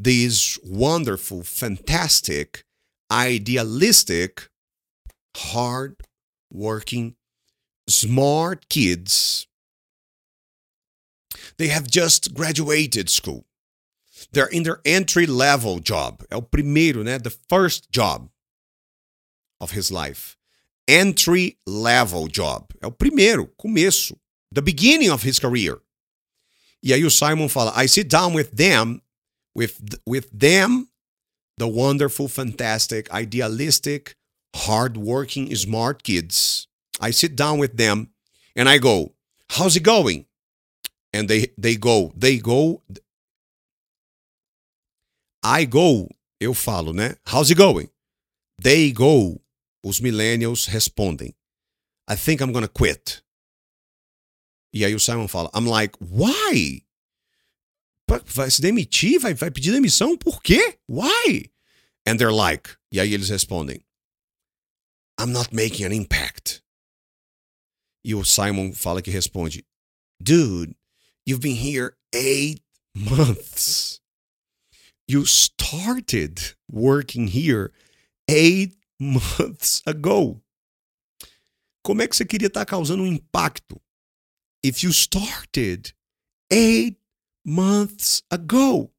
these 0.00 0.58
wonderful, 0.64 1.44
fantastic, 1.44 2.64
idealistic, 3.08 4.48
hard 5.36 6.02
working, 6.50 7.14
smart 7.88 8.68
kids. 8.68 9.46
They 11.56 11.68
have 11.68 11.88
just 11.88 12.34
graduated 12.34 13.08
school. 13.08 13.44
They're 14.32 14.48
in 14.48 14.64
their 14.64 14.80
entry 14.84 15.26
level 15.26 15.78
job. 15.78 16.24
É 16.28 16.36
o 16.36 16.42
primeiro, 16.42 17.04
né? 17.04 17.22
The 17.22 17.36
first 17.48 17.92
job 17.92 18.28
of 19.60 19.70
his 19.70 19.92
life. 19.92 20.36
Entry 20.88 21.58
level 21.64 22.26
job. 22.26 22.74
É 22.82 22.88
o 22.88 22.90
primeiro, 22.90 23.46
começo. 23.56 24.16
The 24.50 24.62
beginning 24.62 25.10
of 25.10 25.24
his 25.24 25.38
career. 25.38 25.80
E 26.82 26.92
aí 26.92 27.04
o 27.04 27.10
Simon 27.10 27.48
fala: 27.48 27.72
I 27.76 27.86
sit 27.88 28.08
down 28.08 28.34
with 28.34 28.50
them, 28.54 29.02
with, 29.54 29.74
with 30.06 30.28
them, 30.32 30.88
the 31.58 31.66
wonderful, 31.66 32.28
fantastic, 32.28 33.10
idealistic, 33.10 34.16
hardworking, 34.54 35.54
smart 35.54 36.02
kids. 36.02 36.68
I 37.00 37.12
sit 37.12 37.36
down 37.36 37.58
with 37.58 37.76
them 37.76 38.08
and 38.56 38.68
I 38.68 38.78
go, 38.78 39.14
How's 39.50 39.76
it 39.76 39.82
going? 39.82 40.26
And 41.12 41.28
they, 41.28 41.48
they 41.56 41.76
go, 41.76 42.12
they 42.16 42.38
go. 42.38 42.82
I 45.42 45.64
go, 45.64 46.08
eu 46.40 46.52
falo, 46.52 46.92
né? 46.92 47.16
How's 47.26 47.50
it 47.50 47.56
going? 47.56 47.88
They 48.60 48.92
go, 48.92 49.40
os 49.82 50.00
millennials 50.00 50.66
respondem. 50.66 51.34
I 52.06 52.16
think 52.16 52.40
I'm 52.40 52.52
gonna 52.52 52.68
quit. 52.68 53.22
E 54.72 54.84
aí 54.84 54.94
o 54.94 55.00
Simon 55.00 55.28
fala, 55.28 55.50
I'm 55.54 55.66
like, 55.66 55.96
why? 56.00 56.84
Vai 58.26 58.50
se 58.50 58.60
demitir? 58.62 59.18
Vai, 59.20 59.34
vai 59.34 59.50
pedir 59.50 59.72
demissão? 59.72 60.16
Por 60.16 60.42
quê? 60.42 60.78
Why? 60.88 61.50
And 62.06 62.16
they're 62.16 62.32
like, 62.32 62.70
e 62.90 63.00
aí 63.00 63.12
eles 63.12 63.28
respondem, 63.28 63.84
I'm 65.20 65.32
not 65.32 65.54
making 65.54 65.84
an 65.84 65.92
impact. 65.92 66.62
E 68.04 68.14
o 68.14 68.24
Simon 68.24 68.72
fala 68.72 69.02
que 69.02 69.10
responde, 69.10 69.66
dude, 70.20 70.74
you've 71.26 71.40
been 71.40 71.56
here 71.56 71.96
eight 72.14 72.62
months. 72.94 74.00
You 75.06 75.26
started 75.26 76.56
working 76.70 77.28
here 77.28 77.72
eight 78.28 78.76
months 78.98 79.82
ago. 79.86 80.40
Como 81.82 82.02
é 82.02 82.08
que 82.08 82.16
você 82.16 82.24
queria 82.24 82.48
estar 82.48 82.64
causando 82.64 83.02
um 83.02 83.06
impacto? 83.06 83.80
If 84.68 84.82
you 84.84 84.92
started 84.92 85.94
eight 86.50 86.98
months 87.42 88.22
ago, 88.30 88.92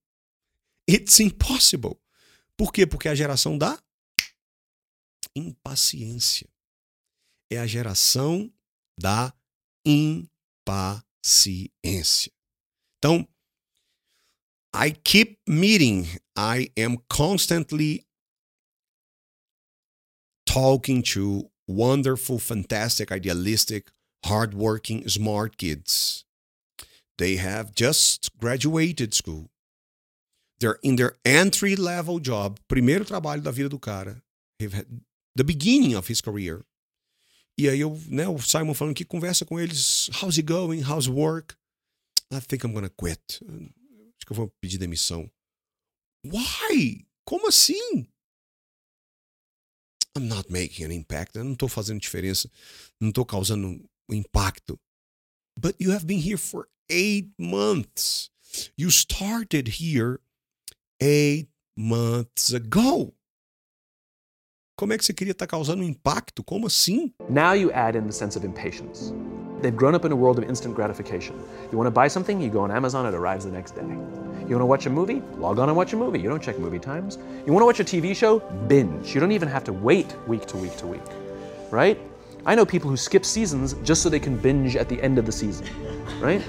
it's 0.87 1.19
impossible. 1.19 2.01
Por 2.57 2.73
quê? 2.73 2.87
Porque 2.87 3.07
a 3.07 3.13
geração 3.13 3.55
da 3.55 3.79
impaciência. 5.35 6.49
É 7.51 7.59
a 7.59 7.67
geração 7.67 8.51
da 8.99 9.31
impaciência. 9.85 11.11
Então, 12.97 13.27
I 14.73 14.91
keep 14.91 15.39
meeting. 15.47 16.07
I 16.35 16.71
am 16.75 16.97
constantly 17.07 18.07
talking 20.47 21.03
to 21.13 21.51
wonderful, 21.67 22.39
fantastic, 22.39 23.11
idealistic, 23.11 23.91
hardworking, 24.25 25.07
smart 25.07 25.57
kids. 25.57 26.25
They 27.17 27.37
have 27.37 27.73
just 27.75 28.29
graduated 28.39 29.13
school. 29.13 29.49
They're 30.59 30.79
in 30.81 30.95
their 30.95 31.17
entry 31.23 31.75
level 31.75 32.19
job, 32.19 32.59
primeiro 32.67 33.05
trabalho 33.05 33.41
da 33.41 33.51
vida 33.51 33.69
do 33.69 33.79
cara. 33.79 34.21
The 34.59 35.43
beginning 35.43 35.95
of 35.95 36.07
his 36.11 36.21
career. 36.21 36.65
E 37.57 37.67
aí 37.69 37.79
eu, 37.79 37.99
né, 38.07 38.27
o 38.27 38.39
Simon 38.39 38.73
falando 38.73 38.95
que 38.95 39.05
conversa 39.05 39.45
com 39.45 39.59
eles, 39.59 40.09
how's 40.21 40.37
it 40.37 40.43
going? 40.43 40.81
How's 40.81 41.09
work? 41.09 41.55
I 42.31 42.39
think 42.39 42.65
I'm 42.65 42.73
gonna 42.73 42.89
quit. 42.89 43.41
Acho 43.41 44.25
que 44.25 44.31
eu 44.31 44.35
vou 44.35 44.49
pedir 44.61 44.77
demissão. 44.77 45.29
Why? 46.25 47.05
Como 47.25 47.47
assim? 47.47 48.07
I'm 50.17 50.27
not 50.27 50.51
making 50.51 50.85
an 50.85 50.93
impact. 50.93 51.37
Eu 51.37 51.43
não 51.43 51.53
estou 51.53 51.69
fazendo 51.69 51.99
diferença. 51.99 52.51
Não 52.99 53.09
estou 53.09 53.25
causando 53.25 53.88
um 54.09 54.15
impacto. 54.15 54.79
But 55.57 55.75
you 55.79 55.91
have 55.91 56.05
been 56.05 56.19
here 56.19 56.37
for 56.37 56.67
eight 56.89 57.29
months. 57.37 58.29
You 58.75 58.89
started 58.89 59.79
here 59.79 60.19
eight 60.99 61.49
months 61.77 62.53
ago. 62.53 63.13
Como 64.77 64.93
é 64.93 64.97
que 64.97 65.03
você 65.03 65.13
queria 65.13 65.33
estar 65.33 65.45
causando 65.45 65.83
um 65.83 65.85
impacto? 65.85 66.41
Como 66.41 66.65
assim? 66.65 67.13
Now 67.29 67.53
you 67.53 67.69
add 67.73 67.97
in 67.97 68.05
the 68.05 68.13
sense 68.13 68.37
of 68.37 68.45
impatience. 68.45 69.13
They've 69.61 69.75
grown 69.75 69.93
up 69.93 70.05
in 70.05 70.13
a 70.13 70.15
world 70.15 70.39
of 70.39 70.49
instant 70.49 70.73
gratification. 70.73 71.35
You 71.69 71.77
want 71.77 71.87
to 71.87 71.91
buy 71.91 72.07
something, 72.07 72.41
you 72.41 72.49
go 72.49 72.61
on 72.61 72.71
Amazon, 72.71 73.05
it 73.05 73.13
arrives 73.13 73.43
the 73.43 73.51
next 73.51 73.75
day. 73.75 73.83
You 74.47 74.55
want 74.55 74.61
to 74.61 74.65
watch 74.65 74.85
a 74.85 74.89
movie? 74.89 75.21
Log 75.37 75.59
on 75.59 75.67
and 75.67 75.75
watch 75.75 75.91
a 75.91 75.97
movie. 75.97 76.19
You 76.19 76.29
don't 76.29 76.41
check 76.41 76.57
movie 76.57 76.79
times. 76.79 77.17
You 77.45 77.51
want 77.51 77.61
to 77.61 77.65
watch 77.65 77.81
a 77.81 77.83
TV 77.83 78.15
show? 78.15 78.39
Binge. 78.69 79.13
You 79.13 79.19
don't 79.19 79.33
even 79.33 79.49
have 79.49 79.65
to 79.65 79.73
wait 79.73 80.15
week 80.27 80.45
to 80.47 80.57
week 80.57 80.77
to 80.77 80.87
week, 80.87 81.01
right? 81.71 81.99
I 82.45 82.55
know 82.55 82.65
people 82.65 82.89
who 82.89 82.97
skip 82.97 83.25
seasons 83.25 83.73
just 83.83 84.01
so 84.01 84.09
they 84.09 84.19
can 84.19 84.37
binge 84.37 84.75
at 84.75 84.89
the 84.89 85.01
end 85.01 85.17
of 85.17 85.25
the 85.25 85.31
season, 85.31 85.67
right? 86.19 86.41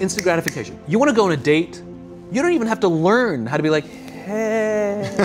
Instant 0.00 0.24
gratification. 0.24 0.78
You 0.86 0.98
want 0.98 1.10
to 1.10 1.14
go 1.14 1.24
on 1.24 1.32
a 1.32 1.36
date? 1.36 1.82
You 2.30 2.42
don't 2.42 2.52
even 2.52 2.66
have 2.66 2.80
to 2.80 2.88
learn 2.88 3.46
how 3.46 3.56
to 3.56 3.62
be 3.62 3.70
like, 3.70 3.84
hey. 3.84 5.10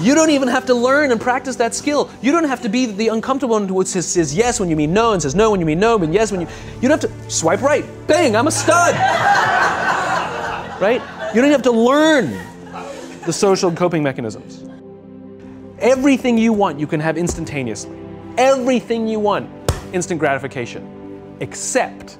You 0.00 0.16
don't 0.16 0.30
even 0.30 0.48
have 0.48 0.66
to 0.66 0.74
learn 0.74 1.12
and 1.12 1.20
practice 1.20 1.54
that 1.56 1.76
skill. 1.76 2.10
You 2.22 2.32
don't 2.32 2.48
have 2.48 2.60
to 2.62 2.68
be 2.68 2.86
the 2.86 3.06
uncomfortable 3.08 3.54
one 3.54 3.68
who 3.68 3.84
says, 3.84 4.08
says 4.08 4.34
yes 4.34 4.58
when 4.58 4.68
you 4.68 4.74
mean 4.74 4.92
no 4.92 5.12
and 5.12 5.22
says 5.22 5.36
no 5.36 5.52
when 5.52 5.60
you 5.60 5.66
mean 5.66 5.78
no, 5.78 5.96
but 5.96 6.12
yes 6.12 6.32
when 6.32 6.40
you. 6.40 6.48
You 6.80 6.88
don't 6.88 7.00
have 7.00 7.08
to 7.08 7.30
swipe 7.30 7.62
right. 7.62 7.84
Bang, 8.08 8.34
I'm 8.34 8.48
a 8.48 8.50
stud. 8.50 8.96
right? 10.80 11.00
You 11.32 11.40
don't 11.40 11.52
have 11.52 11.62
to 11.62 11.70
learn 11.70 12.36
the 13.24 13.32
social 13.32 13.70
coping 13.70 14.02
mechanisms. 14.02 14.64
Everything 15.78 16.36
you 16.36 16.52
want, 16.52 16.78
you 16.78 16.86
can 16.86 17.00
have 17.00 17.16
instantaneously. 17.16 17.96
Everything 18.36 19.06
you 19.06 19.20
want, 19.20 19.48
instant 19.92 20.18
gratification. 20.18 21.36
Except 21.40 22.18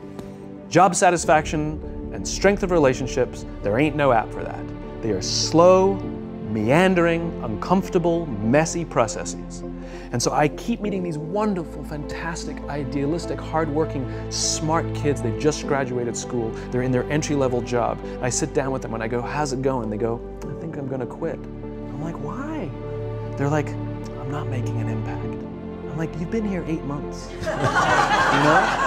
job 0.68 0.94
satisfaction 0.94 2.10
and 2.12 2.26
strength 2.26 2.62
of 2.62 2.70
relationships, 2.70 3.44
there 3.62 3.78
ain't 3.78 3.96
no 3.96 4.12
app 4.12 4.30
for 4.30 4.44
that. 4.44 4.64
They 5.02 5.10
are 5.10 5.22
slow, 5.22 5.94
meandering, 6.50 7.42
uncomfortable, 7.42 8.26
messy 8.26 8.84
processes. 8.84 9.64
And 10.12 10.22
so 10.22 10.32
I 10.32 10.48
keep 10.48 10.80
meeting 10.80 11.02
these 11.02 11.16
wonderful, 11.16 11.82
fantastic, 11.84 12.58
idealistic, 12.64 13.40
hardworking, 13.40 14.30
smart 14.30 14.92
kids. 14.94 15.22
They 15.22 15.36
just 15.38 15.66
graduated 15.66 16.16
school. 16.16 16.50
They're 16.70 16.82
in 16.82 16.92
their 16.92 17.10
entry 17.10 17.34
level 17.34 17.62
job. 17.62 17.98
I 18.20 18.28
sit 18.28 18.52
down 18.52 18.72
with 18.72 18.82
them 18.82 18.92
and 18.92 19.02
I 19.02 19.08
go, 19.08 19.22
How's 19.22 19.54
it 19.54 19.62
going? 19.62 19.88
They 19.88 19.96
go, 19.96 20.18
think 20.72 20.90
I'm 20.90 21.00
to 21.00 21.06
quit. 21.06 21.38
I'm 21.38 22.02
like, 22.02 22.16
Why? 22.16 22.70
They're 23.36 23.50
like, 23.50 23.68
I'm 23.68 24.30
not 24.30 24.48
making 24.48 24.80
an 24.80 24.88
impact. 24.88 25.24
I'm 25.24 25.98
like, 25.98 26.10
You've 26.18 26.30
been 26.30 26.48
here 26.48 26.64
eight 26.66 26.84
months. 26.84 27.30
you 27.32 27.46
know? 28.44 28.78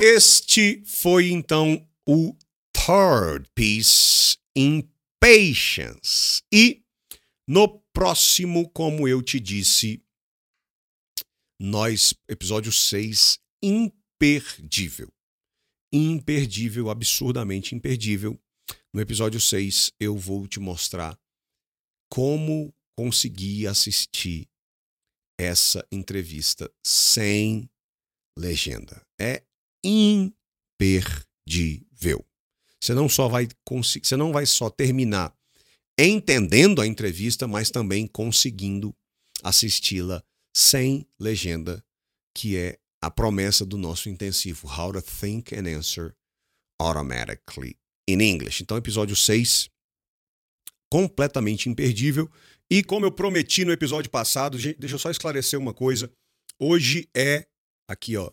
Este 0.00 0.82
foi 0.86 1.30
então 1.30 1.86
o 2.06 2.36
third 2.72 3.48
piece 3.54 4.36
in 4.54 4.88
patience. 5.20 6.42
E 6.52 6.82
no 7.46 7.82
próximo, 7.92 8.68
como 8.70 9.08
eu 9.08 9.22
te 9.22 9.40
disse, 9.40 10.02
nós, 11.58 12.14
episódio 12.28 12.72
6, 12.72 13.38
imperdível. 13.62 15.08
Imperdível, 15.92 16.90
absurdamente 16.90 17.74
imperdível. 17.74 18.38
No 18.94 19.00
episódio 19.00 19.40
6, 19.40 19.90
eu 19.98 20.16
vou 20.16 20.46
te 20.46 20.60
mostrar 20.60 21.18
como 22.08 22.72
conseguir 22.96 23.66
assistir 23.66 24.48
essa 25.36 25.84
entrevista 25.90 26.72
sem 26.86 27.68
legenda. 28.38 29.04
É 29.20 29.42
imperdível. 29.84 31.04
Você 32.80 32.94
não 32.94 33.08
só 33.08 33.26
vai 33.26 33.48
conseguir, 33.66 34.06
você 34.06 34.16
não 34.16 34.32
vai 34.32 34.46
só 34.46 34.70
terminar 34.70 35.36
entendendo 35.98 36.80
a 36.80 36.86
entrevista, 36.86 37.48
mas 37.48 37.72
também 37.72 38.06
conseguindo 38.06 38.94
assisti-la 39.42 40.22
sem 40.56 41.04
legenda, 41.18 41.84
que 42.32 42.56
é 42.56 42.78
a 43.02 43.10
promessa 43.10 43.66
do 43.66 43.76
nosso 43.76 44.08
intensivo 44.08 44.68
How 44.68 44.92
to 44.92 45.02
Think 45.02 45.52
and 45.52 45.66
Answer 45.66 46.14
Automatically 46.80 47.76
in 48.08 48.20
English. 48.20 48.62
Então, 48.62 48.76
episódio 48.76 49.16
6, 49.16 49.68
completamente 50.90 51.68
imperdível. 51.68 52.30
E 52.70 52.82
como 52.82 53.06
eu 53.06 53.12
prometi 53.12 53.64
no 53.64 53.72
episódio 53.72 54.10
passado, 54.10 54.58
deixa 54.58 54.94
eu 54.94 54.98
só 54.98 55.10
esclarecer 55.10 55.58
uma 55.58 55.74
coisa. 55.74 56.10
Hoje 56.58 57.08
é 57.14 57.46
aqui, 57.88 58.16
ó. 58.16 58.30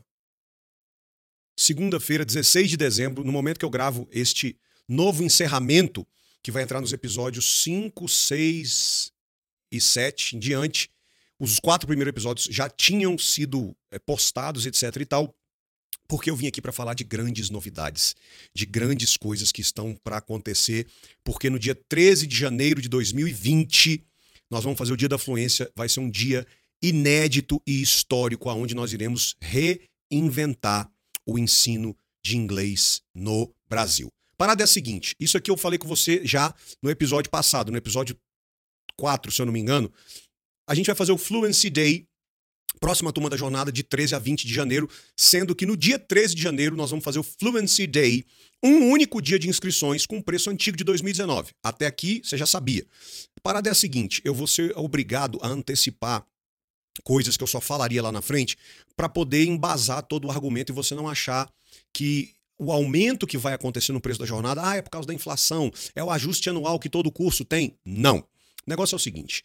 Segunda-feira, 1.57 2.25
16 2.25 2.69
de 2.69 2.77
dezembro, 2.77 3.23
no 3.23 3.31
momento 3.31 3.59
que 3.59 3.65
eu 3.65 3.69
gravo 3.69 4.07
este 4.11 4.57
novo 4.87 5.23
encerramento, 5.23 6.07
que 6.41 6.51
vai 6.51 6.63
entrar 6.63 6.81
nos 6.81 6.93
episódios 6.93 7.63
5, 7.63 8.07
6 8.07 9.11
e 9.71 9.81
7 9.81 10.35
em 10.35 10.39
diante. 10.39 10.89
Os 11.39 11.59
quatro 11.59 11.87
primeiros 11.87 12.09
episódios 12.09 12.47
já 12.49 12.69
tinham 12.69 13.17
sido 13.17 13.75
eh, 13.91 13.99
postados, 13.99 14.65
etc 14.65 14.95
e 14.97 15.05
tal 15.05 15.35
porque 16.11 16.29
eu 16.29 16.35
vim 16.35 16.45
aqui 16.45 16.61
para 16.61 16.73
falar 16.73 16.93
de 16.93 17.05
grandes 17.05 17.49
novidades, 17.49 18.17
de 18.53 18.65
grandes 18.65 19.15
coisas 19.15 19.49
que 19.49 19.61
estão 19.61 19.95
para 20.03 20.17
acontecer, 20.17 20.85
porque 21.23 21.49
no 21.49 21.57
dia 21.57 21.73
13 21.73 22.27
de 22.27 22.35
janeiro 22.35 22.81
de 22.81 22.89
2020 22.89 24.03
nós 24.49 24.61
vamos 24.61 24.77
fazer 24.77 24.91
o 24.91 24.97
Dia 24.97 25.07
da 25.07 25.17
Fluência, 25.17 25.71
vai 25.73 25.87
ser 25.87 26.01
um 26.01 26.09
dia 26.09 26.45
inédito 26.83 27.61
e 27.65 27.81
histórico 27.81 28.49
aonde 28.49 28.75
nós 28.75 28.91
iremos 28.91 29.37
reinventar 29.39 30.91
o 31.25 31.39
ensino 31.39 31.95
de 32.21 32.35
inglês 32.35 33.01
no 33.15 33.49
Brasil. 33.69 34.09
Parada 34.37 34.63
é 34.63 34.65
a 34.65 34.67
seguinte, 34.67 35.15
isso 35.17 35.37
aqui 35.37 35.49
eu 35.49 35.55
falei 35.55 35.79
com 35.79 35.87
você 35.87 36.25
já 36.25 36.53
no 36.83 36.89
episódio 36.89 37.31
passado, 37.31 37.71
no 37.71 37.77
episódio 37.77 38.17
4, 38.97 39.31
se 39.31 39.41
eu 39.41 39.45
não 39.45 39.53
me 39.53 39.61
engano, 39.61 39.89
a 40.67 40.75
gente 40.75 40.87
vai 40.87 40.95
fazer 40.95 41.13
o 41.13 41.17
Fluency 41.17 41.69
Day 41.69 42.05
próxima 42.79 43.11
turma 43.11 43.29
da 43.29 43.37
jornada 43.37 43.71
de 43.71 43.83
13 43.83 44.15
a 44.15 44.19
20 44.19 44.47
de 44.47 44.53
janeiro, 44.53 44.89
sendo 45.15 45.55
que 45.55 45.65
no 45.65 45.77
dia 45.77 45.99
13 45.99 46.35
de 46.35 46.41
janeiro 46.41 46.75
nós 46.75 46.89
vamos 46.89 47.05
fazer 47.05 47.19
o 47.19 47.23
Fluency 47.23 47.85
Day, 47.85 48.25
um 48.63 48.89
único 48.89 49.21
dia 49.21 49.39
de 49.39 49.49
inscrições 49.49 50.05
com 50.05 50.21
preço 50.21 50.49
antigo 50.49 50.77
de 50.77 50.83
2019. 50.83 51.51
Até 51.63 51.85
aqui 51.85 52.21
você 52.23 52.37
já 52.37 52.45
sabia. 52.45 52.85
A 53.37 53.41
parada 53.41 53.69
é 53.69 53.71
a 53.71 53.75
seguinte: 53.75 54.21
eu 54.23 54.33
vou 54.33 54.47
ser 54.47 54.73
obrigado 54.77 55.39
a 55.41 55.47
antecipar 55.47 56.25
coisas 57.03 57.37
que 57.37 57.43
eu 57.43 57.47
só 57.47 57.61
falaria 57.61 58.01
lá 58.01 58.11
na 58.11 58.21
frente 58.21 58.57
para 58.95 59.09
poder 59.09 59.45
embasar 59.45 60.03
todo 60.03 60.27
o 60.27 60.31
argumento 60.31 60.71
e 60.71 60.75
você 60.75 60.93
não 60.93 61.07
achar 61.07 61.51
que 61.93 62.33
o 62.59 62.71
aumento 62.71 63.25
que 63.25 63.37
vai 63.37 63.53
acontecer 63.53 63.91
no 63.91 63.99
preço 63.99 64.19
da 64.19 64.25
jornada, 64.25 64.61
ah, 64.63 64.75
é 64.75 64.81
por 64.83 64.91
causa 64.91 65.07
da 65.07 65.13
inflação, 65.13 65.71
é 65.95 66.03
o 66.03 66.11
ajuste 66.11 66.47
anual 66.47 66.79
que 66.79 66.89
todo 66.89 67.11
curso 67.11 67.43
tem. 67.43 67.75
Não. 67.83 68.19
O 68.19 68.25
negócio 68.67 68.93
é 68.93 68.97
o 68.97 68.99
seguinte: 68.99 69.43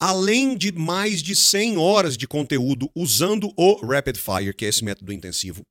além 0.00 0.56
de 0.56 0.72
mais 0.72 1.22
de 1.22 1.36
100 1.36 1.76
horas 1.76 2.16
de 2.16 2.26
conteúdo 2.26 2.90
usando 2.94 3.52
o 3.54 3.74
Rapid 3.86 4.16
Fire, 4.16 4.54
que 4.54 4.64
é 4.64 4.68
esse 4.68 4.82
método 4.82 5.12
intensivo, 5.12 5.62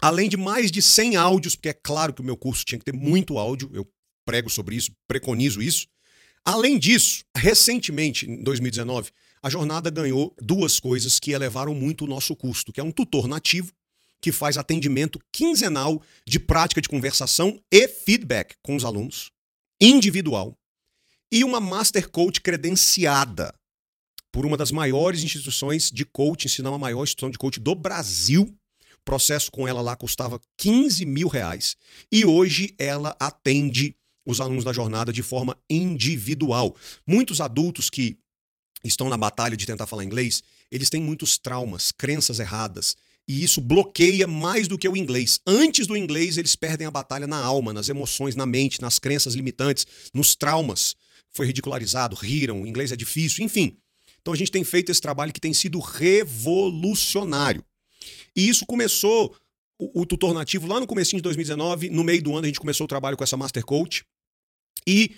além 0.00 0.28
de 0.28 0.36
mais 0.36 0.70
de 0.70 0.80
100 0.80 1.16
áudios, 1.16 1.56
porque 1.56 1.70
é 1.70 1.74
claro 1.74 2.14
que 2.14 2.20
o 2.20 2.24
meu 2.24 2.36
curso 2.36 2.64
tinha 2.64 2.78
que 2.78 2.84
ter 2.84 2.94
muito 2.94 3.38
áudio, 3.38 3.68
eu 3.74 3.86
prego 4.24 4.48
sobre 4.48 4.76
isso, 4.76 4.92
preconizo 5.08 5.60
isso. 5.60 5.88
Além 6.44 6.78
disso, 6.78 7.24
recentemente, 7.36 8.30
em 8.30 8.42
2019, 8.42 9.10
a 9.42 9.50
jornada 9.50 9.90
ganhou 9.90 10.34
duas 10.40 10.78
coisas 10.78 11.18
que 11.18 11.32
elevaram 11.32 11.74
muito 11.74 12.04
o 12.04 12.08
nosso 12.08 12.36
custo, 12.36 12.72
que 12.72 12.80
é 12.80 12.84
um 12.84 12.92
tutor 12.92 13.26
nativo, 13.26 13.72
que 14.22 14.30
faz 14.30 14.56
atendimento 14.56 15.18
quinzenal 15.32 16.00
de 16.26 16.38
prática 16.38 16.80
de 16.80 16.88
conversação 16.88 17.60
e 17.72 17.88
feedback 17.88 18.54
com 18.62 18.76
os 18.76 18.84
alunos, 18.84 19.30
individual, 19.80 20.56
e 21.30 21.44
uma 21.44 21.60
Master 21.60 22.08
Coach 22.10 22.40
credenciada 22.40 23.54
por 24.32 24.46
uma 24.46 24.56
das 24.56 24.70
maiores 24.70 25.22
instituições 25.22 25.90
de 25.90 26.04
coaching, 26.04 26.48
se 26.48 26.62
não 26.62 26.74
a 26.74 26.78
maior 26.78 27.04
instituição 27.04 27.30
de 27.30 27.38
coaching 27.38 27.60
do 27.60 27.74
Brasil. 27.74 28.42
O 28.94 29.04
processo 29.04 29.50
com 29.50 29.66
ela 29.66 29.80
lá 29.80 29.96
custava 29.96 30.40
15 30.58 31.04
mil 31.04 31.28
reais. 31.28 31.76
E 32.12 32.24
hoje 32.24 32.74
ela 32.78 33.16
atende 33.18 33.96
os 34.26 34.40
alunos 34.40 34.64
da 34.64 34.72
jornada 34.72 35.12
de 35.12 35.22
forma 35.22 35.56
individual. 35.68 36.76
Muitos 37.06 37.40
adultos 37.40 37.88
que 37.90 38.18
estão 38.84 39.08
na 39.08 39.16
batalha 39.16 39.56
de 39.56 39.66
tentar 39.66 39.86
falar 39.86 40.04
inglês, 40.04 40.42
eles 40.70 40.90
têm 40.90 41.02
muitos 41.02 41.38
traumas, 41.38 41.90
crenças 41.90 42.38
erradas. 42.38 42.96
E 43.26 43.42
isso 43.42 43.60
bloqueia 43.60 44.26
mais 44.26 44.68
do 44.68 44.78
que 44.78 44.88
o 44.88 44.96
inglês. 44.96 45.40
Antes 45.46 45.86
do 45.86 45.96
inglês, 45.96 46.36
eles 46.36 46.56
perdem 46.56 46.86
a 46.86 46.90
batalha 46.90 47.26
na 47.26 47.38
alma, 47.38 47.72
nas 47.72 47.88
emoções, 47.88 48.36
na 48.36 48.46
mente, 48.46 48.80
nas 48.80 48.98
crenças 48.98 49.34
limitantes, 49.34 49.86
nos 50.12 50.34
traumas 50.34 50.94
foi 51.32 51.46
ridicularizado, 51.46 52.16
riram, 52.16 52.66
inglês 52.66 52.92
é 52.92 52.96
difícil, 52.96 53.44
enfim. 53.44 53.76
Então 54.20 54.34
a 54.34 54.36
gente 54.36 54.50
tem 54.50 54.64
feito 54.64 54.90
esse 54.90 55.00
trabalho 55.00 55.32
que 55.32 55.40
tem 55.40 55.54
sido 55.54 55.78
revolucionário. 55.78 57.64
E 58.36 58.48
isso 58.48 58.66
começou 58.66 59.36
o, 59.78 60.02
o 60.02 60.06
tutor 60.06 60.34
nativo 60.34 60.66
lá 60.66 60.78
no 60.78 60.86
começo 60.86 61.16
de 61.16 61.22
2019, 61.22 61.90
no 61.90 62.04
meio 62.04 62.22
do 62.22 62.32
ano 62.32 62.44
a 62.44 62.46
gente 62.46 62.60
começou 62.60 62.84
o 62.84 62.88
trabalho 62.88 63.16
com 63.16 63.24
essa 63.24 63.36
Master 63.36 63.64
Coach. 63.64 64.04
E 64.86 65.16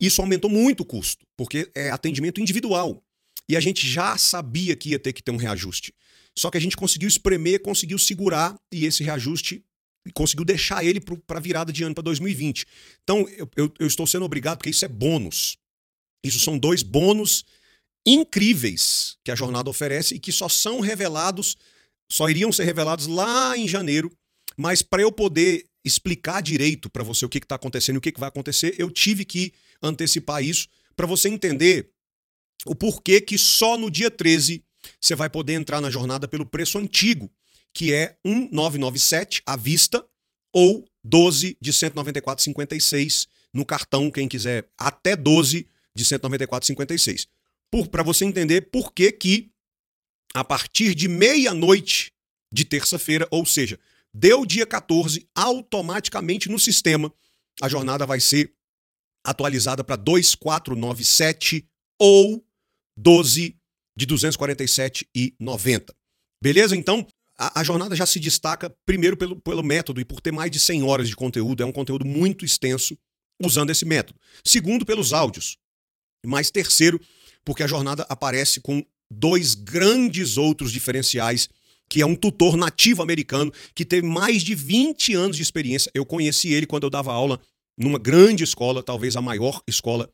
isso 0.00 0.20
aumentou 0.20 0.50
muito 0.50 0.80
o 0.80 0.84
custo, 0.84 1.26
porque 1.36 1.70
é 1.74 1.90
atendimento 1.90 2.40
individual. 2.40 3.02
E 3.48 3.56
a 3.56 3.60
gente 3.60 3.86
já 3.88 4.18
sabia 4.18 4.76
que 4.76 4.90
ia 4.90 4.98
ter 4.98 5.12
que 5.12 5.22
ter 5.22 5.30
um 5.30 5.36
reajuste. 5.36 5.94
Só 6.36 6.50
que 6.50 6.58
a 6.58 6.60
gente 6.60 6.76
conseguiu 6.76 7.08
espremer, 7.08 7.62
conseguiu 7.62 7.98
segurar 7.98 8.58
e 8.70 8.84
esse 8.84 9.02
reajuste 9.02 9.64
conseguiu 10.12 10.44
deixar 10.44 10.84
ele 10.84 11.00
para 11.00 11.38
a 11.38 11.40
virada 11.40 11.72
de 11.72 11.82
ano 11.82 11.94
para 11.94 12.02
2020. 12.02 12.66
Então, 13.02 13.28
eu, 13.36 13.48
eu, 13.56 13.72
eu 13.78 13.86
estou 13.86 14.06
sendo 14.06 14.24
obrigado, 14.24 14.58
porque 14.58 14.70
isso 14.70 14.84
é 14.84 14.88
bônus. 14.88 15.56
Isso 16.24 16.40
são 16.40 16.58
dois 16.58 16.82
bônus 16.82 17.44
incríveis 18.06 19.16
que 19.24 19.30
a 19.30 19.34
jornada 19.34 19.68
oferece 19.68 20.14
e 20.14 20.18
que 20.20 20.30
só 20.30 20.48
são 20.48 20.80
revelados, 20.80 21.56
só 22.10 22.28
iriam 22.28 22.52
ser 22.52 22.64
revelados 22.64 23.06
lá 23.06 23.56
em 23.56 23.66
janeiro. 23.66 24.10
Mas 24.56 24.82
para 24.82 25.02
eu 25.02 25.12
poder 25.12 25.66
explicar 25.84 26.40
direito 26.40 26.90
para 26.90 27.04
você 27.04 27.24
o 27.24 27.28
que 27.28 27.38
está 27.38 27.54
acontecendo 27.54 27.96
e 27.96 27.98
o 27.98 28.00
que, 28.00 28.12
que 28.12 28.20
vai 28.20 28.28
acontecer, 28.28 28.74
eu 28.78 28.90
tive 28.90 29.24
que 29.24 29.52
antecipar 29.82 30.42
isso 30.42 30.68
para 30.96 31.06
você 31.06 31.28
entender 31.28 31.90
o 32.64 32.74
porquê 32.74 33.20
que 33.20 33.36
só 33.38 33.76
no 33.76 33.90
dia 33.90 34.10
13 34.10 34.64
você 35.00 35.14
vai 35.14 35.28
poder 35.28 35.54
entrar 35.54 35.80
na 35.80 35.90
jornada 35.90 36.26
pelo 36.26 36.46
preço 36.46 36.78
antigo 36.78 37.30
que 37.76 37.92
é 37.92 38.16
1,997 38.24 39.42
à 39.44 39.54
vista 39.54 40.02
ou 40.50 40.88
12 41.04 41.58
de 41.60 41.72
194,56 41.74 43.28
no 43.52 43.66
cartão, 43.66 44.10
quem 44.10 44.26
quiser, 44.26 44.66
até 44.78 45.14
12 45.14 45.68
de 45.94 46.04
194,56. 46.04 47.28
Para 47.90 48.02
você 48.02 48.24
entender 48.24 48.70
por 48.70 48.94
que 48.94 49.12
que 49.12 49.50
a 50.32 50.42
partir 50.42 50.94
de 50.94 51.06
meia-noite 51.06 52.14
de 52.50 52.64
terça-feira, 52.64 53.28
ou 53.30 53.44
seja, 53.44 53.78
deu 54.12 54.46
dia 54.46 54.64
14, 54.64 55.28
automaticamente 55.34 56.48
no 56.48 56.58
sistema, 56.58 57.12
a 57.60 57.68
jornada 57.68 58.06
vai 58.06 58.20
ser 58.20 58.54
atualizada 59.22 59.84
para 59.84 59.96
2497 59.96 61.68
ou 62.00 62.42
12 62.96 63.54
de 63.94 64.06
247,90. 64.06 65.94
Beleza? 66.42 66.74
Então, 66.74 67.06
a, 67.38 67.60
a, 67.60 67.64
jornada 67.64 67.94
já 67.94 68.06
se 68.06 68.18
destaca, 68.18 68.74
primeiro, 68.84 69.16
pelo, 69.16 69.36
pelo 69.36 69.62
método 69.62 70.00
e 70.00 70.04
por 70.04 70.20
ter 70.20 70.32
mais 70.32 70.50
de 70.50 70.58
100 70.58 70.82
horas 70.82 71.08
de 71.08 71.16
conteúdo. 71.16 71.62
É 71.62 71.66
um 71.66 71.72
conteúdo 71.72 72.04
muito 72.04 72.44
extenso 72.44 72.96
usando 73.42 73.70
esse 73.70 73.84
método. 73.84 74.18
Segundo, 74.44 74.86
pelos 74.86 75.12
áudios. 75.12 75.58
Mas 76.24 76.50
terceiro, 76.50 77.00
porque 77.44 77.62
a 77.62 77.66
jornada 77.66 78.06
aparece 78.08 78.60
com 78.60 78.84
dois 79.10 79.54
grandes 79.54 80.36
outros 80.36 80.72
diferenciais, 80.72 81.48
que 81.88 82.00
é 82.00 82.06
um 82.06 82.16
tutor 82.16 82.56
nativo 82.56 83.02
americano 83.02 83.52
que 83.74 83.84
teve 83.84 84.06
mais 84.06 84.42
de 84.42 84.54
20 84.54 85.14
anos 85.14 85.36
de 85.36 85.42
experiência. 85.42 85.90
Eu 85.94 86.04
conheci 86.04 86.52
ele 86.52 86.66
quando 86.66 86.84
eu 86.84 86.90
dava 86.90 87.12
aula 87.12 87.40
numa 87.78 87.98
grande 87.98 88.42
escola, 88.42 88.82
talvez 88.82 89.14
a 89.16 89.20
maior 89.20 89.62
escola 89.68 90.10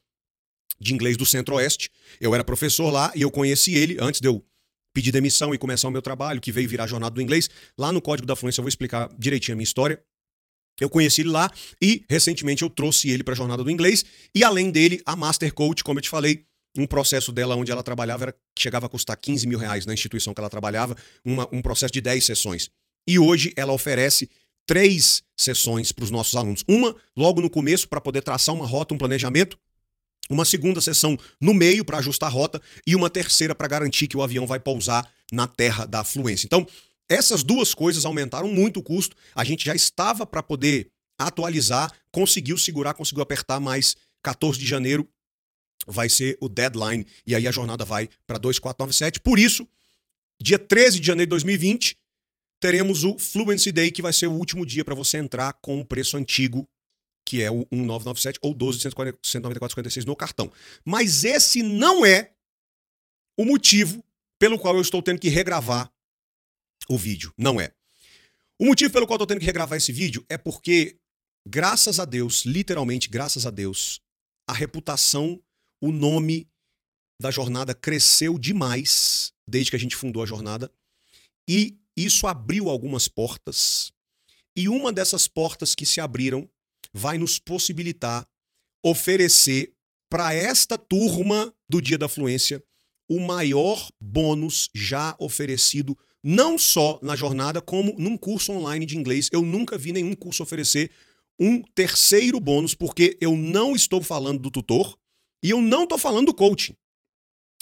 de 0.78 0.92
inglês 0.92 1.16
do 1.16 1.24
Centro-Oeste. 1.24 1.88
Eu 2.20 2.34
era 2.34 2.44
professor 2.44 2.90
lá 2.90 3.12
e 3.14 3.22
eu 3.22 3.30
conheci 3.30 3.74
ele 3.74 3.96
antes 4.00 4.20
de 4.20 4.28
eu 4.28 4.44
pedir 4.92 5.12
demissão 5.12 5.54
e 5.54 5.58
começar 5.58 5.88
o 5.88 5.90
meu 5.90 6.02
trabalho, 6.02 6.40
que 6.40 6.52
veio 6.52 6.68
virar 6.68 6.86
jornada 6.86 7.14
do 7.14 7.22
inglês. 7.22 7.48
Lá 7.78 7.92
no 7.92 8.00
Código 8.00 8.26
da 8.26 8.36
Fluência 8.36 8.60
eu 8.60 8.64
vou 8.64 8.68
explicar 8.68 9.10
direitinho 9.18 9.54
a 9.54 9.56
minha 9.56 9.64
história. 9.64 10.02
Eu 10.80 10.88
conheci 10.88 11.20
ele 11.20 11.30
lá 11.30 11.50
e 11.80 12.04
recentemente 12.08 12.62
eu 12.62 12.70
trouxe 12.70 13.10
ele 13.10 13.22
para 13.22 13.34
a 13.34 13.36
jornada 13.36 13.62
do 13.62 13.70
inglês. 13.70 14.04
E 14.34 14.42
além 14.42 14.70
dele, 14.70 15.00
a 15.04 15.14
Master 15.14 15.52
Coach, 15.52 15.84
como 15.84 15.98
eu 15.98 16.02
te 16.02 16.08
falei, 16.08 16.44
um 16.76 16.86
processo 16.86 17.30
dela 17.30 17.54
onde 17.54 17.70
ela 17.70 17.82
trabalhava 17.82 18.24
era, 18.24 18.34
chegava 18.58 18.86
a 18.86 18.88
custar 18.88 19.16
15 19.16 19.46
mil 19.46 19.58
reais 19.58 19.84
na 19.84 19.92
instituição 19.92 20.32
que 20.32 20.40
ela 20.40 20.48
trabalhava, 20.48 20.96
uma, 21.24 21.46
um 21.52 21.60
processo 21.60 21.92
de 21.92 22.00
10 22.00 22.24
sessões. 22.24 22.70
E 23.06 23.18
hoje 23.18 23.52
ela 23.56 23.72
oferece 23.72 24.30
três 24.66 25.22
sessões 25.36 25.92
para 25.92 26.04
os 26.04 26.10
nossos 26.10 26.34
alunos. 26.34 26.64
Uma 26.66 26.94
logo 27.16 27.40
no 27.40 27.50
começo 27.50 27.88
para 27.88 28.00
poder 28.00 28.22
traçar 28.22 28.54
uma 28.54 28.66
rota, 28.66 28.94
um 28.94 28.98
planejamento 28.98 29.58
uma 30.32 30.44
segunda 30.44 30.80
sessão 30.80 31.18
no 31.40 31.52
meio 31.54 31.84
para 31.84 31.98
ajustar 31.98 32.28
a 32.28 32.32
rota 32.32 32.60
e 32.86 32.94
uma 32.96 33.10
terceira 33.10 33.54
para 33.54 33.68
garantir 33.68 34.06
que 34.06 34.16
o 34.16 34.22
avião 34.22 34.46
vai 34.46 34.60
pousar 34.60 35.08
na 35.30 35.46
terra 35.46 35.86
da 35.86 36.00
afluência. 36.00 36.46
Então, 36.46 36.66
essas 37.08 37.42
duas 37.42 37.74
coisas 37.74 38.04
aumentaram 38.04 38.48
muito 38.48 38.80
o 38.80 38.82
custo. 38.82 39.16
A 39.34 39.44
gente 39.44 39.64
já 39.64 39.74
estava 39.74 40.26
para 40.26 40.42
poder 40.42 40.90
atualizar, 41.18 41.92
conseguiu 42.10 42.56
segurar, 42.56 42.94
conseguiu 42.94 43.22
apertar, 43.22 43.60
mas 43.60 43.96
14 44.22 44.58
de 44.58 44.66
janeiro 44.66 45.08
vai 45.86 46.08
ser 46.08 46.38
o 46.40 46.48
deadline 46.48 47.06
e 47.26 47.34
aí 47.34 47.46
a 47.46 47.50
jornada 47.50 47.84
vai 47.84 48.08
para 48.26 48.38
2497. 48.38 49.20
Por 49.20 49.38
isso, 49.38 49.66
dia 50.40 50.58
13 50.58 51.00
de 51.00 51.06
janeiro 51.06 51.28
de 51.28 51.30
2020, 51.30 51.96
teremos 52.60 53.04
o 53.04 53.18
Fluency 53.18 53.72
Day, 53.72 53.90
que 53.90 54.02
vai 54.02 54.12
ser 54.12 54.28
o 54.28 54.32
último 54.32 54.64
dia 54.64 54.84
para 54.84 54.94
você 54.94 55.18
entrar 55.18 55.52
com 55.54 55.80
o 55.80 55.84
preço 55.84 56.16
antigo, 56.16 56.68
que 57.24 57.42
é 57.42 57.50
o 57.50 57.66
1997 57.70 58.38
ou 58.42 58.54
12.194,56 58.54 60.04
no 60.04 60.16
cartão. 60.16 60.52
Mas 60.84 61.24
esse 61.24 61.62
não 61.62 62.04
é 62.04 62.32
o 63.38 63.44
motivo 63.44 64.04
pelo 64.38 64.58
qual 64.58 64.74
eu 64.74 64.82
estou 64.82 65.02
tendo 65.02 65.20
que 65.20 65.28
regravar 65.28 65.92
o 66.88 66.98
vídeo. 66.98 67.32
Não 67.36 67.60
é. 67.60 67.72
O 68.60 68.66
motivo 68.66 68.92
pelo 68.92 69.06
qual 69.06 69.14
eu 69.14 69.18
estou 69.18 69.26
tendo 69.26 69.40
que 69.40 69.46
regravar 69.46 69.76
esse 69.76 69.92
vídeo 69.92 70.24
é 70.28 70.36
porque, 70.36 70.98
graças 71.46 71.98
a 71.98 72.04
Deus, 72.04 72.44
literalmente 72.44 73.08
graças 73.08 73.46
a 73.46 73.50
Deus, 73.50 74.00
a 74.48 74.52
reputação, 74.52 75.42
o 75.80 75.90
nome 75.90 76.48
da 77.20 77.30
jornada 77.30 77.74
cresceu 77.74 78.38
demais 78.38 79.32
desde 79.46 79.70
que 79.70 79.76
a 79.76 79.80
gente 79.80 79.96
fundou 79.96 80.22
a 80.22 80.26
jornada. 80.26 80.70
E 81.48 81.78
isso 81.96 82.26
abriu 82.26 82.68
algumas 82.68 83.08
portas. 83.08 83.92
E 84.56 84.68
uma 84.68 84.92
dessas 84.92 85.26
portas 85.28 85.74
que 85.74 85.86
se 85.86 86.00
abriram 86.00 86.48
vai 86.92 87.18
nos 87.18 87.38
possibilitar 87.38 88.26
oferecer 88.84 89.72
para 90.10 90.34
esta 90.34 90.76
turma 90.76 91.54
do 91.68 91.80
Dia 91.80 91.96
da 91.96 92.08
Fluência 92.08 92.62
o 93.08 93.20
maior 93.20 93.90
bônus 94.00 94.68
já 94.74 95.14
oferecido, 95.18 95.96
não 96.22 96.56
só 96.56 96.98
na 97.02 97.14
jornada, 97.16 97.60
como 97.60 97.94
num 97.98 98.16
curso 98.16 98.52
online 98.52 98.86
de 98.86 98.96
inglês. 98.96 99.28
Eu 99.32 99.42
nunca 99.42 99.76
vi 99.76 99.92
nenhum 99.92 100.14
curso 100.14 100.42
oferecer 100.42 100.90
um 101.38 101.62
terceiro 101.62 102.38
bônus, 102.38 102.74
porque 102.74 103.18
eu 103.20 103.36
não 103.36 103.74
estou 103.74 104.02
falando 104.02 104.38
do 104.38 104.50
tutor 104.50 104.98
e 105.42 105.50
eu 105.50 105.60
não 105.60 105.84
estou 105.84 105.98
falando 105.98 106.26
do 106.26 106.34
coaching. 106.34 106.76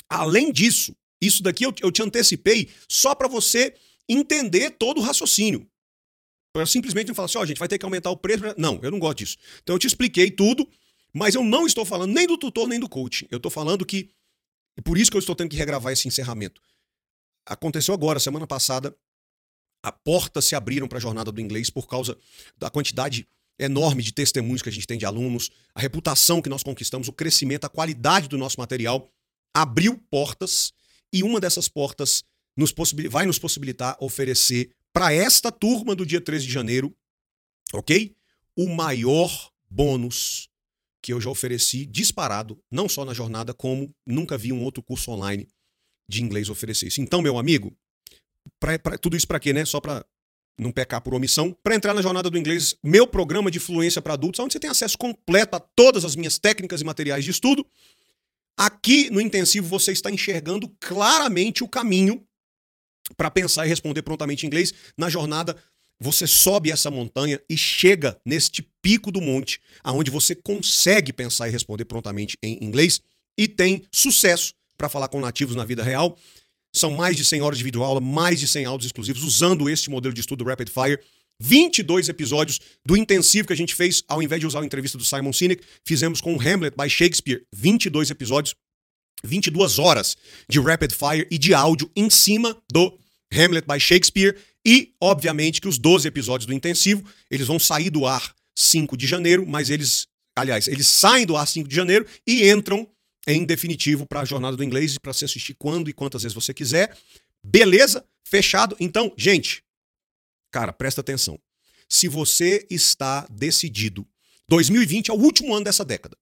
Além 0.09 0.53
disso, 0.53 0.95
isso 1.21 1.43
daqui 1.43 1.65
eu, 1.65 1.75
eu 1.81 1.91
te 1.91 2.03
antecipei 2.03 2.69
só 2.89 3.15
para 3.15 3.29
você 3.29 3.75
entender 4.09 4.71
todo 4.73 4.99
o 4.99 5.03
raciocínio. 5.03 5.67
Para 6.53 6.67
simplesmente 6.67 7.09
não 7.09 7.15
falar 7.15 7.27
assim, 7.27 7.39
ó, 7.39 7.43
oh, 7.43 7.47
gente, 7.47 7.59
vai 7.59 7.69
ter 7.69 7.79
que 7.79 7.85
aumentar 7.85 8.11
o 8.11 8.17
preço. 8.17 8.43
Não, 8.59 8.81
eu 8.83 8.91
não 8.91 8.99
gosto 8.99 9.19
disso. 9.19 9.37
Então 9.63 9.75
eu 9.75 9.79
te 9.79 9.87
expliquei 9.87 10.31
tudo, 10.31 10.69
mas 11.13 11.35
eu 11.35 11.45
não 11.45 11.67
estou 11.67 11.85
falando 11.85 12.13
nem 12.13 12.27
do 12.27 12.37
tutor 12.37 12.67
nem 12.67 12.81
do 12.81 12.89
coaching. 12.89 13.27
Eu 13.31 13.37
estou 13.37 13.51
falando 13.51 13.85
que. 13.87 14.11
E 14.77 14.83
por 14.83 14.99
isso 14.99 15.11
que 15.11 15.17
eu 15.17 15.21
estou 15.21 15.35
tendo 15.35 15.51
que 15.51 15.57
regravar 15.57 15.93
esse 15.93 16.09
encerramento. 16.09 16.61
Aconteceu 17.47 17.95
agora, 17.95 18.21
semana 18.21 18.47
passada, 18.47 18.97
a 19.83 19.91
porta 19.91 20.41
se 20.41 20.55
abriram 20.55 20.87
para 20.87 20.99
a 20.99 21.01
jornada 21.01 21.33
do 21.33 21.41
inglês 21.41 21.71
por 21.71 21.87
causa 21.87 22.17
da 22.57 22.71
quantidade 22.71 23.27
enorme 23.59 24.03
de 24.03 24.13
testemunhos 24.13 24.63
que 24.63 24.69
a 24.69 24.73
gente 24.73 24.87
tem 24.87 24.99
de 24.99 25.05
alunos, 25.05 25.51
a 25.75 25.81
reputação 25.81 26.41
que 26.41 26.49
nós 26.49 26.63
conquistamos, 26.63 27.09
o 27.09 27.13
crescimento, 27.13 27.67
a 27.67 27.69
qualidade 27.69 28.29
do 28.29 28.39
nosso 28.39 28.59
material 28.59 29.11
abriu 29.55 29.99
portas 30.11 30.73
e 31.13 31.23
uma 31.23 31.41
dessas 31.41 31.69
portas 31.69 32.25
nos 32.57 32.73
vai 33.11 33.27
nos 33.27 33.39
possibilitar 33.39 33.97
oferecer 34.01 34.71
para 34.93 35.13
esta 35.13 35.51
turma 35.53 35.95
do 35.95 36.05
dia 36.05 36.21
13 36.21 36.47
de 36.47 36.53
janeiro, 36.53 36.95
ok? 37.73 38.15
O 38.57 38.69
maior 38.69 39.51
bônus 39.69 40.49
que 41.03 41.13
eu 41.13 41.21
já 41.21 41.31
ofereci 41.31 41.87
disparado, 41.87 42.63
não 42.71 42.89
só 42.89 43.05
na 43.05 43.15
jornada, 43.15 43.55
como 43.55 43.95
nunca 44.07 44.37
vi 44.37 44.53
um 44.53 44.63
outro 44.63 44.83
curso 44.83 45.11
online 45.11 45.49
de 46.09 46.23
inglês 46.23 46.49
oferecer 46.49 46.89
isso. 46.89 47.01
Então, 47.01 47.23
meu 47.23 47.39
amigo, 47.39 47.75
pra, 48.59 48.79
pra 48.79 48.99
tudo 48.99 49.17
isso 49.17 49.27
para 49.27 49.41
quê, 49.41 49.53
né? 49.53 49.65
Só 49.65 49.81
para 49.81 50.05
não 50.59 50.71
pecar 50.71 51.01
por 51.01 51.15
omissão. 51.15 51.57
Para 51.63 51.75
entrar 51.75 51.95
na 51.95 52.03
jornada 52.03 52.29
do 52.29 52.37
inglês, 52.37 52.77
meu 52.83 53.07
programa 53.07 53.51
de 53.51 53.59
fluência 53.59 54.03
para 54.03 54.15
adultos, 54.15 54.41
onde 54.41 54.53
você 54.53 54.61
tem 54.61 54.69
acesso 54.69 54.99
completo 54.99 55.57
a 55.57 55.61
todas 55.61 56.05
as 56.05 56.15
minhas 56.15 56.39
técnicas 56.39 56.81
e 56.81 56.85
materiais 56.85 57.25
de 57.25 57.31
estudo. 57.31 57.67
Aqui 58.59 59.09
no 59.09 59.21
intensivo 59.21 59.67
você 59.67 59.93
está 59.93 60.11
enxergando 60.11 60.69
claramente 60.79 61.65
o 61.65 61.69
caminho 61.69 62.27
para 63.17 63.31
pensar 63.31 63.67
e 63.67 63.69
responder 63.69 64.03
prontamente 64.03 64.45
em 64.45 64.49
inglês. 64.49 64.73
Na 64.97 65.09
jornada, 65.09 65.57
você 65.99 66.27
sobe 66.27 66.71
essa 66.71 66.91
montanha 66.91 67.41
e 67.49 67.57
chega 67.57 68.19
neste 68.25 68.63
pico 68.81 69.13
do 69.13 69.21
monte, 69.21 69.61
aonde 69.85 70.11
você 70.11 70.35
consegue 70.35 71.13
pensar 71.13 71.49
e 71.49 71.53
responder 71.53 71.85
prontamente 71.85 72.39
em 72.43 72.59
inglês 72.63 73.01
e 73.37 73.47
tem 73.47 73.85
sucesso 73.93 74.55
para 74.79 74.89
falar 74.89 75.09
com 75.09 75.21
nativos 75.21 75.55
na 75.55 75.65
vida 75.65 75.83
real. 75.83 76.17
São 76.73 76.93
mais 76.93 77.17
de 77.17 77.25
100 77.25 77.43
horas 77.43 77.59
de 77.59 77.65
videoaula, 77.65 78.01
mais 78.01 78.41
de 78.41 78.47
100 78.47 78.65
áudios 78.65 78.87
exclusivos 78.87 79.23
usando 79.23 79.69
este 79.69 79.91
modelo 79.91 80.15
de 80.15 80.21
estudo 80.21 80.45
Rapid 80.45 80.71
Fire. 80.71 80.99
22 81.43 82.09
episódios 82.11 82.61
do 82.85 82.97
intensivo 82.97 83.49
que 83.49 83.53
a 83.53 83.57
gente 83.57 83.75
fez, 83.75 84.05
ao 84.07 84.23
invés 84.23 84.41
de 84.41 84.47
usar 84.47 84.61
a 84.61 84.65
entrevista 84.65 84.99
do 84.99 85.05
Simon 85.05 85.33
Sinek, 85.33 85.65
fizemos 85.85 86.21
com 86.21 86.35
Hamlet 86.35 86.77
by 86.77 86.89
Shakespeare. 86.89 87.43
22 87.53 88.11
episódios, 88.11 88.55
22 89.25 89.79
horas 89.79 90.17
de 90.49 90.61
Rapid 90.61 90.93
Fire 90.93 91.27
e 91.31 91.39
de 91.39 91.55
áudio 91.55 91.91
em 91.95 92.09
cima 92.11 92.57
do 92.73 92.99
Hamlet 93.33 93.67
by 93.67 93.79
Shakespeare 93.79 94.37
e, 94.67 94.95
obviamente, 95.01 95.61
que 95.61 95.69
os 95.69 95.79
12 95.79 96.07
episódios 96.07 96.47
do 96.47 96.53
intensivo, 96.53 97.05
eles 97.31 97.47
vão 97.47 97.59
sair 97.59 97.91
do 97.91 98.07
ar 98.07 98.35
5 98.55 98.97
de 98.97 99.07
janeiro, 99.07 99.47
mas 99.47 99.71
eles, 99.71 100.07
aliás, 100.37 100.69
eles 100.69 100.87
saem 100.87 101.25
do 101.25 101.37
ar 101.37 101.47
5 101.47 101.69
de 101.69 101.75
janeiro 101.75 102.07
e 102.27 102.51
entram 102.51 102.89
em 103.27 103.45
definitivo 103.45 104.07
para 104.07 104.21
a 104.21 104.25
jornada 104.25 104.57
do 104.57 104.65
inglês 104.65 104.99
para 104.99 105.13
se 105.13 105.25
assistir 105.25 105.55
quando 105.55 105.89
e 105.89 105.93
quantas 105.93 106.23
vezes 106.23 106.35
você 106.35 106.53
quiser. 106.53 106.97
Beleza? 107.43 108.05
Fechado? 108.25 108.77
Então, 108.79 109.13
gente, 109.17 109.63
cara, 110.51 110.73
presta 110.73 111.01
atenção. 111.01 111.39
Se 111.89 112.07
você 112.07 112.67
está 112.71 113.27
decidido, 113.31 114.07
2020 114.49 115.11
é 115.11 115.15
o 115.15 115.17
último 115.17 115.55
ano 115.55 115.65
dessa 115.65 115.85
década. 115.85 116.17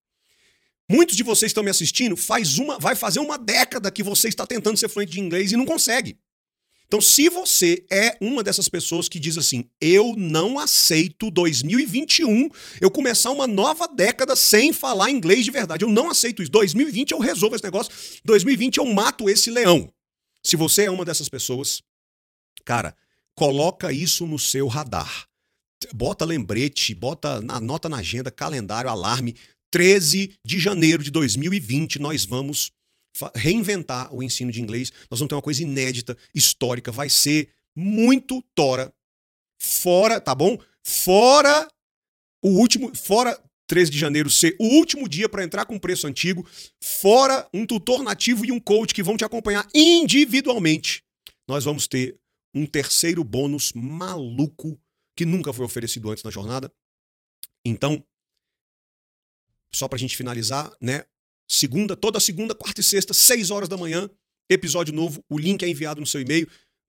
Muitos 0.90 1.16
de 1.16 1.22
vocês 1.22 1.50
estão 1.50 1.62
me 1.62 1.70
assistindo, 1.70 2.16
faz 2.16 2.58
uma, 2.58 2.78
vai 2.78 2.96
fazer 2.96 3.20
uma 3.20 3.36
década 3.36 3.90
que 3.90 4.02
você 4.02 4.28
está 4.28 4.46
tentando 4.46 4.76
ser 4.78 4.88
fluente 4.88 5.12
de 5.12 5.20
inglês 5.20 5.52
e 5.52 5.56
não 5.56 5.66
consegue. 5.66 6.18
Então, 6.88 7.02
se 7.02 7.28
você 7.28 7.84
é 7.90 8.16
uma 8.18 8.42
dessas 8.42 8.66
pessoas 8.66 9.10
que 9.10 9.20
diz 9.20 9.36
assim, 9.36 9.68
eu 9.78 10.14
não 10.16 10.58
aceito 10.58 11.30
2021 11.30 12.48
eu 12.80 12.90
começar 12.90 13.30
uma 13.30 13.46
nova 13.46 13.86
década 13.86 14.34
sem 14.34 14.72
falar 14.72 15.10
inglês 15.10 15.44
de 15.44 15.50
verdade, 15.50 15.84
eu 15.84 15.90
não 15.90 16.08
aceito 16.08 16.42
isso. 16.42 16.50
2020 16.50 17.10
eu 17.10 17.18
resolvo 17.18 17.54
esse 17.54 17.64
negócio, 17.64 17.92
2020 18.24 18.78
eu 18.78 18.86
mato 18.86 19.28
esse 19.28 19.50
leão. 19.50 19.92
Se 20.42 20.56
você 20.56 20.84
é 20.84 20.90
uma 20.90 21.04
dessas 21.04 21.28
pessoas, 21.28 21.82
cara, 22.64 22.96
coloca 23.34 23.92
isso 23.92 24.26
no 24.26 24.38
seu 24.38 24.66
radar. 24.66 25.28
Bota 25.94 26.24
lembrete, 26.24 26.94
bota 26.94 27.44
anota 27.50 27.86
na 27.90 27.98
agenda, 27.98 28.30
calendário, 28.30 28.88
alarme. 28.88 29.36
13 29.70 30.38
de 30.44 30.58
janeiro 30.58 31.02
de 31.02 31.10
2020 31.10 31.98
nós 31.98 32.24
vamos 32.24 32.72
reinventar 33.34 34.14
o 34.14 34.22
ensino 34.22 34.52
de 34.52 34.60
inglês. 34.60 34.92
Nós 35.10 35.18
vamos 35.18 35.28
ter 35.28 35.34
uma 35.34 35.42
coisa 35.42 35.62
inédita, 35.62 36.16
histórica, 36.34 36.92
vai 36.92 37.08
ser 37.08 37.50
muito 37.74 38.42
tora. 38.54 38.92
Fora, 39.60 40.20
tá 40.20 40.34
bom? 40.34 40.58
Fora 40.84 41.68
o 42.42 42.50
último, 42.50 42.94
fora 42.94 43.38
13 43.66 43.90
de 43.90 43.98
janeiro 43.98 44.30
ser 44.30 44.56
o 44.58 44.64
último 44.64 45.08
dia 45.08 45.28
para 45.28 45.44
entrar 45.44 45.66
com 45.66 45.78
preço 45.78 46.06
antigo, 46.06 46.48
fora 46.82 47.48
um 47.52 47.66
tutor 47.66 48.02
nativo 48.02 48.46
e 48.46 48.52
um 48.52 48.60
coach 48.60 48.94
que 48.94 49.02
vão 49.02 49.16
te 49.16 49.24
acompanhar 49.24 49.66
individualmente. 49.74 51.02
Nós 51.46 51.64
vamos 51.64 51.86
ter 51.86 52.18
um 52.54 52.64
terceiro 52.64 53.22
bônus 53.22 53.72
maluco 53.74 54.80
que 55.16 55.26
nunca 55.26 55.52
foi 55.52 55.64
oferecido 55.64 56.10
antes 56.10 56.22
na 56.22 56.30
jornada. 56.30 56.72
Então, 57.64 58.02
só 59.74 59.88
para 59.88 59.96
a 59.96 60.00
gente 60.00 60.16
finalizar, 60.16 60.70
né? 60.80 61.04
Segunda, 61.50 61.96
toda 61.96 62.20
segunda, 62.20 62.54
quarta 62.54 62.80
e 62.80 62.84
sexta, 62.84 63.14
6 63.14 63.50
horas 63.50 63.68
da 63.68 63.76
manhã, 63.76 64.08
episódio 64.50 64.94
novo. 64.94 65.24
O 65.30 65.38
link 65.38 65.62
é 65.62 65.68
enviado 65.68 66.00
no 66.00 66.06
seu 66.06 66.20
e-mail. 66.20 66.48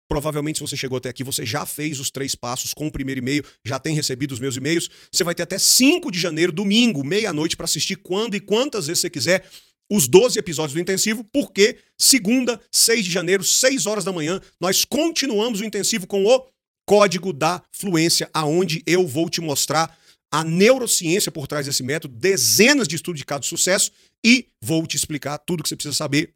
Provavelmente, 0.10 0.58
se 0.58 0.62
você 0.62 0.76
chegou 0.76 0.98
até 0.98 1.08
aqui, 1.08 1.24
você 1.24 1.46
já 1.46 1.66
fez 1.66 2.00
os 2.00 2.10
três 2.10 2.34
passos 2.34 2.74
com 2.74 2.88
o 2.88 2.92
primeiro 2.92 3.20
e-mail, 3.20 3.44
já 3.64 3.80
tem 3.80 3.94
recebido 3.96 4.32
os 4.32 4.40
meus 4.40 4.58
e-mails. 4.58 4.90
Você 5.12 5.24
vai 5.24 5.36
ter 5.36 5.44
até 5.44 5.58
5 5.58 6.12
de 6.12 6.20
janeiro, 6.20 6.52
domingo, 6.52 7.04
meia-noite, 7.04 7.56
para 7.56 7.66
assistir 7.66 7.96
quando 7.98 8.36
e 8.36 8.40
quantas 8.40 8.88
vezes 8.88 9.02
você 9.02 9.10
quiser 9.10 9.48
os 9.90 10.08
12 10.08 10.38
episódios 10.38 10.74
do 10.74 10.80
intensivo, 10.80 11.24
porque 11.34 11.78
segunda, 11.98 12.60
6 12.72 13.06
de 13.06 13.12
janeiro, 13.12 13.44
6 13.44 13.86
horas 13.86 14.04
da 14.04 14.12
manhã, 14.12 14.40
nós 14.60 14.86
continuamos 14.86 15.62
o 15.62 15.66
intensivo 15.66 16.06
com 16.06 16.26
o 16.26 16.46
código 16.86 17.34
da 17.34 17.64
fluência, 17.72 18.30
aonde 18.34 18.84
eu 18.86 19.08
vou 19.08 19.30
te 19.30 19.42
mostrar 19.42 19.98
a 20.32 20.44
neurociência 20.44 21.32
por 21.32 21.48
trás 21.48 21.66
desse 21.66 21.84
método, 21.84 22.16
dezenas 22.16 22.88
de 22.88 22.96
estudos 22.96 23.20
de 23.20 23.26
caso 23.26 23.42
de 23.42 23.48
sucesso 23.48 23.92
e 24.26 24.48
vou 24.64 24.86
te 24.86 24.96
explicar 24.96 25.38
tudo 25.40 25.64
que 25.64 25.70
você 25.70 25.76
precisa 25.76 25.96
saber 25.96 26.34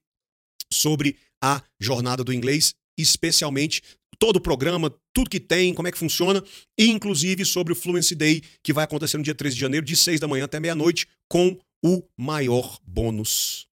sobre 0.72 1.18
a 1.44 1.62
jornada 1.80 2.24
do 2.24 2.34
inglês, 2.34 2.74
especialmente 2.98 3.84
todo 4.18 4.38
o 4.38 4.42
programa, 4.42 4.94
tudo 5.14 5.30
que 5.30 5.40
tem, 5.40 5.74
como 5.74 5.88
é 5.88 5.92
que 5.92 5.98
funciona, 5.98 6.44
e 6.80 6.88
inclusive 6.88 7.44
sobre 7.46 7.74
o 7.74 7.76
Fluency 7.76 8.16
Day, 8.16 8.42
que 8.64 8.74
vai 8.74 8.86
acontecer 8.86 9.18
no 9.18 9.24
dia 9.24 9.36
13 9.36 9.56
de 9.56 9.62
janeiro, 9.62 9.86
de 9.86 9.96
6 9.96 10.20
da 10.20 10.28
manhã 10.28 10.46
até 10.46 10.60
meia-noite, 10.60 11.08
com 11.30 11.60
o 11.84 12.02
maior 12.18 12.80
bônus 12.84 13.68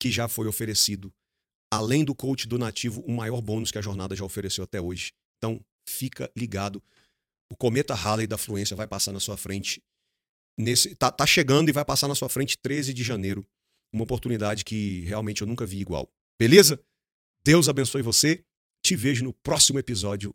que 0.00 0.10
já 0.10 0.26
foi 0.26 0.46
oferecido. 0.46 1.12
Além 1.70 2.04
do 2.04 2.14
coach 2.14 2.48
do 2.48 2.58
nativo, 2.58 3.02
o 3.02 3.12
maior 3.12 3.40
bônus 3.40 3.70
que 3.70 3.78
a 3.78 3.82
jornada 3.82 4.16
já 4.16 4.24
ofereceu 4.24 4.64
até 4.64 4.80
hoje. 4.80 5.12
Então, 5.36 5.60
fica 5.86 6.30
ligado 6.36 6.82
o 7.52 7.56
cometa 7.56 7.94
Halley 7.94 8.26
da 8.26 8.38
fluência 8.38 8.74
vai 8.74 8.88
passar 8.88 9.12
na 9.12 9.20
sua 9.20 9.36
frente. 9.36 9.82
Nesse, 10.58 10.94
tá, 10.94 11.10
tá 11.10 11.26
chegando 11.26 11.68
e 11.68 11.72
vai 11.72 11.84
passar 11.84 12.08
na 12.08 12.14
sua 12.14 12.30
frente 12.30 12.56
13 12.56 12.94
de 12.94 13.02
janeiro. 13.02 13.46
Uma 13.92 14.04
oportunidade 14.04 14.64
que 14.64 15.00
realmente 15.00 15.42
eu 15.42 15.46
nunca 15.46 15.66
vi 15.66 15.78
igual. 15.78 16.10
Beleza? 16.40 16.82
Deus 17.44 17.68
abençoe 17.68 18.00
você. 18.00 18.42
Te 18.82 18.96
vejo 18.96 19.22
no 19.22 19.34
próximo 19.34 19.78
episódio 19.78 20.34